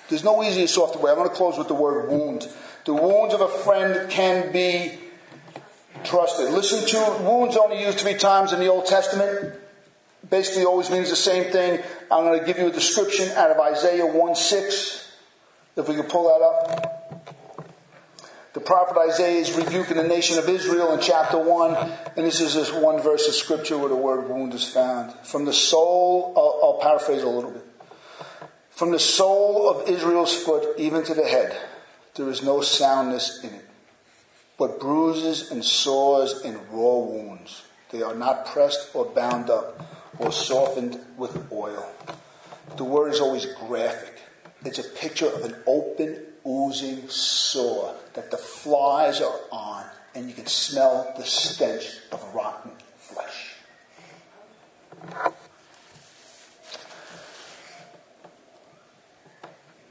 There's 0.09 0.23
no 0.23 0.41
easier 0.43 0.65
way. 0.83 1.11
I'm 1.11 1.17
going 1.17 1.29
to 1.29 1.35
close 1.35 1.57
with 1.57 1.67
the 1.67 1.75
word 1.75 2.09
wound. 2.09 2.47
The 2.85 2.93
wounds 2.93 3.33
of 3.33 3.41
a 3.41 3.47
friend 3.47 4.09
can 4.09 4.51
be 4.51 4.97
trusted. 6.03 6.51
Listen 6.51 6.87
to 6.87 7.23
wounds 7.23 7.55
only 7.55 7.81
used 7.81 7.99
three 7.99 8.15
times 8.15 8.51
in 8.51 8.59
the 8.59 8.67
Old 8.67 8.87
Testament. 8.87 9.55
Basically 10.27 10.65
always 10.65 10.89
means 10.89 11.09
the 11.09 11.15
same 11.15 11.51
thing. 11.51 11.81
I'm 12.11 12.23
going 12.23 12.39
to 12.39 12.45
give 12.45 12.57
you 12.57 12.67
a 12.67 12.71
description 12.71 13.29
out 13.37 13.51
of 13.51 13.59
Isaiah 13.59 14.05
1 14.05 14.35
6. 14.35 15.11
If 15.75 15.87
we 15.87 15.95
could 15.95 16.09
pull 16.09 16.23
that 16.25 16.43
up. 16.43 16.98
The 18.59 18.65
prophet 18.65 18.97
Isaiah 18.97 19.39
is 19.39 19.53
rebuking 19.53 19.95
the 19.95 20.03
nation 20.03 20.37
of 20.37 20.49
Israel 20.49 20.91
in 20.91 20.99
chapter 20.99 21.37
1. 21.37 21.75
And 22.17 22.25
this 22.25 22.41
is 22.41 22.55
this 22.55 22.73
one 22.73 23.01
verse 23.01 23.25
of 23.29 23.33
scripture 23.33 23.77
where 23.77 23.87
the 23.87 23.95
word 23.95 24.29
wound 24.29 24.53
is 24.53 24.67
found. 24.67 25.13
From 25.25 25.45
the 25.45 25.53
soul, 25.53 26.33
I'll, 26.35 26.59
I'll 26.61 26.79
paraphrase 26.81 27.23
a 27.23 27.29
little 27.29 27.51
bit. 27.51 27.65
From 28.69 28.91
the 28.91 28.99
sole 28.99 29.69
of 29.69 29.87
Israel's 29.87 30.35
foot 30.43 30.77
even 30.77 31.05
to 31.05 31.13
the 31.13 31.23
head, 31.23 31.57
there 32.15 32.27
is 32.29 32.43
no 32.43 32.59
soundness 32.59 33.41
in 33.45 33.51
it 33.51 33.65
but 34.57 34.81
bruises 34.81 35.51
and 35.51 35.63
sores 35.63 36.41
and 36.43 36.57
raw 36.69 36.97
wounds. 36.97 37.63
They 37.91 38.01
are 38.01 38.13
not 38.13 38.45
pressed 38.45 38.93
or 38.93 39.05
bound 39.05 39.49
up 39.49 39.87
or 40.17 40.33
softened 40.33 40.99
with 41.15 41.49
oil. 41.49 41.89
The 42.75 42.83
word 42.83 43.13
is 43.13 43.21
always 43.21 43.45
graphic. 43.45 44.15
It's 44.65 44.79
a 44.79 44.83
picture 44.83 45.27
of 45.27 45.45
an 45.45 45.55
open, 45.65 46.25
oozing 46.45 47.07
sore 47.07 47.95
that 48.13 48.31
the 48.31 48.37
flies 48.37 49.21
are 49.21 49.39
on, 49.51 49.85
and 50.15 50.27
you 50.27 50.33
can 50.33 50.47
smell 50.47 51.13
the 51.17 51.23
stench 51.23 51.97
of 52.11 52.23
rotten 52.33 52.71
flesh. 52.97 53.55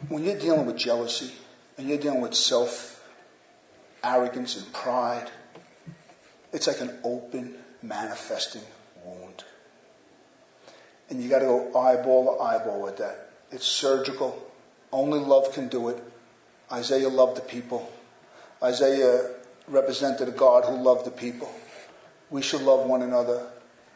When 0.09 0.25
you're 0.25 0.39
dealing 0.39 0.67
with 0.67 0.77
jealousy 0.77 1.33
and 1.77 1.89
you're 1.89 1.99
dealing 1.99 2.21
with 2.21 2.35
self 2.35 2.99
arrogance 4.03 4.57
and 4.57 4.73
pride. 4.73 5.31
It's 6.53 6.67
like 6.67 6.81
an 6.81 6.99
open, 7.05 7.57
manifesting 7.83 8.63
wound. 9.05 9.45
And 11.11 11.23
you 11.23 11.29
got 11.29 11.41
to 11.41 11.47
go 11.47 11.79
eyeball 11.79 12.37
to 12.37 12.43
eyeball 12.43 12.83
with 12.83 12.99
that. 12.99 13.31
It's 13.51 13.67
surgical. 13.67 14.51
Only 14.93 15.21
love 15.21 15.53
can 15.53 15.69
do 15.69 15.89
it. 15.89 16.03
Isaiah 16.71 17.09
loved 17.09 17.37
the 17.37 17.43
people. 17.43 17.91
Isaiah 18.63 19.31
represented 19.67 20.29
a 20.29 20.33
God 20.33 20.65
who 20.65 20.83
loved 20.83 21.07
the 21.07 21.11
people. 21.11 21.53
We 22.31 22.43
should 22.43 22.63
love 22.63 22.87
one 22.87 23.03
another. 23.03 23.47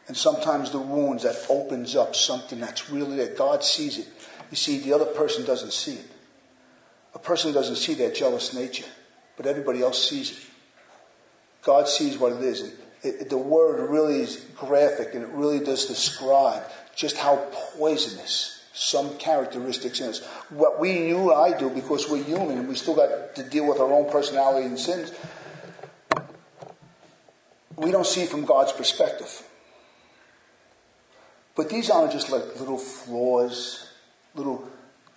And 0.07 0.17
sometimes 0.17 0.71
the 0.71 0.79
wounds 0.79 1.23
that 1.23 1.45
opens 1.49 1.95
up 1.95 2.15
something 2.15 2.59
that's 2.59 2.89
really 2.89 3.17
there. 3.17 3.35
God 3.35 3.63
sees 3.63 3.97
it. 3.97 4.07
You 4.51 4.57
see, 4.57 4.79
the 4.79 4.93
other 4.93 5.05
person 5.05 5.45
doesn't 5.45 5.73
see 5.73 5.93
it. 5.93 6.11
A 7.15 7.19
person 7.19 7.53
doesn't 7.53 7.77
see 7.77 7.93
their 7.93 8.11
jealous 8.11 8.53
nature 8.53 8.85
but 9.35 9.45
everybody 9.45 9.81
else 9.81 10.09
sees 10.09 10.31
it. 10.31 10.43
God 11.63 11.87
sees 11.87 12.17
what 12.17 12.33
it 12.33 12.41
is, 12.41 12.61
and, 12.61 12.73
it, 13.03 13.29
the 13.29 13.37
word 13.37 13.89
really 13.89 14.21
is 14.21 14.45
graphic 14.55 15.13
and 15.13 15.23
it 15.23 15.29
really 15.29 15.59
does 15.59 15.85
describe 15.87 16.63
just 16.95 17.17
how 17.17 17.35
poisonous 17.51 18.62
some 18.73 19.17
characteristics 19.17 19.99
in 19.99 20.09
us. 20.09 20.25
What 20.49 20.79
we, 20.79 20.99
knew, 20.99 21.31
I 21.31 21.57
do 21.57 21.69
because 21.69 22.09
we're 22.09 22.23
human 22.23 22.57
and 22.57 22.67
we 22.67 22.75
still 22.75 22.95
got 22.95 23.35
to 23.35 23.43
deal 23.43 23.67
with 23.67 23.79
our 23.79 23.91
own 23.91 24.11
personality 24.11 24.65
and 24.65 24.79
sins, 24.79 25.13
we 27.75 27.91
don't 27.91 28.05
see 28.05 28.25
from 28.25 28.45
God's 28.45 28.71
perspective. 28.71 29.43
But 31.55 31.69
these 31.69 31.91
aren't 31.91 32.11
just 32.11 32.31
like 32.31 32.59
little 32.59 32.79
flaws, 32.79 33.89
little 34.33 34.67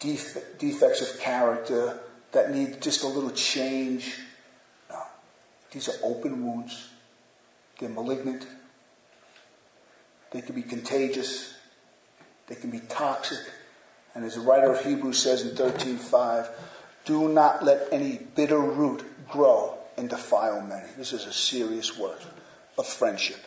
def- 0.01 0.59
defects 0.59 1.01
of 1.01 1.19
character 1.19 1.99
that 2.33 2.55
need 2.55 2.83
just 2.83 3.03
a 3.05 3.07
little 3.07 3.31
change. 3.31 4.19
No. 4.91 5.01
These 5.71 5.89
are 5.89 5.95
open 6.03 6.45
wounds. 6.45 6.91
They're 7.79 7.89
malignant. 7.89 8.47
They 10.31 10.43
can 10.43 10.55
be 10.55 10.63
contagious. 10.63 11.56
They 12.47 12.55
can 12.55 12.71
be 12.71 12.81
toxic. 12.81 13.39
And 14.15 14.25
as 14.25 14.35
the 14.35 14.41
writer 14.41 14.73
of 14.73 14.85
Hebrews 14.85 15.19
says 15.19 15.43
in 15.43 15.57
13:5, 15.57 16.49
do 17.05 17.29
not 17.29 17.65
let 17.65 17.89
any 17.93 18.19
bitter 18.35 18.59
root 18.59 19.05
grow 19.29 19.79
and 19.97 20.09
defile 20.09 20.61
many. 20.63 20.89
This 20.97 21.13
is 21.13 21.27
a 21.27 21.33
serious 21.33 21.97
word 21.99 22.19
of 22.79 22.87
friendship. 22.87 23.39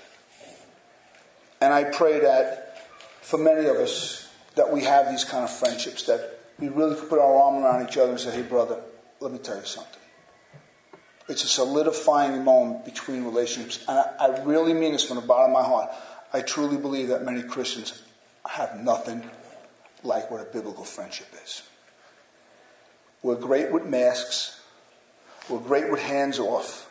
And 1.61 1.73
I 1.73 1.83
pray 1.85 2.19
that 2.19 2.87
for 3.21 3.37
many 3.37 3.67
of 3.67 3.77
us 3.77 4.27
that 4.55 4.71
we 4.71 4.83
have 4.83 5.09
these 5.09 5.23
kind 5.23 5.43
of 5.43 5.51
friendships 5.51 6.03
that 6.03 6.39
we 6.57 6.69
really 6.69 6.95
could 6.95 7.09
put 7.09 7.19
our 7.19 7.35
arm 7.35 7.63
around 7.63 7.87
each 7.87 7.97
other 7.97 8.11
and 8.11 8.19
say, 8.19 8.31
hey 8.31 8.41
brother, 8.41 8.81
let 9.19 9.31
me 9.31 9.37
tell 9.37 9.57
you 9.57 9.65
something. 9.65 9.93
It's 11.27 11.43
a 11.43 11.47
solidifying 11.47 12.43
moment 12.43 12.85
between 12.85 13.23
relationships. 13.23 13.85
And 13.87 13.99
I, 13.99 14.25
I 14.25 14.43
really 14.43 14.73
mean 14.73 14.93
this 14.93 15.05
from 15.05 15.17
the 15.17 15.21
bottom 15.21 15.55
of 15.55 15.61
my 15.61 15.67
heart. 15.67 15.91
I 16.33 16.41
truly 16.41 16.77
believe 16.77 17.09
that 17.09 17.23
many 17.23 17.43
Christians 17.43 18.01
have 18.49 18.81
nothing 18.81 19.29
like 20.03 20.31
what 20.31 20.41
a 20.41 20.45
biblical 20.45 20.83
friendship 20.83 21.27
is. 21.43 21.63
We're 23.21 23.35
great 23.35 23.71
with 23.71 23.85
masks. 23.85 24.59
We're 25.49 25.59
great 25.59 25.91
with 25.91 26.01
hands 26.01 26.39
off. 26.39 26.89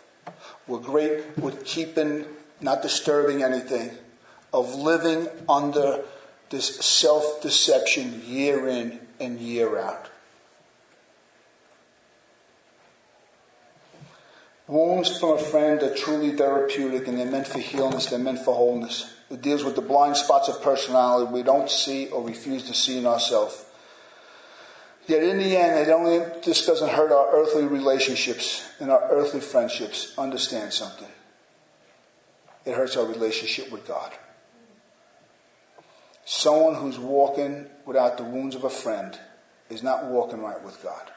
We're 0.66 0.80
great 0.80 1.38
with 1.38 1.64
keeping, 1.64 2.26
not 2.60 2.82
disturbing 2.82 3.42
anything, 3.42 3.90
of 4.52 4.74
living 4.74 5.28
under 5.48 6.04
this 6.50 6.76
self 6.76 7.42
deception 7.42 8.22
year 8.26 8.68
in 8.68 9.00
and 9.18 9.40
year 9.40 9.78
out. 9.78 10.10
Wounds 14.66 15.18
from 15.18 15.30
a 15.30 15.38
friend 15.38 15.82
are 15.82 15.94
truly 15.94 16.32
therapeutic 16.32 17.08
and 17.08 17.18
they're 17.18 17.26
meant 17.26 17.46
for 17.46 17.58
healness, 17.58 18.06
they're 18.06 18.18
meant 18.18 18.40
for 18.40 18.54
wholeness. 18.54 19.14
It 19.30 19.42
deals 19.42 19.64
with 19.64 19.74
the 19.76 19.82
blind 19.82 20.16
spots 20.16 20.48
of 20.48 20.62
personality 20.62 21.30
we 21.32 21.42
don't 21.42 21.70
see 21.70 22.08
or 22.08 22.22
refuse 22.22 22.64
to 22.64 22.74
see 22.74 22.98
in 22.98 23.06
ourselves. 23.06 23.64
Yet 25.06 25.22
in 25.22 25.38
the 25.38 25.56
end, 25.56 25.78
it 25.78 25.90
only 25.90 26.18
this 26.44 26.66
doesn't 26.66 26.90
hurt 26.90 27.12
our 27.12 27.30
earthly 27.34 27.64
relationships 27.64 28.68
and 28.78 28.90
our 28.90 29.10
earthly 29.10 29.40
friendships. 29.40 30.12
Understand 30.18 30.72
something. 30.72 31.08
It 32.64 32.74
hurts 32.74 32.96
our 32.96 33.06
relationship 33.06 33.70
with 33.70 33.86
God. 33.86 34.12
Someone 36.26 36.74
who's 36.74 36.98
walking 36.98 37.66
without 37.86 38.18
the 38.18 38.24
wounds 38.24 38.54
of 38.54 38.64
a 38.64 38.70
friend 38.70 39.18
is 39.70 39.82
not 39.82 40.04
walking 40.04 40.42
right 40.42 40.62
with 40.62 40.82
God. 40.82 41.10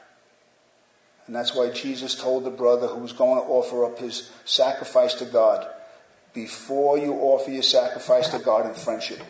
And 1.26 1.36
that's 1.36 1.54
why 1.54 1.70
Jesus 1.70 2.14
told 2.14 2.44
the 2.44 2.50
brother 2.50 2.86
who 2.86 3.00
was 3.00 3.12
going 3.12 3.40
to 3.40 3.46
offer 3.46 3.84
up 3.84 3.98
his 3.98 4.30
sacrifice 4.46 5.14
to 5.14 5.26
God, 5.26 5.66
before 6.32 6.98
you 6.98 7.12
offer 7.14 7.50
your 7.50 7.62
sacrifice 7.62 8.28
to 8.28 8.38
God 8.38 8.66
in 8.66 8.74
friendship, 8.74 9.20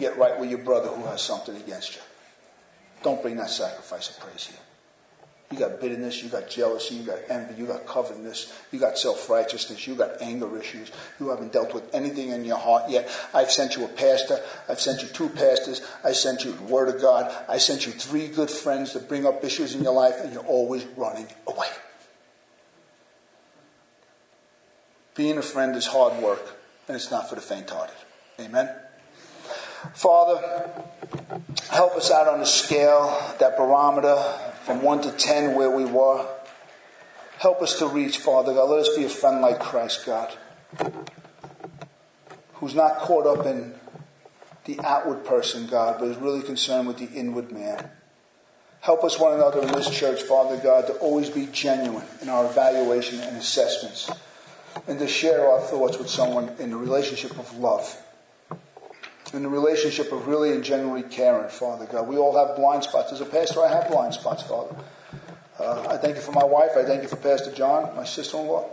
get 0.00 0.16
right 0.18 0.38
with 0.38 0.50
your 0.50 0.58
brother 0.58 0.88
who 0.88 1.04
has 1.06 1.22
something 1.22 1.56
against 1.56 1.94
you. 1.94 2.02
Don't 3.02 3.22
bring 3.22 3.36
that 3.36 3.50
sacrifice 3.50 4.10
of 4.10 4.18
praise 4.18 4.46
here. 4.46 4.58
You 5.52 5.58
got 5.58 5.80
bitterness, 5.80 6.22
you 6.22 6.30
got 6.30 6.48
jealousy, 6.48 6.96
you 6.96 7.02
got 7.04 7.18
envy, 7.28 7.54
you 7.60 7.66
got 7.66 7.86
covetousness, 7.86 8.52
you 8.72 8.80
got 8.80 8.98
self-righteousness, 8.98 9.86
you 9.86 9.94
got 9.94 10.20
anger 10.20 10.58
issues. 10.58 10.90
You 11.20 11.28
haven't 11.28 11.52
dealt 11.52 11.74
with 11.74 11.94
anything 11.94 12.30
in 12.30 12.44
your 12.44 12.56
heart 12.56 12.90
yet. 12.90 13.08
I've 13.32 13.52
sent 13.52 13.76
you 13.76 13.84
a 13.84 13.88
pastor. 13.88 14.40
I've 14.68 14.80
sent 14.80 15.02
you 15.02 15.08
two 15.08 15.28
pastors. 15.28 15.82
I 16.02 16.12
sent 16.12 16.44
you 16.44 16.52
the 16.52 16.62
Word 16.64 16.92
of 16.92 17.00
God. 17.00 17.32
I 17.48 17.58
sent 17.58 17.86
you 17.86 17.92
three 17.92 18.26
good 18.26 18.50
friends 18.50 18.94
to 18.94 19.00
bring 19.00 19.26
up 19.26 19.44
issues 19.44 19.74
in 19.74 19.84
your 19.84 19.92
life, 19.92 20.16
and 20.18 20.32
you're 20.32 20.46
always 20.46 20.84
running 20.96 21.28
away. 21.46 21.68
Being 25.14 25.38
a 25.38 25.42
friend 25.42 25.76
is 25.76 25.86
hard 25.86 26.20
work, 26.20 26.56
and 26.88 26.96
it's 26.96 27.10
not 27.10 27.28
for 27.28 27.36
the 27.36 27.40
faint-hearted. 27.40 27.94
Amen. 28.40 28.68
Father, 29.94 30.72
help 31.70 31.94
us 31.94 32.10
out 32.10 32.26
on 32.26 32.40
the 32.40 32.46
scale, 32.46 33.34
that 33.38 33.56
barometer 33.56 34.16
from 34.64 34.82
1 34.82 35.02
to 35.02 35.12
10 35.12 35.54
where 35.54 35.70
we 35.70 35.84
were. 35.84 36.26
Help 37.38 37.62
us 37.62 37.78
to 37.78 37.86
reach, 37.86 38.18
Father 38.18 38.54
God. 38.54 38.70
Let 38.70 38.80
us 38.80 38.96
be 38.96 39.04
a 39.04 39.08
friend 39.08 39.40
like 39.40 39.60
Christ, 39.60 40.04
God, 40.04 40.34
who's 42.54 42.74
not 42.74 42.98
caught 42.98 43.26
up 43.26 43.46
in 43.46 43.74
the 44.64 44.80
outward 44.80 45.24
person, 45.24 45.68
God, 45.68 45.98
but 46.00 46.08
is 46.08 46.16
really 46.16 46.42
concerned 46.42 46.88
with 46.88 46.96
the 46.96 47.06
inward 47.16 47.52
man. 47.52 47.90
Help 48.80 49.04
us 49.04 49.20
one 49.20 49.34
another 49.34 49.62
in 49.62 49.68
this 49.68 49.90
church, 49.96 50.22
Father 50.22 50.56
God, 50.56 50.88
to 50.88 50.94
always 50.94 51.30
be 51.30 51.46
genuine 51.46 52.06
in 52.20 52.28
our 52.28 52.46
evaluation 52.46 53.20
and 53.20 53.36
assessments 53.36 54.10
and 54.86 54.98
to 54.98 55.08
share 55.08 55.48
our 55.48 55.60
thoughts 55.60 55.98
with 55.98 56.08
someone 56.08 56.50
in 56.58 56.70
the 56.70 56.76
relationship 56.76 57.38
of 57.38 57.56
love 57.58 58.00
in 59.34 59.42
the 59.42 59.48
relationship 59.48 60.12
of 60.12 60.28
really 60.28 60.52
and 60.52 60.62
genuinely 60.62 61.02
caring, 61.02 61.48
Father 61.48 61.86
God. 61.86 62.06
We 62.06 62.16
all 62.16 62.36
have 62.36 62.56
blind 62.56 62.84
spots. 62.84 63.12
As 63.12 63.20
a 63.20 63.26
pastor, 63.26 63.64
I 63.64 63.68
have 63.68 63.90
blind 63.90 64.14
spots, 64.14 64.42
Father. 64.42 64.74
Uh, 65.58 65.86
I 65.90 65.96
thank 65.96 66.16
you 66.16 66.22
for 66.22 66.32
my 66.32 66.44
wife. 66.44 66.70
I 66.76 66.84
thank 66.84 67.02
you 67.02 67.08
for 67.08 67.16
Pastor 67.16 67.52
John, 67.52 67.94
my 67.96 68.04
sister-in-law, 68.04 68.68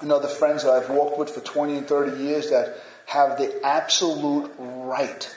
and 0.00 0.12
other 0.12 0.28
friends 0.28 0.64
that 0.64 0.72
I've 0.72 0.90
walked 0.90 1.18
with 1.18 1.30
for 1.30 1.40
20 1.40 1.78
and 1.78 1.86
30 1.86 2.22
years 2.22 2.50
that 2.50 2.76
have 3.06 3.38
the 3.38 3.64
absolute 3.64 4.50
right 4.58 5.34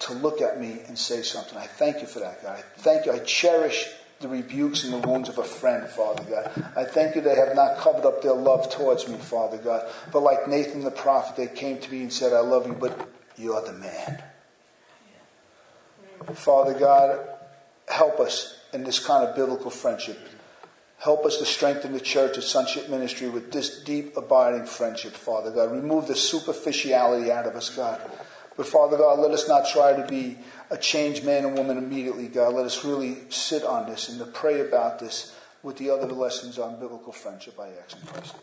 to 0.00 0.14
look 0.14 0.40
at 0.40 0.60
me 0.60 0.80
and 0.86 0.98
say 0.98 1.22
something. 1.22 1.56
I 1.56 1.66
thank 1.66 2.00
you 2.00 2.06
for 2.06 2.20
that, 2.20 2.42
God. 2.42 2.58
I 2.58 2.62
thank 2.78 3.06
you. 3.06 3.12
I 3.12 3.18
cherish 3.20 3.88
the 4.20 4.28
rebukes 4.28 4.84
and 4.84 4.92
the 4.92 5.06
wounds 5.06 5.28
of 5.28 5.38
a 5.38 5.44
friend, 5.44 5.88
Father 5.88 6.24
God. 6.24 6.72
I 6.74 6.84
thank 6.84 7.14
you 7.14 7.20
they 7.20 7.36
have 7.36 7.54
not 7.54 7.78
covered 7.78 8.06
up 8.06 8.22
their 8.22 8.32
love 8.32 8.70
towards 8.70 9.08
me, 9.08 9.18
Father 9.18 9.58
God. 9.58 9.86
But 10.10 10.22
like 10.22 10.48
Nathan 10.48 10.84
the 10.84 10.90
prophet, 10.90 11.36
they 11.36 11.54
came 11.54 11.78
to 11.78 11.92
me 11.92 12.02
and 12.02 12.12
said, 12.12 12.32
I 12.32 12.40
love 12.40 12.66
you, 12.66 12.72
but 12.72 13.08
you're 13.36 13.62
the 13.62 13.74
man. 13.74 14.22
Father 16.34 16.74
God, 16.74 17.28
help 17.88 18.18
us 18.18 18.58
in 18.72 18.84
this 18.84 18.98
kind 18.98 19.26
of 19.26 19.36
biblical 19.36 19.70
friendship. 19.70 20.18
Help 20.98 21.26
us 21.26 21.36
to 21.36 21.44
strengthen 21.44 21.92
the 21.92 22.00
church 22.00 22.38
of 22.38 22.44
sonship 22.44 22.88
ministry 22.88 23.28
with 23.28 23.52
this 23.52 23.82
deep, 23.82 24.16
abiding 24.16 24.66
friendship, 24.66 25.12
Father 25.12 25.50
God. 25.50 25.70
Remove 25.70 26.08
the 26.08 26.16
superficiality 26.16 27.30
out 27.30 27.46
of 27.46 27.54
us, 27.54 27.68
God. 27.68 28.00
But 28.56 28.66
Father 28.66 28.96
God, 28.96 29.18
let 29.18 29.32
us 29.32 29.48
not 29.48 29.68
try 29.68 29.92
to 29.94 30.06
be 30.06 30.38
a 30.70 30.76
changed 30.76 31.24
man 31.24 31.44
and 31.44 31.56
woman 31.56 31.78
immediately, 31.78 32.28
God. 32.28 32.54
Let 32.54 32.64
us 32.64 32.84
really 32.84 33.18
sit 33.30 33.64
on 33.64 33.88
this 33.88 34.08
and 34.08 34.18
to 34.18 34.26
pray 34.26 34.60
about 34.60 34.98
this 34.98 35.34
with 35.62 35.76
the 35.76 35.90
other 35.90 36.06
lessons 36.06 36.58
on 36.58 36.80
biblical 36.80 37.12
friendship, 37.12 37.58
I 37.60 37.68
ask 37.84 38.00
in 38.00 38.06
Christ. 38.06 38.34